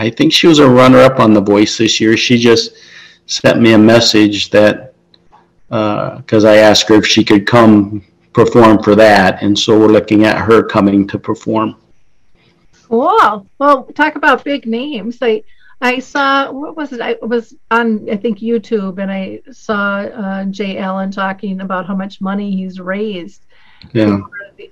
I 0.00 0.08
think 0.08 0.32
she 0.32 0.46
was 0.46 0.60
a 0.60 0.68
runner 0.68 0.96
up 0.98 1.20
on 1.20 1.34
The 1.34 1.42
Voice 1.42 1.76
this 1.76 2.00
year. 2.00 2.16
She 2.16 2.38
just 2.38 2.72
sent 3.26 3.60
me 3.60 3.74
a 3.74 3.78
message 3.78 4.48
that 4.48 4.94
because 5.68 6.44
uh, 6.46 6.48
I 6.48 6.56
asked 6.56 6.88
her 6.88 6.94
if 6.94 7.06
she 7.06 7.22
could 7.22 7.46
come 7.46 8.02
perform 8.32 8.82
for 8.82 8.94
that, 8.94 9.42
and 9.42 9.56
so 9.56 9.78
we're 9.78 9.88
looking 9.88 10.24
at 10.24 10.38
her 10.38 10.62
coming 10.62 11.06
to 11.08 11.18
perform. 11.18 11.76
Cool. 12.88 13.46
Well, 13.58 13.84
talk 13.94 14.16
about 14.16 14.42
big 14.42 14.66
names. 14.66 15.18
I 15.20 15.44
I 15.82 15.98
saw 15.98 16.50
what 16.50 16.78
was 16.78 16.94
it? 16.94 17.02
I 17.02 17.18
was 17.20 17.54
on 17.70 18.08
I 18.10 18.16
think 18.16 18.38
YouTube, 18.38 18.98
and 19.02 19.12
I 19.12 19.42
saw 19.52 19.98
uh, 20.00 20.44
Jay 20.46 20.78
Allen 20.78 21.10
talking 21.10 21.60
about 21.60 21.86
how 21.86 21.94
much 21.94 22.22
money 22.22 22.50
he's 22.56 22.80
raised 22.80 23.44
yeah. 23.92 24.18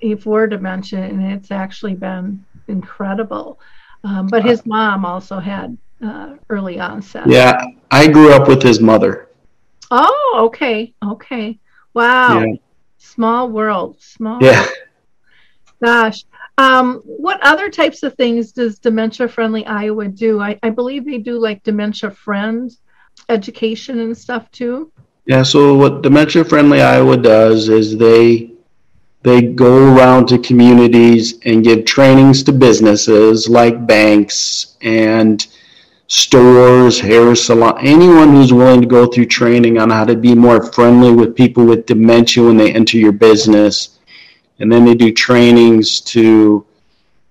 for, 0.01 0.17
for 0.17 0.47
dementia, 0.47 1.01
and 1.01 1.21
it's 1.31 1.51
actually 1.51 1.93
been 1.93 2.43
incredible. 2.67 3.59
Um, 4.03 4.27
but 4.27 4.45
his 4.45 4.65
mom 4.65 5.05
also 5.05 5.39
had 5.39 5.77
uh, 6.01 6.35
early 6.49 6.79
onset. 6.79 7.27
Yeah, 7.27 7.61
I 7.91 8.07
grew 8.07 8.31
up 8.31 8.47
with 8.47 8.63
his 8.63 8.79
mother. 8.79 9.29
Oh, 9.91 10.41
okay, 10.47 10.93
okay. 11.03 11.59
Wow, 11.93 12.43
yeah. 12.43 12.53
small 12.97 13.49
world, 13.49 14.01
small. 14.01 14.41
Yeah. 14.41 14.61
World. 14.61 14.73
Gosh, 15.83 16.25
um, 16.57 17.01
what 17.05 17.39
other 17.41 17.69
types 17.69 18.03
of 18.03 18.15
things 18.15 18.51
does 18.51 18.79
Dementia 18.79 19.27
Friendly 19.29 19.65
Iowa 19.65 20.09
do? 20.09 20.41
I, 20.41 20.59
I 20.61 20.69
believe 20.69 21.05
they 21.05 21.17
do 21.17 21.39
like 21.39 21.63
Dementia 21.63 22.11
Friend 22.11 22.69
education 23.29 23.99
and 23.99 24.17
stuff 24.17 24.51
too. 24.51 24.91
Yeah. 25.25 25.43
So 25.43 25.75
what 25.75 26.01
Dementia 26.01 26.43
Friendly 26.43 26.81
Iowa 26.81 27.15
does 27.15 27.69
is 27.69 27.97
they 27.97 28.51
they 29.21 29.41
go 29.41 29.95
around 29.95 30.27
to 30.27 30.39
communities 30.39 31.39
and 31.45 31.63
give 31.63 31.85
trainings 31.85 32.41
to 32.43 32.53
businesses 32.53 33.49
like 33.49 33.85
banks 33.85 34.77
and 34.81 35.47
stores, 36.07 36.99
hair 36.99 37.35
salon, 37.35 37.77
anyone 37.85 38.33
who's 38.33 38.53
willing 38.53 38.81
to 38.81 38.87
go 38.87 39.05
through 39.05 39.25
training 39.25 39.77
on 39.77 39.89
how 39.89 40.05
to 40.05 40.15
be 40.15 40.33
more 40.33 40.71
friendly 40.71 41.11
with 41.11 41.35
people 41.35 41.65
with 41.65 41.85
dementia 41.85 42.43
when 42.43 42.57
they 42.57 42.73
enter 42.73 42.97
your 42.97 43.11
business. 43.11 43.99
And 44.59 44.71
then 44.71 44.85
they 44.85 44.95
do 44.95 45.11
trainings 45.11 46.01
to 46.01 46.65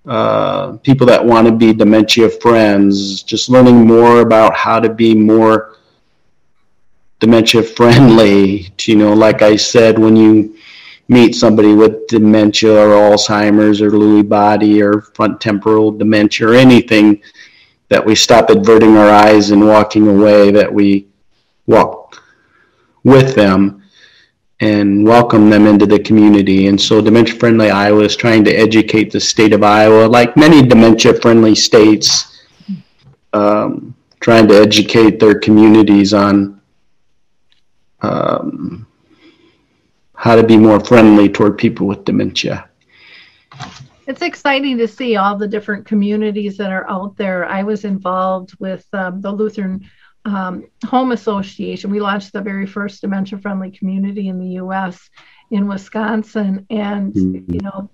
uh, 0.07 0.73
people 0.79 1.07
that 1.07 1.25
want 1.25 1.47
to 1.47 1.53
be 1.53 1.73
dementia 1.73 2.29
friends, 2.29 3.23
just 3.23 3.49
learning 3.49 3.87
more 3.87 4.21
about 4.21 4.55
how 4.55 4.79
to 4.79 4.89
be 4.89 5.15
more 5.15 5.77
dementia 7.19 7.63
friendly. 7.63 8.73
You 8.81 8.97
know, 8.97 9.13
like 9.13 9.43
I 9.43 9.57
said, 9.57 9.99
when 9.99 10.17
you 10.17 10.58
meet 11.09 11.35
somebody 11.35 11.75
with 11.75 12.07
dementia 12.07 12.73
or 12.73 12.89
Alzheimer's 12.89 13.81
or 13.81 13.91
Lewy 13.91 14.29
body 14.29 14.83
or 14.83 15.01
front 15.01 15.41
temporal 15.41 15.91
dementia 15.91 16.49
or 16.49 16.55
anything, 16.55 17.23
that 17.89 18.05
we 18.05 18.15
stop 18.15 18.51
averting 18.51 18.97
our 18.97 19.11
eyes 19.11 19.51
and 19.51 19.67
walking 19.67 20.07
away, 20.07 20.51
that 20.51 20.73
we 20.73 21.07
walk 21.67 22.23
with 23.05 23.35
them 23.35 23.83
and 24.61 25.05
welcome 25.05 25.49
them 25.49 25.67
into 25.67 25.87
the 25.87 25.99
community. 25.99 26.67
And 26.67 26.81
so 26.81 27.01
Dementia 27.01 27.37
Friendly 27.37 27.71
Iowa 27.71 28.03
is 28.03 28.17
trying 28.17 28.45
to 28.45 28.53
educate 28.53 29.11
the 29.11 29.21
state 29.21 29.53
of 29.53 29.63
Iowa, 29.63 30.07
like 30.07 30.37
many 30.37 30.67
dementia 30.67 31.15
friendly 31.15 31.55
states, 31.55 32.45
um, 33.33 33.95
trying 34.21 34.49
to 34.49 34.61
educate 34.61 35.21
their 35.21 35.39
communities 35.39 36.13
on 36.13 36.61
um, 38.01 38.88
how 40.19 40.35
to 40.35 40.43
be 40.43 40.57
more 40.57 40.81
friendly 40.81 41.29
toward 41.29 41.57
people 41.57 41.87
with 41.87 42.05
dementia. 42.05 42.69
It's 44.09 44.21
exciting 44.21 44.77
to 44.79 44.89
see 44.89 45.15
all 45.15 45.37
the 45.37 45.47
different 45.47 45.87
communities 45.87 46.57
that 46.57 46.73
are 46.73 46.91
out 46.91 47.17
there. 47.17 47.47
I 47.47 47.63
was 47.63 47.85
involved 47.85 48.53
with 48.59 48.85
um, 48.93 49.21
the 49.21 49.31
Lutheran 49.31 49.89
um, 50.25 50.67
Home 50.87 51.13
Association. 51.13 51.93
We 51.93 52.01
launched 52.01 52.33
the 52.33 52.41
very 52.41 52.67
first 52.67 53.01
dementia 53.01 53.39
friendly 53.39 53.71
community 53.71 54.27
in 54.27 54.41
the 54.41 54.61
US 54.63 55.09
in 55.53 55.69
Wisconsin. 55.69 56.67
And, 56.69 57.15
mm-hmm. 57.15 57.55
you 57.55 57.61
know, 57.61 57.89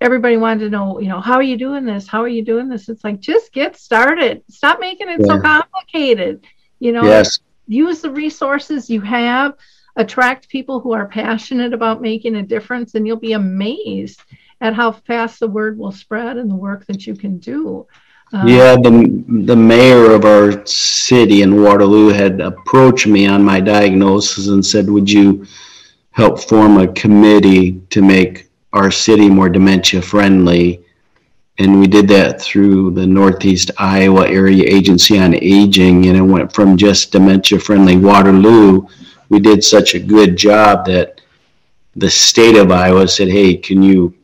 everybody 0.00 0.38
wanted 0.38 0.64
to 0.64 0.70
know, 0.70 0.98
you 0.98 1.08
know, 1.08 1.20
how 1.20 1.34
are 1.34 1.42
you 1.42 1.56
doing 1.56 1.84
this? 1.84 2.08
How 2.08 2.20
are 2.20 2.28
you 2.28 2.44
doing 2.44 2.68
this? 2.68 2.88
It's 2.88 3.04
like, 3.04 3.20
just 3.20 3.52
get 3.52 3.76
started. 3.76 4.42
Stop 4.50 4.80
making 4.80 5.08
it 5.08 5.20
yeah. 5.20 5.26
so 5.26 5.40
complicated. 5.40 6.44
You 6.80 6.90
know, 6.90 7.04
yes. 7.04 7.38
use 7.68 8.00
the 8.00 8.10
resources 8.10 8.90
you 8.90 9.02
have 9.02 9.54
attract 9.98 10.48
people 10.48 10.78
who 10.80 10.92
are 10.92 11.06
passionate 11.06 11.74
about 11.74 12.00
making 12.00 12.36
a 12.36 12.42
difference, 12.42 12.94
and 12.94 13.06
you'll 13.06 13.16
be 13.16 13.32
amazed 13.32 14.22
at 14.60 14.72
how 14.72 14.92
fast 14.92 15.40
the 15.40 15.48
word 15.48 15.76
will 15.76 15.92
spread 15.92 16.36
and 16.36 16.50
the 16.50 16.54
work 16.54 16.86
that 16.86 17.06
you 17.06 17.14
can 17.14 17.38
do. 17.38 17.86
Um, 18.32 18.46
yeah, 18.46 18.76
the 18.76 19.24
the 19.46 19.56
mayor 19.56 20.12
of 20.12 20.24
our 20.24 20.64
city 20.66 21.42
in 21.42 21.62
Waterloo 21.62 22.08
had 22.08 22.40
approached 22.40 23.06
me 23.06 23.26
on 23.26 23.42
my 23.42 23.58
diagnosis 23.60 24.48
and 24.48 24.64
said, 24.64 24.88
"Would 24.88 25.10
you 25.10 25.46
help 26.12 26.40
form 26.40 26.78
a 26.78 26.92
committee 26.92 27.80
to 27.90 28.02
make 28.02 28.48
our 28.72 28.90
city 28.90 29.28
more 29.28 29.48
dementia 29.48 30.02
friendly?" 30.02 30.80
And 31.58 31.80
we 31.80 31.88
did 31.88 32.06
that 32.08 32.40
through 32.40 32.92
the 32.92 33.06
Northeast 33.06 33.72
Iowa 33.78 34.28
Area 34.28 34.62
Agency 34.64 35.18
on 35.18 35.34
Aging, 35.34 36.06
and 36.06 36.16
it 36.16 36.20
went 36.20 36.52
from 36.52 36.76
just 36.76 37.10
dementia 37.10 37.58
friendly 37.58 37.96
Waterloo 37.96 38.86
we 39.28 39.40
did 39.40 39.62
such 39.62 39.94
a 39.94 39.98
good 39.98 40.36
job 40.36 40.86
that 40.86 41.20
the 41.96 42.10
state 42.10 42.56
of 42.56 42.70
Iowa 42.70 43.08
said, 43.08 43.28
"Hey, 43.28 43.56
can 43.56 43.82
you 43.82 44.14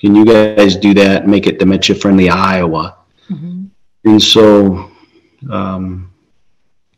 can 0.00 0.14
you 0.14 0.24
guys 0.24 0.76
do 0.76 0.94
that? 0.94 1.26
Make 1.26 1.46
it 1.46 1.58
dementia 1.58 1.96
friendly 1.96 2.28
Iowa." 2.28 2.96
Mm-hmm. 3.28 3.66
And 4.04 4.22
so 4.22 4.90
um, 5.50 6.12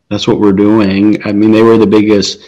that's 0.09 0.27
what 0.27 0.39
we're 0.39 0.53
doing. 0.53 1.21
I 1.25 1.31
mean, 1.31 1.51
they 1.51 1.63
were 1.63 1.77
the 1.77 1.87
biggest. 1.87 2.41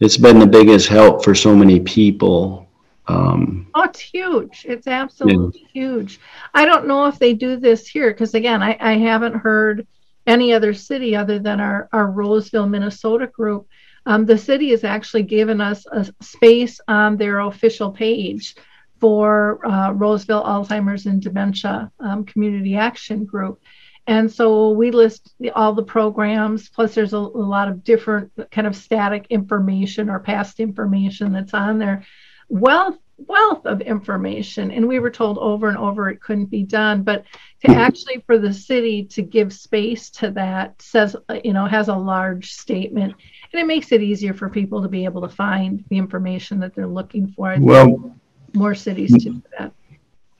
It's 0.00 0.16
been 0.16 0.38
the 0.38 0.46
biggest 0.46 0.88
help 0.88 1.22
for 1.22 1.34
so 1.34 1.54
many 1.54 1.80
people. 1.80 2.68
Um, 3.06 3.66
oh, 3.74 3.82
it's 3.82 4.00
huge. 4.00 4.64
It's 4.68 4.86
absolutely 4.86 5.60
yeah. 5.62 5.68
huge. 5.72 6.20
I 6.54 6.64
don't 6.64 6.86
know 6.86 7.06
if 7.06 7.18
they 7.18 7.34
do 7.34 7.56
this 7.56 7.86
here 7.86 8.12
because, 8.12 8.34
again, 8.34 8.62
I, 8.62 8.76
I 8.80 8.92
haven't 8.92 9.34
heard 9.34 9.86
any 10.26 10.52
other 10.52 10.74
city 10.74 11.16
other 11.16 11.38
than 11.38 11.60
our, 11.60 11.88
our 11.92 12.10
Roseville, 12.10 12.68
Minnesota 12.68 13.26
group. 13.26 13.66
Um, 14.06 14.24
the 14.26 14.38
city 14.38 14.70
has 14.70 14.84
actually 14.84 15.24
given 15.24 15.60
us 15.60 15.86
a 15.90 16.06
space 16.20 16.80
on 16.88 17.16
their 17.16 17.40
official 17.40 17.90
page 17.90 18.54
for 18.98 19.64
uh, 19.66 19.92
Roseville 19.92 20.44
Alzheimer's 20.44 21.06
and 21.06 21.22
Dementia 21.22 21.90
um, 22.00 22.24
Community 22.24 22.76
Action 22.76 23.24
Group. 23.24 23.60
And 24.06 24.30
so 24.30 24.70
we 24.70 24.90
list 24.90 25.32
all 25.54 25.72
the 25.72 25.82
programs, 25.82 26.68
plus 26.68 26.94
there's 26.94 27.12
a, 27.12 27.18
a, 27.18 27.18
lot 27.18 27.68
of 27.68 27.84
different 27.84 28.32
kind 28.50 28.66
of 28.66 28.74
static 28.74 29.26
information 29.30 30.10
or 30.10 30.18
past 30.18 30.58
information 30.58 31.32
that's 31.32 31.54
on 31.54 31.78
there. 31.78 32.04
Wealth, 32.48 32.98
wealth 33.26 33.66
of 33.66 33.80
information. 33.80 34.70
And 34.70 34.86
we 34.86 34.98
were 34.98 35.10
told 35.10 35.38
over 35.38 35.68
and 35.68 35.78
over 35.78 36.08
it 36.08 36.20
couldn't 36.20 36.46
be 36.46 36.64
done. 36.64 37.02
But 37.02 37.24
to 37.62 37.72
hmm. 37.72 37.78
actually 37.78 38.22
for 38.26 38.38
the 38.38 38.52
city 38.52 39.04
to 39.04 39.22
give 39.22 39.52
space 39.52 40.10
to 40.10 40.30
that 40.30 40.80
says 40.80 41.16
uh, 41.28 41.38
you 41.44 41.52
know 41.52 41.66
has 41.66 41.88
a 41.88 41.94
large 41.94 42.52
statement 42.52 43.14
and 43.52 43.60
it 43.60 43.66
makes 43.66 43.92
it 43.92 44.02
easier 44.02 44.34
for 44.34 44.48
people 44.48 44.82
to 44.82 44.88
be 44.88 45.04
able 45.04 45.20
to 45.20 45.28
find 45.28 45.84
the 45.88 45.98
information 45.98 46.58
that 46.60 46.74
they're 46.74 46.86
looking 46.86 47.28
for 47.28 47.54
well 47.60 48.14
more 48.54 48.74
cities 48.74 49.12
to 49.12 49.30
do 49.30 49.42
that 49.58 49.72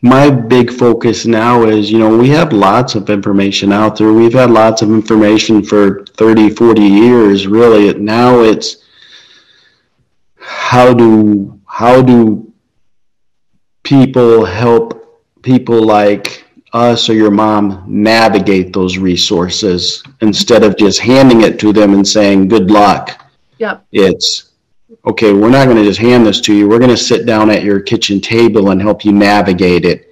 my 0.02 0.30
big 0.30 0.72
focus 0.72 1.26
now 1.26 1.64
is 1.64 1.90
you 1.90 1.98
know 1.98 2.16
we 2.16 2.28
have 2.28 2.52
lots 2.52 2.94
of 2.94 3.10
information 3.10 3.72
out 3.72 3.96
there 3.96 4.12
we've 4.12 4.32
had 4.32 4.50
lots 4.50 4.82
of 4.82 4.90
information 4.90 5.62
for 5.62 6.04
30 6.16 6.50
40 6.50 6.82
years 6.82 7.46
really 7.46 7.92
now 7.94 8.40
it's 8.40 8.78
how 10.38 10.94
do 10.94 11.60
how 11.66 12.00
do 12.00 12.49
people 13.82 14.44
help 14.44 15.22
people 15.42 15.82
like 15.82 16.44
us 16.72 17.08
or 17.08 17.14
your 17.14 17.30
mom 17.30 17.84
navigate 17.86 18.72
those 18.72 18.98
resources 18.98 20.02
instead 20.20 20.62
of 20.62 20.76
just 20.76 21.00
handing 21.00 21.42
it 21.42 21.58
to 21.58 21.72
them 21.72 21.94
and 21.94 22.06
saying 22.06 22.48
good 22.48 22.70
luck. 22.70 23.30
Yep. 23.58 23.84
It's 23.92 24.50
okay 25.06 25.32
we're 25.32 25.50
not 25.50 25.64
going 25.64 25.76
to 25.76 25.84
just 25.84 26.00
hand 26.00 26.26
this 26.26 26.40
to 26.42 26.54
you. 26.54 26.68
We're 26.68 26.78
going 26.78 26.90
to 26.90 26.96
sit 26.96 27.26
down 27.26 27.50
at 27.50 27.64
your 27.64 27.80
kitchen 27.80 28.20
table 28.20 28.70
and 28.70 28.80
help 28.80 29.04
you 29.04 29.12
navigate 29.12 29.84
it. 29.84 30.06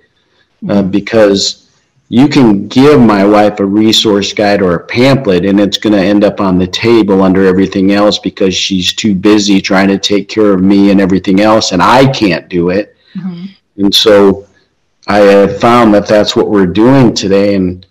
Uh, 0.64 0.82
mm-hmm. 0.82 0.90
because 0.90 1.68
you 2.08 2.26
can 2.26 2.66
give 2.66 3.00
my 3.00 3.24
wife 3.24 3.60
a 3.60 3.64
resource 3.64 4.32
guide 4.32 4.60
or 4.60 4.74
a 4.74 4.86
pamphlet 4.86 5.44
and 5.44 5.60
it's 5.60 5.76
going 5.76 5.92
to 5.92 6.02
end 6.02 6.24
up 6.24 6.40
on 6.40 6.58
the 6.58 6.66
table 6.66 7.22
under 7.22 7.46
everything 7.46 7.92
else 7.92 8.18
because 8.18 8.54
she's 8.54 8.92
too 8.92 9.14
busy 9.14 9.60
trying 9.60 9.86
to 9.86 9.98
take 9.98 10.28
care 10.28 10.52
of 10.52 10.62
me 10.62 10.90
and 10.90 11.00
everything 11.00 11.40
else 11.40 11.70
and 11.70 11.80
i 11.80 12.10
can't 12.10 12.48
do 12.48 12.70
it. 12.70 12.96
Mm-hmm. 13.14 13.46
And 13.78 13.94
so 13.94 14.46
i 15.06 15.18
have 15.18 15.58
found 15.60 15.94
that 15.94 16.06
that's 16.06 16.36
what 16.36 16.50
we're 16.50 16.66
doing 16.66 17.14
today 17.14 17.54
and 17.54 17.86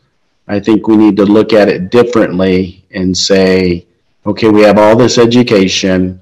i 0.47 0.59
think 0.59 0.87
we 0.87 0.95
need 0.95 1.17
to 1.17 1.25
look 1.25 1.51
at 1.53 1.67
it 1.67 1.89
differently 1.89 2.85
and 2.91 3.17
say 3.17 3.87
okay 4.27 4.49
we 4.49 4.61
have 4.61 4.77
all 4.77 4.95
this 4.95 5.17
education. 5.17 6.21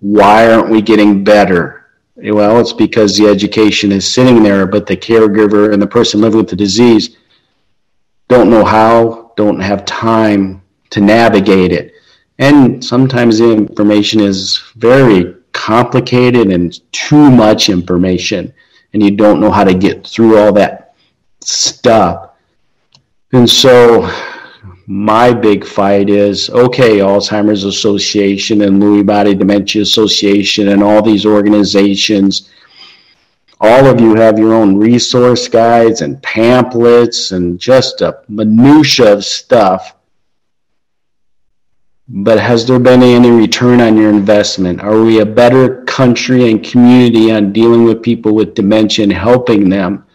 Why 0.00 0.50
aren't 0.50 0.70
we 0.70 0.80
getting 0.80 1.22
better? 1.22 1.86
Well, 2.16 2.58
it's 2.58 2.72
because 2.72 3.16
the 3.16 3.26
education 3.26 3.92
is 3.92 4.12
sitting 4.12 4.42
there, 4.42 4.66
but 4.66 4.86
the 4.86 4.96
caregiver 4.96 5.72
and 5.72 5.80
the 5.80 5.86
person 5.86 6.20
living 6.20 6.38
with 6.38 6.48
the 6.48 6.56
disease 6.56 7.16
don't 8.28 8.50
know 8.50 8.64
how, 8.64 9.32
don't 9.36 9.60
have 9.60 9.84
time 9.84 10.62
to 10.90 11.00
navigate 11.00 11.70
it. 11.70 11.92
And 12.38 12.82
sometimes 12.82 13.38
the 13.38 13.52
information 13.52 14.20
is 14.20 14.58
very 14.76 15.34
complicated 15.52 16.50
and 16.50 16.80
too 16.92 17.30
much 17.30 17.68
information, 17.68 18.52
and 18.92 19.02
you 19.02 19.10
don't 19.10 19.40
know 19.40 19.50
how 19.50 19.64
to 19.64 19.74
get 19.74 20.06
through 20.06 20.38
all 20.38 20.52
that 20.52 20.94
stuff. 21.40 22.30
And 23.32 23.48
so 23.48 24.10
my 24.86 25.34
big 25.34 25.66
fight 25.66 26.08
is 26.08 26.48
okay, 26.48 26.98
Alzheimer's 26.98 27.64
Association 27.64 28.62
and 28.62 28.82
Lewy 28.82 29.04
Body 29.04 29.34
Dementia 29.34 29.82
Association 29.82 30.68
and 30.68 30.82
all 30.82 31.02
these 31.02 31.26
organizations. 31.26 32.48
All 33.60 33.86
of 33.86 34.00
you 34.00 34.14
have 34.14 34.38
your 34.38 34.54
own 34.54 34.76
resource 34.76 35.46
guides 35.46 36.00
and 36.00 36.22
pamphlets 36.22 37.32
and 37.32 37.58
just 37.58 38.00
a 38.00 38.22
minutia 38.28 39.12
of 39.12 39.24
stuff. 39.24 39.94
But 42.10 42.40
has 42.40 42.66
there 42.66 42.78
been 42.78 43.02
any 43.02 43.30
return 43.30 43.82
on 43.82 43.98
your 43.98 44.08
investment? 44.08 44.80
Are 44.80 45.02
we 45.02 45.20
a 45.20 45.26
better 45.26 45.84
country 45.84 46.50
and 46.50 46.64
community 46.64 47.30
on 47.30 47.52
dealing 47.52 47.84
with 47.84 48.02
people 48.02 48.34
with 48.34 48.54
dementia 48.54 49.02
and 49.02 49.12
helping 49.12 49.68
them? 49.68 50.06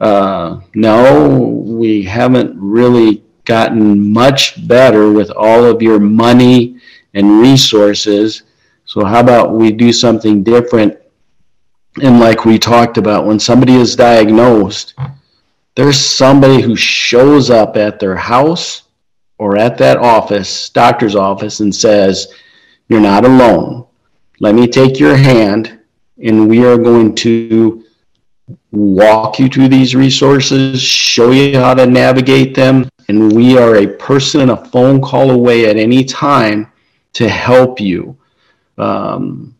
Uh, 0.00 0.60
no, 0.74 1.38
we 1.38 2.02
haven't 2.02 2.56
really 2.58 3.22
gotten 3.44 4.12
much 4.12 4.66
better 4.66 5.12
with 5.12 5.30
all 5.30 5.64
of 5.64 5.80
your 5.80 6.00
money 6.00 6.80
and 7.14 7.40
resources. 7.40 8.42
So, 8.84 9.04
how 9.04 9.20
about 9.20 9.52
we 9.54 9.70
do 9.70 9.92
something 9.92 10.42
different? 10.42 10.98
And, 12.02 12.18
like 12.18 12.44
we 12.44 12.58
talked 12.58 12.98
about, 12.98 13.24
when 13.24 13.38
somebody 13.38 13.74
is 13.74 13.94
diagnosed, 13.94 14.94
there's 15.76 16.00
somebody 16.00 16.60
who 16.60 16.74
shows 16.74 17.50
up 17.50 17.76
at 17.76 18.00
their 18.00 18.16
house 18.16 18.83
or 19.44 19.58
at 19.58 19.76
that 19.76 19.98
office, 19.98 20.70
doctor's 20.70 21.14
office, 21.14 21.60
and 21.60 21.74
says, 21.74 22.32
You're 22.88 22.98
not 22.98 23.26
alone. 23.26 23.86
Let 24.40 24.54
me 24.54 24.66
take 24.66 24.98
your 24.98 25.16
hand, 25.16 25.80
and 26.16 26.48
we 26.48 26.64
are 26.64 26.78
going 26.78 27.14
to 27.16 27.84
walk 28.70 29.38
you 29.38 29.48
through 29.48 29.68
these 29.68 29.94
resources, 29.94 30.80
show 30.80 31.30
you 31.30 31.58
how 31.58 31.74
to 31.74 31.86
navigate 31.86 32.54
them, 32.54 32.88
and 33.08 33.36
we 33.36 33.58
are 33.58 33.76
a 33.76 33.86
person 33.86 34.40
and 34.40 34.52
a 34.52 34.64
phone 34.64 35.02
call 35.02 35.30
away 35.30 35.68
at 35.68 35.76
any 35.76 36.04
time 36.04 36.72
to 37.12 37.28
help 37.28 37.78
you. 37.78 38.16
Um, 38.78 39.54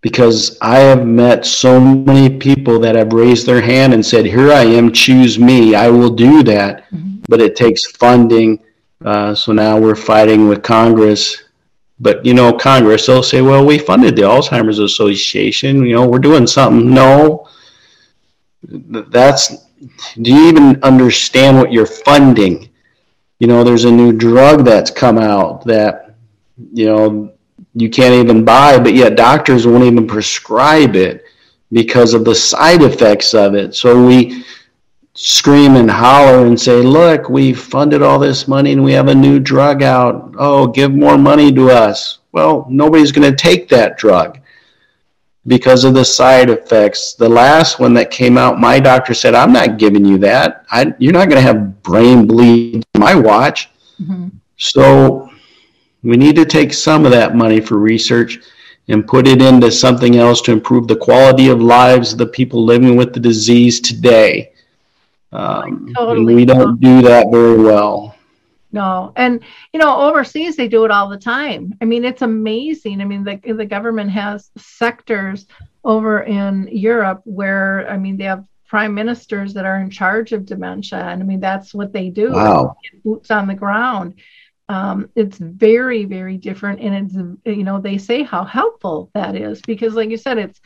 because 0.00 0.58
I 0.60 0.78
have 0.78 1.06
met 1.06 1.46
so 1.46 1.78
many 1.78 2.38
people 2.38 2.80
that 2.80 2.96
have 2.96 3.12
raised 3.12 3.46
their 3.46 3.60
hand 3.60 3.94
and 3.94 4.04
said, 4.04 4.26
Here 4.26 4.50
I 4.50 4.64
am, 4.64 4.90
choose 4.90 5.38
me. 5.38 5.76
I 5.76 5.90
will 5.90 6.10
do 6.10 6.42
that. 6.42 6.90
Mm-hmm. 6.90 7.20
But 7.28 7.40
it 7.40 7.54
takes 7.54 7.86
funding. 7.86 8.58
Uh, 9.04 9.34
so 9.34 9.52
now 9.52 9.78
we're 9.78 9.94
fighting 9.94 10.48
with 10.48 10.62
Congress. 10.62 11.44
But, 11.98 12.24
you 12.24 12.34
know, 12.34 12.52
Congress, 12.52 13.06
they'll 13.06 13.22
say, 13.22 13.42
Well, 13.42 13.64
we 13.64 13.78
funded 13.78 14.16
the 14.16 14.22
Alzheimer's 14.22 14.78
Association. 14.78 15.84
You 15.84 15.94
know, 15.94 16.08
we're 16.08 16.18
doing 16.18 16.46
something. 16.46 16.92
No, 16.92 17.48
that's 18.62 19.66
do 20.20 20.32
you 20.32 20.48
even 20.48 20.82
understand 20.82 21.56
what 21.56 21.72
you're 21.72 21.86
funding? 21.86 22.68
You 23.38 23.46
know, 23.46 23.64
there's 23.64 23.84
a 23.84 23.90
new 23.90 24.12
drug 24.12 24.64
that's 24.64 24.90
come 24.90 25.18
out 25.18 25.64
that, 25.64 26.14
you 26.72 26.86
know, 26.86 27.32
you 27.74 27.88
can't 27.88 28.14
even 28.14 28.44
buy, 28.44 28.78
but 28.78 28.94
yet 28.94 29.16
doctors 29.16 29.66
won't 29.66 29.84
even 29.84 30.06
prescribe 30.06 30.96
it 30.96 31.24
because 31.72 32.14
of 32.14 32.24
the 32.24 32.34
side 32.34 32.82
effects 32.82 33.32
of 33.32 33.54
it. 33.54 33.74
So 33.74 34.04
we 34.04 34.44
scream 35.22 35.76
and 35.76 35.90
holler 35.90 36.46
and 36.46 36.58
say, 36.58 36.80
look, 36.80 37.28
we 37.28 37.52
funded 37.52 38.00
all 38.00 38.18
this 38.18 38.48
money 38.48 38.72
and 38.72 38.82
we 38.82 38.92
have 38.92 39.08
a 39.08 39.14
new 39.14 39.38
drug 39.38 39.82
out. 39.82 40.34
Oh, 40.38 40.66
give 40.66 40.94
more 40.94 41.18
money 41.18 41.52
to 41.52 41.70
us. 41.70 42.20
Well, 42.32 42.66
nobody's 42.70 43.12
going 43.12 43.30
to 43.30 43.36
take 43.36 43.68
that 43.68 43.98
drug 43.98 44.38
because 45.46 45.84
of 45.84 45.92
the 45.92 46.06
side 46.06 46.48
effects. 46.48 47.12
The 47.12 47.28
last 47.28 47.80
one 47.80 47.92
that 47.94 48.10
came 48.10 48.38
out, 48.38 48.58
my 48.58 48.80
doctor 48.80 49.12
said, 49.12 49.34
I'm 49.34 49.52
not 49.52 49.76
giving 49.76 50.06
you 50.06 50.16
that. 50.18 50.64
I, 50.70 50.94
you're 50.98 51.12
not 51.12 51.28
going 51.28 51.42
to 51.42 51.46
have 51.46 51.82
brain 51.82 52.26
bleed 52.26 52.82
my 52.96 53.14
watch. 53.14 53.68
Mm-hmm. 54.00 54.28
So 54.56 55.30
we 56.02 56.16
need 56.16 56.36
to 56.36 56.46
take 56.46 56.72
some 56.72 57.04
of 57.04 57.12
that 57.12 57.36
money 57.36 57.60
for 57.60 57.76
research 57.76 58.38
and 58.88 59.06
put 59.06 59.28
it 59.28 59.42
into 59.42 59.70
something 59.70 60.16
else 60.16 60.40
to 60.42 60.52
improve 60.52 60.88
the 60.88 60.96
quality 60.96 61.48
of 61.48 61.60
lives 61.60 62.12
of 62.12 62.18
the 62.18 62.26
people 62.26 62.64
living 62.64 62.96
with 62.96 63.12
the 63.12 63.20
disease 63.20 63.80
today. 63.80 64.49
Um, 65.32 65.92
totally. 65.94 66.34
we 66.34 66.44
don't 66.44 66.80
do 66.80 67.02
that 67.02 67.30
very 67.30 67.56
well. 67.56 68.16
No. 68.72 69.12
And 69.16 69.42
you 69.72 69.80
know 69.80 70.00
overseas 70.02 70.56
they 70.56 70.68
do 70.68 70.84
it 70.84 70.90
all 70.90 71.08
the 71.08 71.18
time. 71.18 71.74
I 71.80 71.84
mean 71.84 72.04
it's 72.04 72.22
amazing. 72.22 73.00
I 73.00 73.04
mean 73.04 73.24
the, 73.24 73.40
the 73.52 73.66
government 73.66 74.10
has 74.10 74.50
sectors 74.56 75.46
over 75.82 76.24
in 76.24 76.68
europe 76.70 77.22
where 77.24 77.88
i 77.88 77.96
mean 77.96 78.18
they 78.18 78.24
have 78.24 78.44
prime 78.68 78.92
ministers 78.92 79.54
that 79.54 79.64
are 79.64 79.80
in 79.80 79.88
charge 79.90 80.32
of 80.32 80.44
dementia. 80.44 80.98
And 80.98 81.22
i 81.22 81.26
mean 81.26 81.40
that's 81.40 81.74
what 81.74 81.92
they 81.92 82.10
do. 82.10 82.32
Wow. 82.32 82.76
boots 83.04 83.30
on 83.30 83.46
the 83.46 83.54
ground. 83.54 84.14
Um, 84.68 85.10
it's 85.16 85.38
very 85.38 86.04
very 86.04 86.36
different. 86.36 86.80
And 86.80 86.94
it's 86.94 87.56
you 87.58 87.64
know 87.64 87.80
they 87.80 87.98
say 87.98 88.22
how 88.22 88.44
helpful 88.44 89.10
that 89.14 89.34
is 89.36 89.60
because 89.62 89.94
like 89.94 90.10
you 90.10 90.16
said 90.16 90.38
it's 90.38 90.60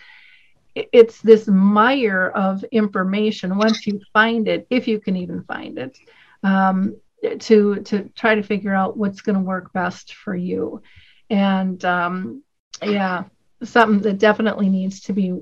it's 0.75 1.21
this 1.21 1.47
mire 1.47 2.29
of 2.35 2.65
information. 2.73 3.57
Once 3.57 3.87
you 3.87 4.01
find 4.13 4.49
it 4.49 4.67
if 4.71 4.89
you 4.89 5.01
can 5.01 5.17
even 5.17 5.45
find 5.45 5.79
it 5.79 5.99
um, 6.43 6.97
to 7.41 7.77
to 7.77 8.09
try 8.15 8.35
to 8.35 8.43
figure 8.43 8.75
out 8.75 8.97
what's 8.97 9.21
going 9.21 9.37
to 9.37 9.45
work 9.45 9.73
best 9.73 10.15
for 10.15 10.35
you. 10.35 10.83
And 11.31 11.85
um, 11.85 12.43
yeah 12.83 13.25
something 13.63 14.01
that 14.01 14.19
definitely 14.19 14.69
needs 14.69 15.01
to 15.01 15.13
be 15.13 15.35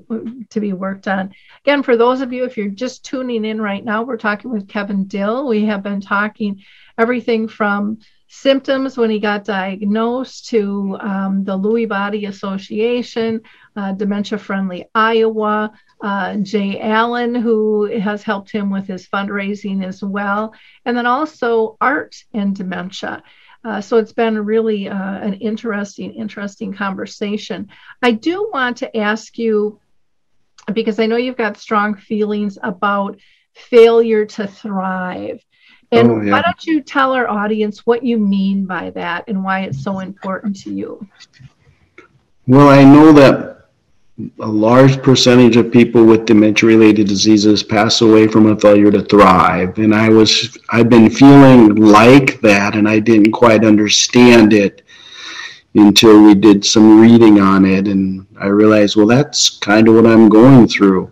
to 0.49 0.59
be 0.59 0.73
worked 0.73 1.07
on. 1.07 1.33
Again 1.65 1.83
for 1.83 1.97
those 1.97 2.21
of 2.21 2.31
you 2.31 2.45
if 2.45 2.57
you're 2.57 2.69
just 2.69 3.03
tuning 3.03 3.45
in 3.45 3.61
right 3.61 3.83
now 3.83 4.03
we're 4.03 4.17
talking 4.17 4.51
with 4.51 4.67
kevin 4.67 5.05
dill. 5.05 5.47
We 5.47 5.65
have 5.65 5.83
been 5.83 6.01
talking 6.01 6.63
everything 6.97 7.47
from 7.47 7.99
symptoms 8.27 8.97
when 8.97 9.09
he 9.09 9.19
got 9.19 9.45
diagnosed 9.45 10.47
to 10.49 10.97
um, 11.01 11.43
the 11.43 11.57
lewy 11.57 11.87
body 11.87 12.25
association 12.25 13.41
uh, 13.75 13.91
dementia 13.93 14.37
friendly 14.37 14.85
iowa 14.93 15.71
uh, 16.01 16.35
Jay 16.37 16.79
Allen, 16.79 17.33
who 17.33 17.85
has 17.85 18.23
helped 18.23 18.51
him 18.51 18.69
with 18.69 18.87
his 18.87 19.07
fundraising 19.07 19.85
as 19.85 20.03
well, 20.03 20.53
and 20.85 20.95
then 20.97 21.05
also 21.05 21.77
art 21.79 22.15
and 22.33 22.55
dementia. 22.55 23.23
Uh, 23.65 23.79
so 23.79 23.97
it's 23.97 24.11
been 24.11 24.37
really 24.43 24.89
uh, 24.89 25.17
an 25.19 25.35
interesting, 25.35 26.13
interesting 26.13 26.73
conversation. 26.73 27.69
I 28.01 28.11
do 28.11 28.49
want 28.51 28.77
to 28.77 28.97
ask 28.97 29.37
you, 29.37 29.79
because 30.73 30.99
I 30.99 31.05
know 31.05 31.15
you've 31.15 31.37
got 31.37 31.57
strong 31.57 31.95
feelings 31.95 32.57
about 32.61 33.17
failure 33.53 34.25
to 34.25 34.47
thrive. 34.47 35.41
And 35.93 36.11
oh, 36.11 36.21
yeah. 36.21 36.31
why 36.31 36.41
don't 36.41 36.65
you 36.65 36.81
tell 36.81 37.13
our 37.13 37.29
audience 37.29 37.85
what 37.85 38.03
you 38.03 38.17
mean 38.17 38.65
by 38.65 38.89
that 38.91 39.25
and 39.27 39.43
why 39.43 39.61
it's 39.61 39.83
so 39.83 39.99
important 39.99 40.59
to 40.61 40.73
you? 40.73 41.07
Well, 42.47 42.67
I 42.67 42.83
know 42.83 43.13
that 43.13 43.62
a 44.39 44.47
large 44.47 45.01
percentage 45.01 45.57
of 45.57 45.71
people 45.71 46.05
with 46.05 46.25
dementia 46.25 46.67
related 46.69 47.07
diseases 47.07 47.63
pass 47.63 48.01
away 48.01 48.27
from 48.27 48.45
a 48.45 48.59
failure 48.59 48.91
to 48.91 49.01
thrive. 49.01 49.77
And 49.79 49.93
i 49.93 50.07
was 50.07 50.55
i've 50.69 50.89
been 50.89 51.09
feeling 51.09 51.75
like 51.75 52.39
that 52.41 52.75
and 52.75 52.87
i 52.87 52.99
didn't 52.99 53.31
quite 53.31 53.65
understand 53.65 54.53
it 54.53 54.83
until 55.73 56.21
we 56.21 56.35
did 56.35 56.63
some 56.63 57.01
reading 57.01 57.39
on 57.39 57.65
it. 57.65 57.87
And 57.87 58.27
i 58.39 58.45
realized 58.45 58.95
well 58.95 59.07
that's 59.07 59.49
kind 59.49 59.87
of 59.87 59.95
what 59.95 60.05
i'm 60.05 60.29
going 60.29 60.67
through. 60.67 61.11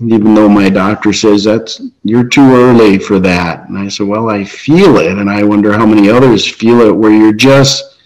Even 0.00 0.32
though 0.32 0.48
my 0.48 0.70
doctor 0.70 1.12
says 1.12 1.44
that's 1.44 1.82
you're 2.04 2.28
too 2.28 2.54
early 2.54 2.96
for 2.96 3.18
that. 3.18 3.68
And 3.68 3.76
i 3.76 3.88
said 3.88 4.06
well 4.06 4.30
i 4.30 4.44
feel 4.44 4.98
it 4.98 5.18
and 5.18 5.28
i 5.28 5.42
wonder 5.42 5.72
how 5.72 5.84
many 5.84 6.08
others 6.08 6.46
feel 6.46 6.80
it 6.82 6.92
where 6.92 7.10
you're 7.10 7.32
just 7.32 7.98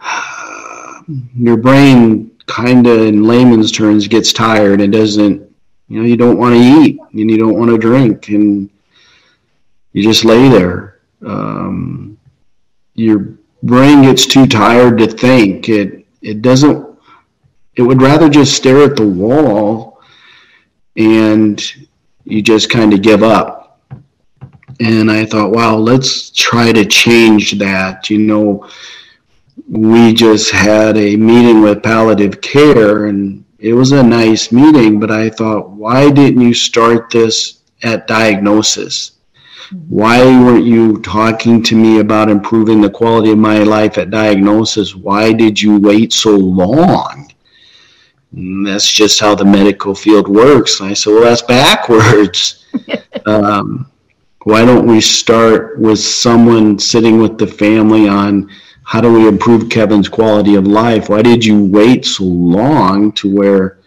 your 1.36 1.58
brain 1.58 2.27
kind 2.48 2.86
of 2.86 3.00
in 3.02 3.22
layman's 3.22 3.70
terms 3.70 4.08
gets 4.08 4.32
tired 4.32 4.80
and 4.80 4.92
doesn't 4.92 5.48
you 5.88 6.00
know, 6.00 6.06
you 6.06 6.16
don't 6.16 6.36
want 6.36 6.54
to 6.54 6.60
eat 6.60 6.98
and 7.12 7.30
you 7.30 7.38
don't 7.38 7.58
want 7.58 7.70
to 7.70 7.78
drink 7.78 8.28
and 8.28 8.68
you 9.92 10.02
just 10.02 10.24
lay 10.24 10.48
there. 10.48 11.00
Um, 11.24 12.18
your 12.94 13.38
brain 13.62 14.02
gets 14.02 14.26
too 14.26 14.46
tired 14.46 14.98
to 14.98 15.06
think. 15.06 15.68
It 15.68 16.06
it 16.20 16.42
doesn't. 16.42 16.86
It 17.76 17.82
would 17.82 18.02
rather 18.02 18.28
just 18.28 18.54
stare 18.54 18.82
at 18.82 18.96
the 18.96 19.06
wall, 19.06 20.00
and 20.96 21.62
you 22.24 22.42
just 22.42 22.70
kind 22.70 22.92
of 22.92 23.02
give 23.02 23.22
up. 23.22 23.80
And 24.80 25.10
I 25.10 25.24
thought, 25.24 25.52
wow, 25.52 25.76
let's 25.76 26.30
try 26.30 26.72
to 26.72 26.84
change 26.84 27.58
that. 27.58 28.10
You 28.10 28.18
know, 28.18 28.68
we 29.68 30.14
just 30.14 30.50
had 30.50 30.96
a 30.96 31.16
meeting 31.16 31.60
with 31.60 31.82
palliative 31.82 32.40
care, 32.40 33.06
and 33.06 33.44
it 33.58 33.74
was 33.74 33.92
a 33.92 34.02
nice 34.02 34.50
meeting. 34.50 34.98
But 34.98 35.10
I 35.10 35.28
thought, 35.28 35.70
why 35.70 36.10
didn't 36.10 36.40
you 36.40 36.54
start 36.54 37.10
this 37.10 37.60
at 37.82 38.06
diagnosis? 38.06 39.12
Why 39.88 40.24
weren't 40.24 40.64
you 40.64 41.00
talking 41.02 41.62
to 41.64 41.76
me 41.76 41.98
about 41.98 42.30
improving 42.30 42.80
the 42.80 42.88
quality 42.88 43.32
of 43.32 43.38
my 43.38 43.58
life 43.58 43.98
at 43.98 44.10
diagnosis? 44.10 44.94
Why 44.94 45.32
did 45.32 45.60
you 45.60 45.78
wait 45.78 46.14
so 46.14 46.34
long? 46.34 47.30
And 48.32 48.66
that's 48.66 48.90
just 48.90 49.20
how 49.20 49.34
the 49.34 49.44
medical 49.44 49.94
field 49.94 50.28
works. 50.28 50.80
And 50.80 50.88
I 50.88 50.94
said, 50.94 51.10
well, 51.10 51.24
that's 51.24 51.42
backwards. 51.42 52.66
um, 53.26 53.90
why 54.44 54.64
don't 54.64 54.86
we 54.86 55.02
start 55.02 55.78
with 55.78 55.98
someone 55.98 56.78
sitting 56.78 57.18
with 57.20 57.36
the 57.36 57.46
family 57.46 58.08
on 58.08 58.50
how 58.88 59.02
do 59.02 59.12
we 59.12 59.28
improve 59.28 59.68
Kevin's 59.68 60.08
quality 60.08 60.54
of 60.54 60.66
life? 60.66 61.10
Why 61.10 61.20
did 61.20 61.44
you 61.44 61.62
wait 61.62 62.06
so 62.06 62.24
long 62.24 63.12
to 63.12 63.36
where? 63.36 63.80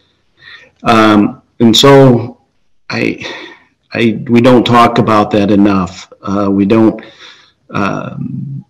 Um, 0.83 1.41
and 1.59 1.75
so 1.75 2.41
I 2.87 3.25
I 3.91 4.23
we 4.29 4.41
don't 4.41 4.63
talk 4.63 4.99
about 4.99 5.31
that 5.31 5.49
enough. 5.49 6.13
Uh, 6.21 6.49
we 6.51 6.67
don't. 6.67 7.03
Um, 7.71 8.63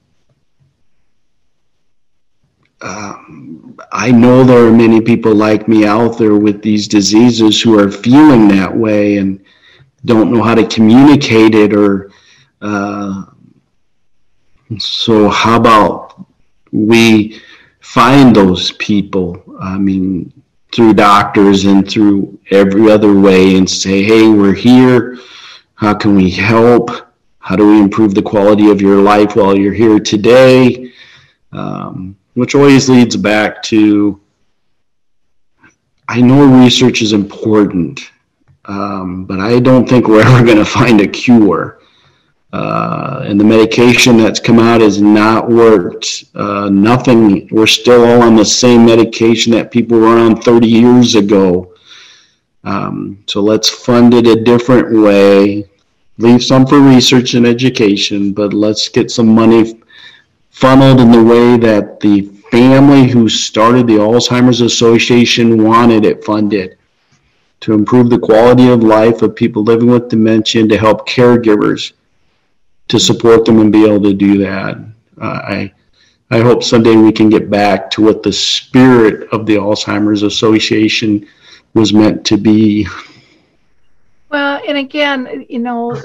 um, 2.80 3.78
I 3.92 4.10
know 4.12 4.46
there 4.46 4.66
are 4.66 4.72
many 4.72 5.02
people 5.02 5.36
like 5.36 5.68
me 5.68 5.86
out 5.86 6.18
there 6.18 6.38
with 6.38 6.62
these 6.62 6.88
diseases 6.88 7.62
who 7.62 7.78
are 7.78 7.92
feeling 7.92 8.48
that 8.48 8.74
way 8.74 9.18
and 9.18 9.44
don't 10.06 10.32
know 10.32 10.42
how 10.42 10.56
to 10.56 10.66
communicate 10.66 11.56
it 11.56 11.74
or. 11.74 12.10
Uh, 12.62 13.26
so 14.80 15.30
how 15.30 15.58
about 15.58 16.26
we 16.72 17.42
find 17.80 18.36
those 18.36 18.72
people? 18.74 19.44
I 19.60 19.78
mean, 19.78 20.32
through 20.74 20.94
doctors 20.94 21.66
and 21.66 21.90
through 21.90 22.40
every 22.52 22.90
other 22.90 23.20
way 23.20 23.58
and 23.58 23.70
say, 23.70 24.04
hey, 24.04 24.30
we're 24.30 24.54
here. 24.54 25.18
How 25.76 25.94
can 25.94 26.16
we 26.16 26.30
help? 26.30 26.90
How 27.40 27.56
do 27.56 27.68
we 27.68 27.80
improve 27.80 28.14
the 28.14 28.22
quality 28.22 28.70
of 28.70 28.82
your 28.82 29.02
life 29.02 29.36
while 29.36 29.58
you're 29.58 29.74
here 29.74 30.00
today? 30.00 30.94
Um, 31.52 32.16
which 32.36 32.56
always 32.56 32.88
leads 32.88 33.18
back 33.18 33.62
to 33.64 34.22
I 36.08 36.20
know 36.20 36.46
research 36.62 37.02
is 37.02 37.14
important, 37.14 38.12
um, 38.66 39.24
but 39.24 39.40
I 39.40 39.60
don't 39.60 39.88
think 39.88 40.08
we're 40.08 40.28
ever 40.28 40.44
going 40.44 40.58
to 40.58 40.66
find 40.66 41.00
a 41.00 41.08
cure. 41.08 41.80
Uh, 42.54 43.24
and 43.26 43.40
the 43.40 43.46
medication 43.46 44.18
that's 44.18 44.40
come 44.40 44.60
out 44.60 44.82
has 44.82 45.02
not 45.02 45.50
worked. 45.50 46.26
Uh, 46.36 46.70
nothing. 46.70 47.48
We're 47.50 47.68
still 47.68 48.04
all 48.04 48.22
on 48.24 48.36
the 48.36 48.46
same 48.46 48.86
medication 48.86 49.54
that 49.54 49.72
people 49.72 50.00
were 50.00 50.18
on 50.18 50.42
30 50.42 50.68
years 50.68 51.16
ago. 51.16 51.74
Um, 52.64 53.24
so 53.28 53.42
let's 53.42 53.70
fund 53.70 54.14
it 54.14 54.28
a 54.28 54.44
different 54.44 55.02
way. 55.02 55.70
Leave 56.18 56.44
some 56.44 56.68
for 56.68 56.80
research 56.80 57.36
and 57.36 57.48
education, 57.48 58.34
but 58.34 58.54
let's 58.54 58.90
get 58.90 59.10
some 59.10 59.34
money 59.34 59.82
funneled 60.50 61.00
in 61.00 61.12
the 61.12 61.24
way 61.24 61.58
that 61.58 62.02
the 62.02 62.24
family 62.52 63.08
who 63.08 63.30
started 63.30 63.88
the 63.88 63.94
Alzheimer's 63.94 64.60
Association 64.60 65.64
wanted 65.64 66.04
it 66.04 66.24
funded 66.24 66.78
to 67.62 67.74
improve 67.74 68.10
the 68.10 68.20
quality 68.20 68.68
of 68.70 68.84
life 68.84 69.22
of 69.22 69.36
people 69.36 69.64
living 69.64 69.90
with 69.90 70.10
dementia 70.10 70.62
and 70.62 70.70
to 70.70 70.78
help 70.78 71.08
caregivers 71.08 71.94
to 72.92 73.00
support 73.00 73.46
them 73.46 73.60
and 73.60 73.72
be 73.72 73.86
able 73.86 74.02
to 74.04 74.14
do 74.14 74.38
that. 74.40 74.78
Uh, 75.20 75.26
I 75.26 75.72
I 76.30 76.40
hope 76.40 76.64
someday 76.64 76.96
we 76.96 77.12
can 77.12 77.30
get 77.30 77.50
back 77.50 77.90
to 77.92 78.02
what 78.04 78.24
the 78.24 78.32
spirit 78.32 79.28
of 79.34 79.46
the 79.46 79.56
Alzheimer's 79.56 80.24
Association 80.24 81.28
was 81.74 81.92
meant 81.94 82.26
to 82.26 82.38
be. 82.38 82.88
Well, 84.30 84.62
and 84.68 84.78
again, 84.78 85.46
you 85.50 85.60
know, 85.60 86.00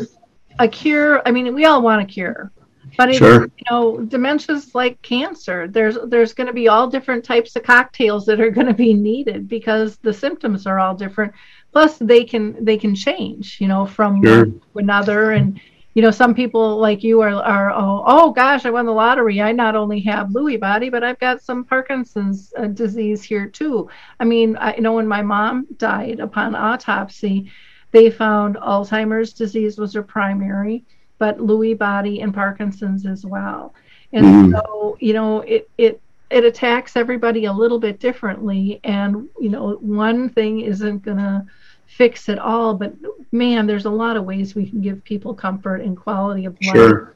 a 0.59 0.67
cure. 0.69 1.23
I 1.27 1.31
mean, 1.31 1.55
we 1.55 1.65
all 1.65 1.81
want 1.83 2.03
a 2.03 2.05
cure, 2.05 2.51
but 2.99 3.11
it, 3.11 3.17
Sure. 3.17 3.45
you 3.45 3.65
know, 3.71 3.99
dementia's 3.99 4.75
like 4.75 5.01
cancer. 5.03 5.69
There's 5.69 5.97
there's 6.07 6.33
going 6.35 6.49
to 6.49 6.53
be 6.53 6.69
all 6.69 6.89
different 6.89 7.25
types 7.25 7.55
of 7.57 7.63
cocktails 7.63 8.27
that 8.27 8.41
are 8.41 8.51
going 8.51 8.67
to 8.67 8.75
be 8.75 8.95
needed 8.95 9.49
because 9.49 9.97
the 9.99 10.13
symptoms 10.13 10.67
are 10.67 10.79
all 10.81 10.95
different. 10.95 11.33
Plus, 11.73 11.99
they 11.99 12.25
can 12.25 12.65
they 12.65 12.77
can 12.77 12.95
change. 12.95 13.61
You 13.61 13.69
know, 13.69 13.87
from 13.87 14.23
Sure. 14.25 14.39
one 14.47 14.61
to 14.73 14.79
another, 14.79 15.33
and 15.33 15.61
you 15.97 16.03
know, 16.03 16.13
some 16.13 16.35
people 16.35 16.79
like 16.79 17.05
you 17.05 17.23
are 17.23 17.35
are 17.35 17.73
oh, 17.73 18.05
oh 18.07 18.33
gosh, 18.33 18.67
I 18.67 18.71
won 18.71 18.87
the 18.87 18.93
lottery. 18.93 19.43
I 19.43 19.53
not 19.53 19.77
only 19.77 20.01
have 20.03 20.29
Lewy 20.29 20.61
body, 20.61 20.91
but 20.91 21.05
I've 21.05 21.21
got 21.21 21.43
some 21.43 21.65
Parkinson's 21.65 22.53
uh, 22.59 22.69
disease 22.69 23.25
here 23.25 23.49
too. 23.49 23.91
I 24.21 24.25
mean, 24.27 24.57
I 24.59 24.77
you 24.77 24.83
know 24.83 24.95
when 24.95 25.09
my 25.09 25.23
mom 25.23 25.67
died 25.79 26.21
upon 26.21 26.55
autopsy, 26.57 27.51
they 27.93 28.11
found 28.11 28.57
Alzheimer's 28.57 29.35
disease 29.35 29.79
was 29.79 29.95
her 29.95 30.05
primary, 30.05 30.85
but 31.19 31.39
Lewy 31.39 31.79
body 31.79 32.21
and 32.21 32.35
Parkinson's 32.35 33.07
as 33.07 33.25
well. 33.27 33.75
And 34.13 34.27
Mhm. 34.27 34.51
so, 34.53 34.97
you 35.01 35.15
know, 35.15 35.41
it 35.43 35.71
it 35.79 36.03
it 36.31 36.45
attacks 36.45 36.97
everybody 36.97 37.47
a 37.47 37.53
little 37.53 37.79
bit 37.81 38.01
differently, 38.01 38.81
and 38.85 39.29
you 39.41 39.51
know, 39.51 39.79
one 39.81 40.31
thing 40.31 40.61
isn't 40.61 41.03
gonna 41.05 41.45
fix 41.87 42.29
it 42.29 42.39
all, 42.39 42.75
but 42.75 42.95
man, 43.33 43.67
there's 43.67 43.87
a 43.87 43.91
lot 43.91 44.17
of 44.17 44.25
ways 44.25 44.55
we 44.55 44.69
can 44.69 44.81
give 44.81 45.03
people 45.05 45.35
comfort 45.35 45.81
and 45.81 45.97
quality 45.97 46.45
of 46.45 46.57
life. 46.63 46.75
Sure. 46.75 47.15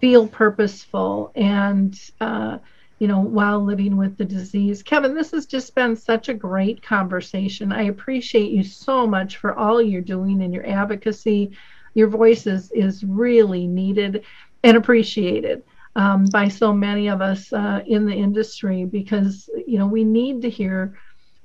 feel 0.00 0.28
purposeful 0.28 1.32
and 1.34 1.98
uh, 2.20 2.58
you 2.98 3.08
know 3.08 3.20
while 3.20 3.62
living 3.62 3.96
with 3.96 4.16
the 4.16 4.24
disease. 4.24 4.82
Kevin 4.82 5.14
this 5.14 5.30
has 5.32 5.46
just 5.46 5.74
been 5.74 5.94
such 5.96 6.28
a 6.28 6.34
great 6.34 6.82
conversation. 6.82 7.72
I 7.72 7.84
appreciate 7.84 8.50
you 8.50 8.62
so 8.62 9.06
much 9.06 9.36
for 9.36 9.56
all 9.56 9.80
you're 9.82 10.00
doing 10.00 10.42
and 10.42 10.52
your 10.52 10.66
advocacy. 10.66 11.50
Your 11.94 12.08
voice 12.08 12.46
is, 12.46 12.70
is 12.72 13.02
really 13.02 13.66
needed 13.66 14.24
and 14.62 14.76
appreciated 14.76 15.62
um, 15.96 16.26
by 16.26 16.48
so 16.48 16.72
many 16.72 17.08
of 17.08 17.20
us 17.20 17.52
uh, 17.52 17.82
in 17.86 18.06
the 18.06 18.14
industry 18.14 18.84
because 18.84 19.50
you 19.66 19.78
know 19.78 19.86
we 19.86 20.04
need 20.04 20.42
to 20.42 20.50
hear 20.50 20.98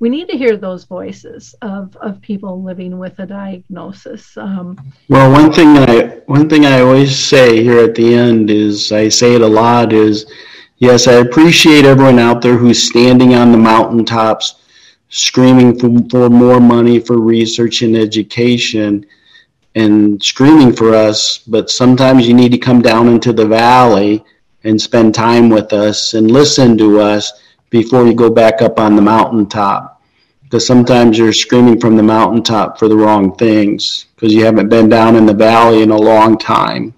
we 0.04 0.10
need 0.10 0.28
to 0.28 0.38
hear 0.38 0.58
those 0.58 0.84
voices 0.84 1.56
of, 1.62 1.95
of 1.95 2.20
people 2.20 2.62
living 2.62 2.99
with 2.99 3.18
a 3.20 3.26
diagnosis 3.26 4.36
um, 4.36 4.78
Well, 5.08 5.32
one 5.32 5.49
thing 5.54 5.78
I 5.78 6.20
one 6.26 6.49
thing 6.49 6.66
I 6.66 6.82
always 6.82 7.18
say 7.18 7.64
here 7.64 7.80
at 7.80 7.95
the 7.95 8.14
end 8.14 8.49
is 8.49 8.91
I 8.91 9.08
say 9.08 9.36
it 9.36 9.41
a 9.41 9.47
lot 9.47 9.93
is 9.93 10.26
yes, 10.80 11.08
I 11.08 11.14
appreciate 11.14 11.86
everyone 11.86 12.20
out 12.20 12.41
there 12.41 12.58
who's 12.58 12.84
standing 12.84 13.34
on 13.34 13.54
the 13.54 13.58
mountaintops 13.58 14.56
screaming 15.08 15.80
for, 15.80 15.89
for 16.10 16.30
more 16.30 16.60
money 16.60 16.99
for 16.99 17.22
research 17.22 17.82
and 17.82 17.95
education 17.95 19.06
and 19.76 20.22
screaming 20.22 20.74
for 20.74 20.93
us, 20.93 21.38
but 21.38 21.70
sometimes 21.70 22.28
you 22.28 22.34
need 22.34 22.51
to 22.51 22.58
come 22.58 22.82
down 22.82 23.08
into 23.08 23.32
the 23.32 23.47
valley 23.47 24.22
and 24.66 24.82
spend 24.82 25.16
time 25.16 25.47
with 25.47 25.72
us 25.72 26.14
and 26.14 26.30
listen 26.30 26.78
to 26.78 26.99
us 26.99 27.32
before 27.70 28.06
you 28.06 28.14
go 28.14 28.30
back 28.30 28.62
up 28.62 28.82
on 28.82 28.97
the 28.97 29.01
mountaintop 29.01 29.93
because 30.54 30.68
sometimes 30.68 31.18
you're 31.18 31.34
screaming 31.34 31.80
from 31.80 31.97
the 31.97 32.04
mountaintop 32.04 32.78
for 32.78 32.88
the 32.88 32.95
wrong 32.95 33.36
things 33.38 34.06
because 34.16 34.32
you 34.32 34.45
haven't 34.45 34.70
been 34.70 34.88
down 34.88 35.16
in 35.16 35.26
the 35.26 35.34
valley 35.34 35.82
in 35.82 35.89
a 35.89 35.97
long 35.97 36.38
time. 36.38 36.93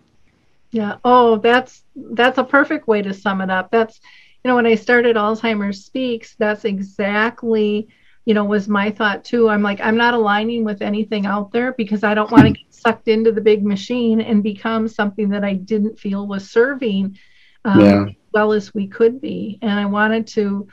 Yeah. 0.71 0.97
Oh, 1.05 1.37
that's 1.37 1.83
that's 1.95 2.37
a 2.37 2.43
perfect 2.43 2.85
way 2.89 3.01
to 3.01 3.13
sum 3.13 3.39
it 3.39 3.49
up. 3.49 3.71
That's 3.71 4.01
you 4.43 4.49
know 4.49 4.55
when 4.57 4.65
I 4.65 4.75
started 4.75 5.15
Alzheimer's 5.15 5.85
Speaks, 5.85 6.35
that's 6.37 6.65
exactly 6.65 7.87
you 8.25 8.33
know 8.33 8.43
was 8.43 8.67
my 8.67 8.91
thought 8.91 9.23
too. 9.23 9.47
I'm 9.47 9.61
like 9.61 9.79
I'm 9.79 9.95
not 9.95 10.15
aligning 10.15 10.65
with 10.65 10.81
anything 10.81 11.25
out 11.25 11.53
there 11.53 11.71
because 11.71 12.03
I 12.03 12.13
don't 12.13 12.31
want 12.31 12.47
to 12.47 12.51
get 12.51 12.75
sucked 12.75 13.07
into 13.07 13.31
the 13.31 13.39
big 13.39 13.65
machine 13.65 14.19
and 14.19 14.43
become 14.43 14.89
something 14.89 15.29
that 15.29 15.45
I 15.45 15.53
didn't 15.53 15.97
feel 15.97 16.27
was 16.27 16.51
serving 16.51 17.17
um, 17.63 17.79
Yeah. 17.79 18.05
as 18.07 18.15
well 18.33 18.51
as 18.51 18.73
we 18.73 18.87
could 18.87 19.21
be. 19.21 19.59
And 19.61 19.71
I 19.71 19.85
wanted 19.85 20.27
to 20.27 20.67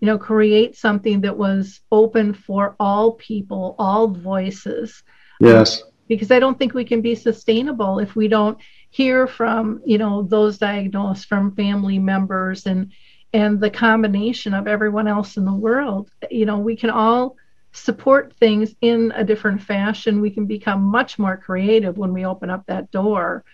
you 0.00 0.06
know 0.06 0.18
create 0.18 0.76
something 0.76 1.22
that 1.22 1.36
was 1.36 1.80
open 1.90 2.34
for 2.34 2.76
all 2.78 3.12
people, 3.12 3.74
all 3.78 4.08
voices 4.08 5.02
Yes. 5.40 5.82
because 6.08 6.30
I 6.30 6.38
don't 6.38 6.58
think 6.58 6.74
we 6.74 6.84
can 6.84 7.00
be 7.02 7.14
sustainable 7.14 7.98
if 7.98 8.14
we 8.16 8.28
don't 8.28 8.58
hear 8.90 9.26
from 9.26 9.80
you 9.84 9.98
know 9.98 10.22
those 10.22 10.58
diagnosed 10.58 11.26
from 11.28 11.54
family 11.54 11.98
members 11.98 12.66
and 12.66 12.92
and 13.32 13.60
the 13.60 13.70
combination 13.70 14.54
of 14.54 14.66
everyone 14.66 15.08
else 15.08 15.36
in 15.36 15.44
the 15.44 15.52
world 15.52 16.10
you 16.30 16.46
know 16.46 16.58
we 16.58 16.76
can 16.76 16.90
all 16.90 17.36
support 17.72 18.32
things 18.40 18.74
in 18.80 19.12
a 19.14 19.22
different 19.24 19.62
fashion. 19.62 20.20
We 20.22 20.30
can 20.30 20.46
become 20.46 20.82
much 20.82 21.18
more 21.18 21.36
creative 21.36 21.98
when 21.98 22.12
we 22.12 22.24
open 22.24 22.48
up 22.48 22.64
that 22.66 22.90
door, 22.90 23.44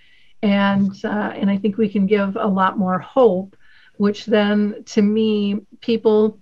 and 0.42 0.92
uh, 1.04 1.32
and 1.34 1.50
I 1.50 1.56
think 1.58 1.76
we 1.76 1.88
can 1.88 2.06
give 2.06 2.36
a 2.36 2.46
lot 2.46 2.78
more 2.78 2.98
hope. 2.98 3.56
Which 4.02 4.26
then, 4.26 4.82
to 4.86 5.00
me, 5.00 5.60
people, 5.80 6.36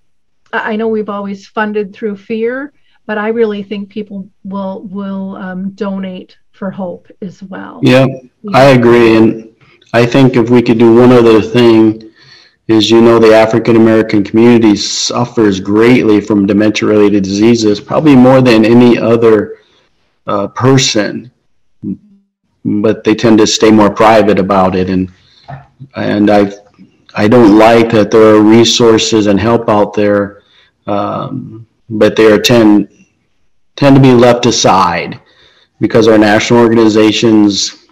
I 0.50 0.76
know 0.76 0.88
we've 0.88 1.11
always 1.11 1.46
funded 1.46 1.92
through 1.92 2.16
fear, 2.16 2.72
but 3.04 3.18
I 3.18 3.28
really 3.28 3.62
think 3.62 3.90
people 3.90 4.26
will 4.44 4.84
will 4.84 5.36
um, 5.36 5.72
donate 5.72 6.38
for 6.52 6.70
hope 6.70 7.06
as 7.20 7.42
well. 7.42 7.80
Yeah, 7.82 8.06
I 8.54 8.64
agree, 8.78 9.14
and 9.14 9.54
I 9.92 10.06
think 10.06 10.36
if 10.36 10.48
we 10.48 10.62
could 10.62 10.78
do 10.78 10.94
one 10.94 11.12
other 11.12 11.42
thing 11.42 12.11
is 12.66 12.90
you 12.90 13.02
know 13.02 13.18
the 13.18 13.34
African 13.34 13.76
American 13.76 14.24
community 14.24 14.74
suffers 14.74 15.61
greatly 15.61 16.18
from 16.18 16.46
dementia 16.46 16.88
related 16.88 17.24
diseases, 17.24 17.78
probably 17.78 18.16
more 18.16 18.40
than 18.40 18.64
any 18.64 18.96
other 18.96 19.58
uh, 20.26 20.48
person, 20.48 21.30
but 22.64 23.04
they 23.04 23.14
tend 23.14 23.36
to 23.36 23.46
stay 23.46 23.70
more 23.70 23.90
private 23.90 24.38
about 24.38 24.74
it. 24.74 24.88
And 24.88 25.12
and 25.94 26.30
I 26.30 26.50
I 27.14 27.28
don't 27.28 27.58
like 27.58 27.90
that 27.90 28.11
there 28.11 28.34
are 28.34 28.40
resources 28.40 29.26
and 29.26 29.38
help 29.40 29.68
out 29.68 29.94
there, 29.94 30.42
um, 30.86 31.66
but 31.88 32.16
they 32.16 32.30
are 32.30 32.38
tend 32.38 32.88
tend 33.76 33.96
to 33.96 34.02
be 34.02 34.12
left 34.12 34.46
aside 34.46 35.20
because 35.80 36.06
our 36.06 36.18
national 36.18 36.61
organizations, 36.61 37.86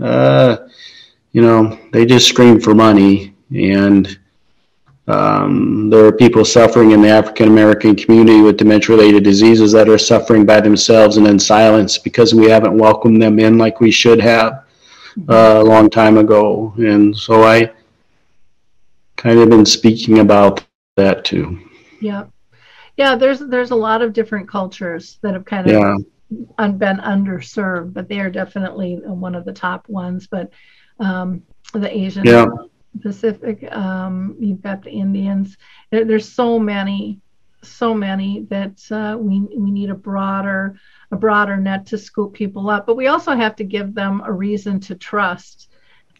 uh, 0.00 0.56
you 1.32 1.40
know, 1.40 1.78
they 1.92 2.04
just 2.04 2.28
scream 2.28 2.60
for 2.60 2.74
money 2.74 3.34
and 3.54 4.18
um, 5.08 5.90
there 5.90 6.04
are 6.04 6.12
people 6.12 6.44
suffering 6.44 6.92
in 6.92 7.02
the 7.02 7.08
African 7.08 7.48
American 7.48 7.96
community 7.96 8.40
with 8.40 8.56
dementia 8.56 8.96
related 8.96 9.24
diseases 9.24 9.72
that 9.72 9.88
are 9.88 9.98
suffering 9.98 10.46
by 10.46 10.60
themselves 10.60 11.16
and 11.16 11.26
in 11.26 11.38
silence 11.38 11.98
because 11.98 12.34
we 12.34 12.48
haven't 12.48 12.76
welcomed 12.76 13.20
them 13.20 13.38
in 13.38 13.58
like 13.58 13.80
we 13.80 13.90
should 13.90 14.20
have 14.20 14.64
uh, 15.28 15.56
a 15.58 15.64
long 15.64 15.90
time 15.90 16.18
ago. 16.18 16.72
And 16.78 17.16
so 17.16 17.42
I 17.42 17.72
kind 19.22 19.38
of 19.38 19.48
been 19.48 19.64
speaking 19.64 20.18
about 20.18 20.64
that 20.96 21.24
too. 21.24 21.60
Yeah. 22.00 22.24
Yeah, 22.96 23.14
there's 23.14 23.38
there's 23.38 23.70
a 23.70 23.76
lot 23.76 24.02
of 24.02 24.12
different 24.12 24.48
cultures 24.48 25.18
that 25.22 25.32
have 25.32 25.44
kind 25.44 25.66
of 25.66 25.72
yeah. 25.72 25.96
un- 26.58 26.76
been 26.76 26.98
underserved, 26.98 27.94
but 27.94 28.08
they 28.08 28.20
are 28.20 28.30
definitely 28.30 28.96
one 28.96 29.34
of 29.34 29.44
the 29.44 29.52
top 29.52 29.88
ones. 29.88 30.26
But 30.26 30.50
um, 30.98 31.42
the 31.72 31.96
Asian 31.96 32.24
yeah. 32.24 32.46
Pacific. 33.00 33.66
Um, 33.72 34.36
you've 34.38 34.60
got 34.60 34.82
the 34.82 34.90
Indians. 34.90 35.56
There, 35.90 36.04
there's 36.04 36.30
so 36.30 36.58
many, 36.58 37.20
so 37.62 37.94
many 37.94 38.46
that 38.50 38.82
uh, 38.90 39.16
we 39.16 39.40
we 39.56 39.70
need 39.70 39.88
a 39.88 39.94
broader 39.94 40.78
a 41.10 41.16
broader 41.16 41.56
net 41.56 41.86
to 41.86 41.98
scoop 41.98 42.34
people 42.34 42.68
up. 42.68 42.86
But 42.86 42.96
we 42.96 43.06
also 43.06 43.34
have 43.34 43.56
to 43.56 43.64
give 43.64 43.94
them 43.94 44.20
a 44.24 44.32
reason 44.32 44.80
to 44.80 44.96
trust. 44.96 45.70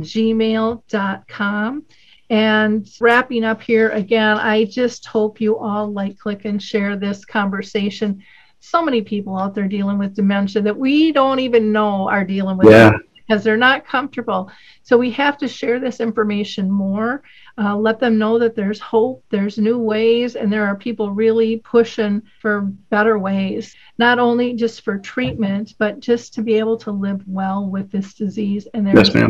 gmail.com. 0.00 1.84
And 2.30 2.88
wrapping 3.00 3.44
up 3.44 3.62
here 3.62 3.88
again, 3.90 4.36
I 4.36 4.64
just 4.64 5.06
hope 5.06 5.40
you 5.40 5.56
all 5.58 5.90
like, 5.90 6.18
click, 6.18 6.44
and 6.44 6.62
share 6.62 6.96
this 6.96 7.24
conversation. 7.24 8.22
So 8.60 8.84
many 8.84 9.02
people 9.02 9.38
out 9.38 9.54
there 9.54 9.68
dealing 9.68 9.98
with 9.98 10.14
dementia 10.14 10.62
that 10.62 10.76
we 10.76 11.12
don't 11.12 11.38
even 11.40 11.72
know 11.72 12.08
are 12.08 12.24
dealing 12.24 12.58
with 12.58 12.68
yeah. 12.68 12.92
because 13.14 13.44
they're 13.44 13.56
not 13.56 13.86
comfortable. 13.86 14.50
So 14.82 14.98
we 14.98 15.10
have 15.12 15.38
to 15.38 15.48
share 15.48 15.80
this 15.80 16.00
information 16.00 16.70
more 16.70 17.22
uh, 17.58 17.76
let 17.76 17.98
them 17.98 18.18
know 18.18 18.38
that 18.38 18.54
there's 18.54 18.78
hope, 18.78 19.24
there's 19.30 19.58
new 19.58 19.78
ways, 19.78 20.36
and 20.36 20.52
there 20.52 20.64
are 20.64 20.76
people 20.76 21.10
really 21.10 21.56
pushing 21.58 22.22
for 22.40 22.60
better 22.88 23.18
ways, 23.18 23.74
not 23.98 24.20
only 24.20 24.54
just 24.54 24.82
for 24.82 24.96
treatment, 24.96 25.74
but 25.76 25.98
just 25.98 26.32
to 26.34 26.42
be 26.42 26.54
able 26.54 26.76
to 26.76 26.92
live 26.92 27.20
well 27.26 27.68
with 27.68 27.90
this 27.90 28.14
disease. 28.14 28.68
And 28.74 28.86
there's 28.86 29.12
yes, 29.12 29.24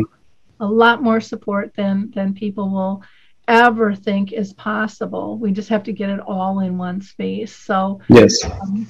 a 0.59 0.65
lot 0.65 1.01
more 1.01 1.21
support 1.21 1.73
than 1.75 2.11
than 2.11 2.33
people 2.33 2.69
will 2.69 3.03
ever 3.47 3.95
think 3.95 4.31
is 4.31 4.53
possible. 4.53 5.37
We 5.37 5.51
just 5.51 5.69
have 5.69 5.83
to 5.83 5.93
get 5.93 6.09
it 6.09 6.19
all 6.19 6.59
in 6.59 6.77
one 6.77 7.01
space. 7.01 7.55
So 7.55 7.99
yes. 8.07 8.43
Um, 8.45 8.87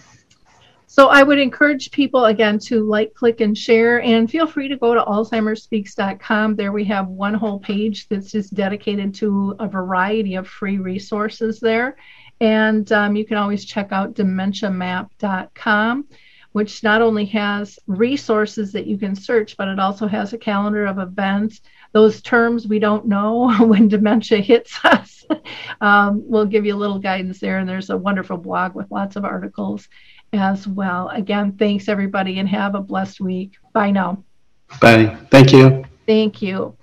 so 0.92 1.08
I 1.08 1.22
would 1.22 1.38
encourage 1.38 1.92
people 1.92 2.26
again 2.26 2.58
to 2.62 2.84
like, 2.84 3.14
click, 3.14 3.42
and 3.42 3.56
share, 3.56 4.02
and 4.02 4.30
feel 4.30 4.48
free 4.48 4.68
to 4.68 4.76
go 4.76 4.96
to 4.96 5.02
AlzheimersSpeaks.com. 5.02 6.56
There 6.56 6.72
we 6.72 6.84
have 6.86 7.08
one 7.08 7.36
whole 7.36 7.60
page 7.60 8.10
that's 8.10 8.32
just 8.32 8.56
dedicated 8.56 9.14
to 9.16 9.56
a 9.60 9.68
variety 9.68 10.34
of 10.34 10.48
free 10.48 10.80
resources 10.80 11.60
there. 11.60 11.96
And 12.42 12.92
um, 12.92 13.16
you 13.16 13.24
can 13.24 13.38
always 13.38 13.66
check 13.66 13.92
out 13.92 14.16
dementiamap.com, 14.16 16.06
which 16.52 16.84
not 16.84 17.02
only 17.02 17.26
has 17.26 17.78
resources 17.88 18.72
that 18.72 18.88
you 18.88 18.98
can 18.98 19.16
search, 19.16 19.56
but 19.58 19.68
it 19.68 19.80
also 19.80 20.08
has 20.08 20.34
a 20.34 20.38
calendar 20.38 20.86
of 20.86 21.00
events. 21.00 21.62
Those 21.92 22.22
terms 22.22 22.68
we 22.68 22.80
don't 22.80 23.08
know 23.08 23.54
when 23.66 23.88
dementia 23.88 24.40
hits 24.40 24.78
us. 24.84 25.26
um, 25.82 26.24
we'll 26.26 26.46
give 26.46 26.66
you 26.66 26.76
a 26.76 26.78
little 26.78 27.00
guidance 27.00 27.40
there, 27.40 27.60
and 27.60 27.70
there's 27.70 27.90
a 27.90 27.98
wonderful 27.98 28.38
blog 28.38 28.76
with 28.76 28.92
lots 28.92 29.16
of 29.16 29.26
articles 29.26 29.88
as 30.34 30.68
well. 30.68 31.10
Again, 31.10 31.54
thanks 31.54 31.88
everybody 31.88 32.40
and 32.40 32.50
have 32.50 32.76
a 32.76 32.82
blessed 32.82 33.20
week. 33.20 33.54
Bye 33.74 33.92
now. 33.92 34.24
Bye. 34.82 35.18
Thank 35.32 35.52
you. 35.54 35.86
Thank 36.06 36.42
you. 36.42 36.76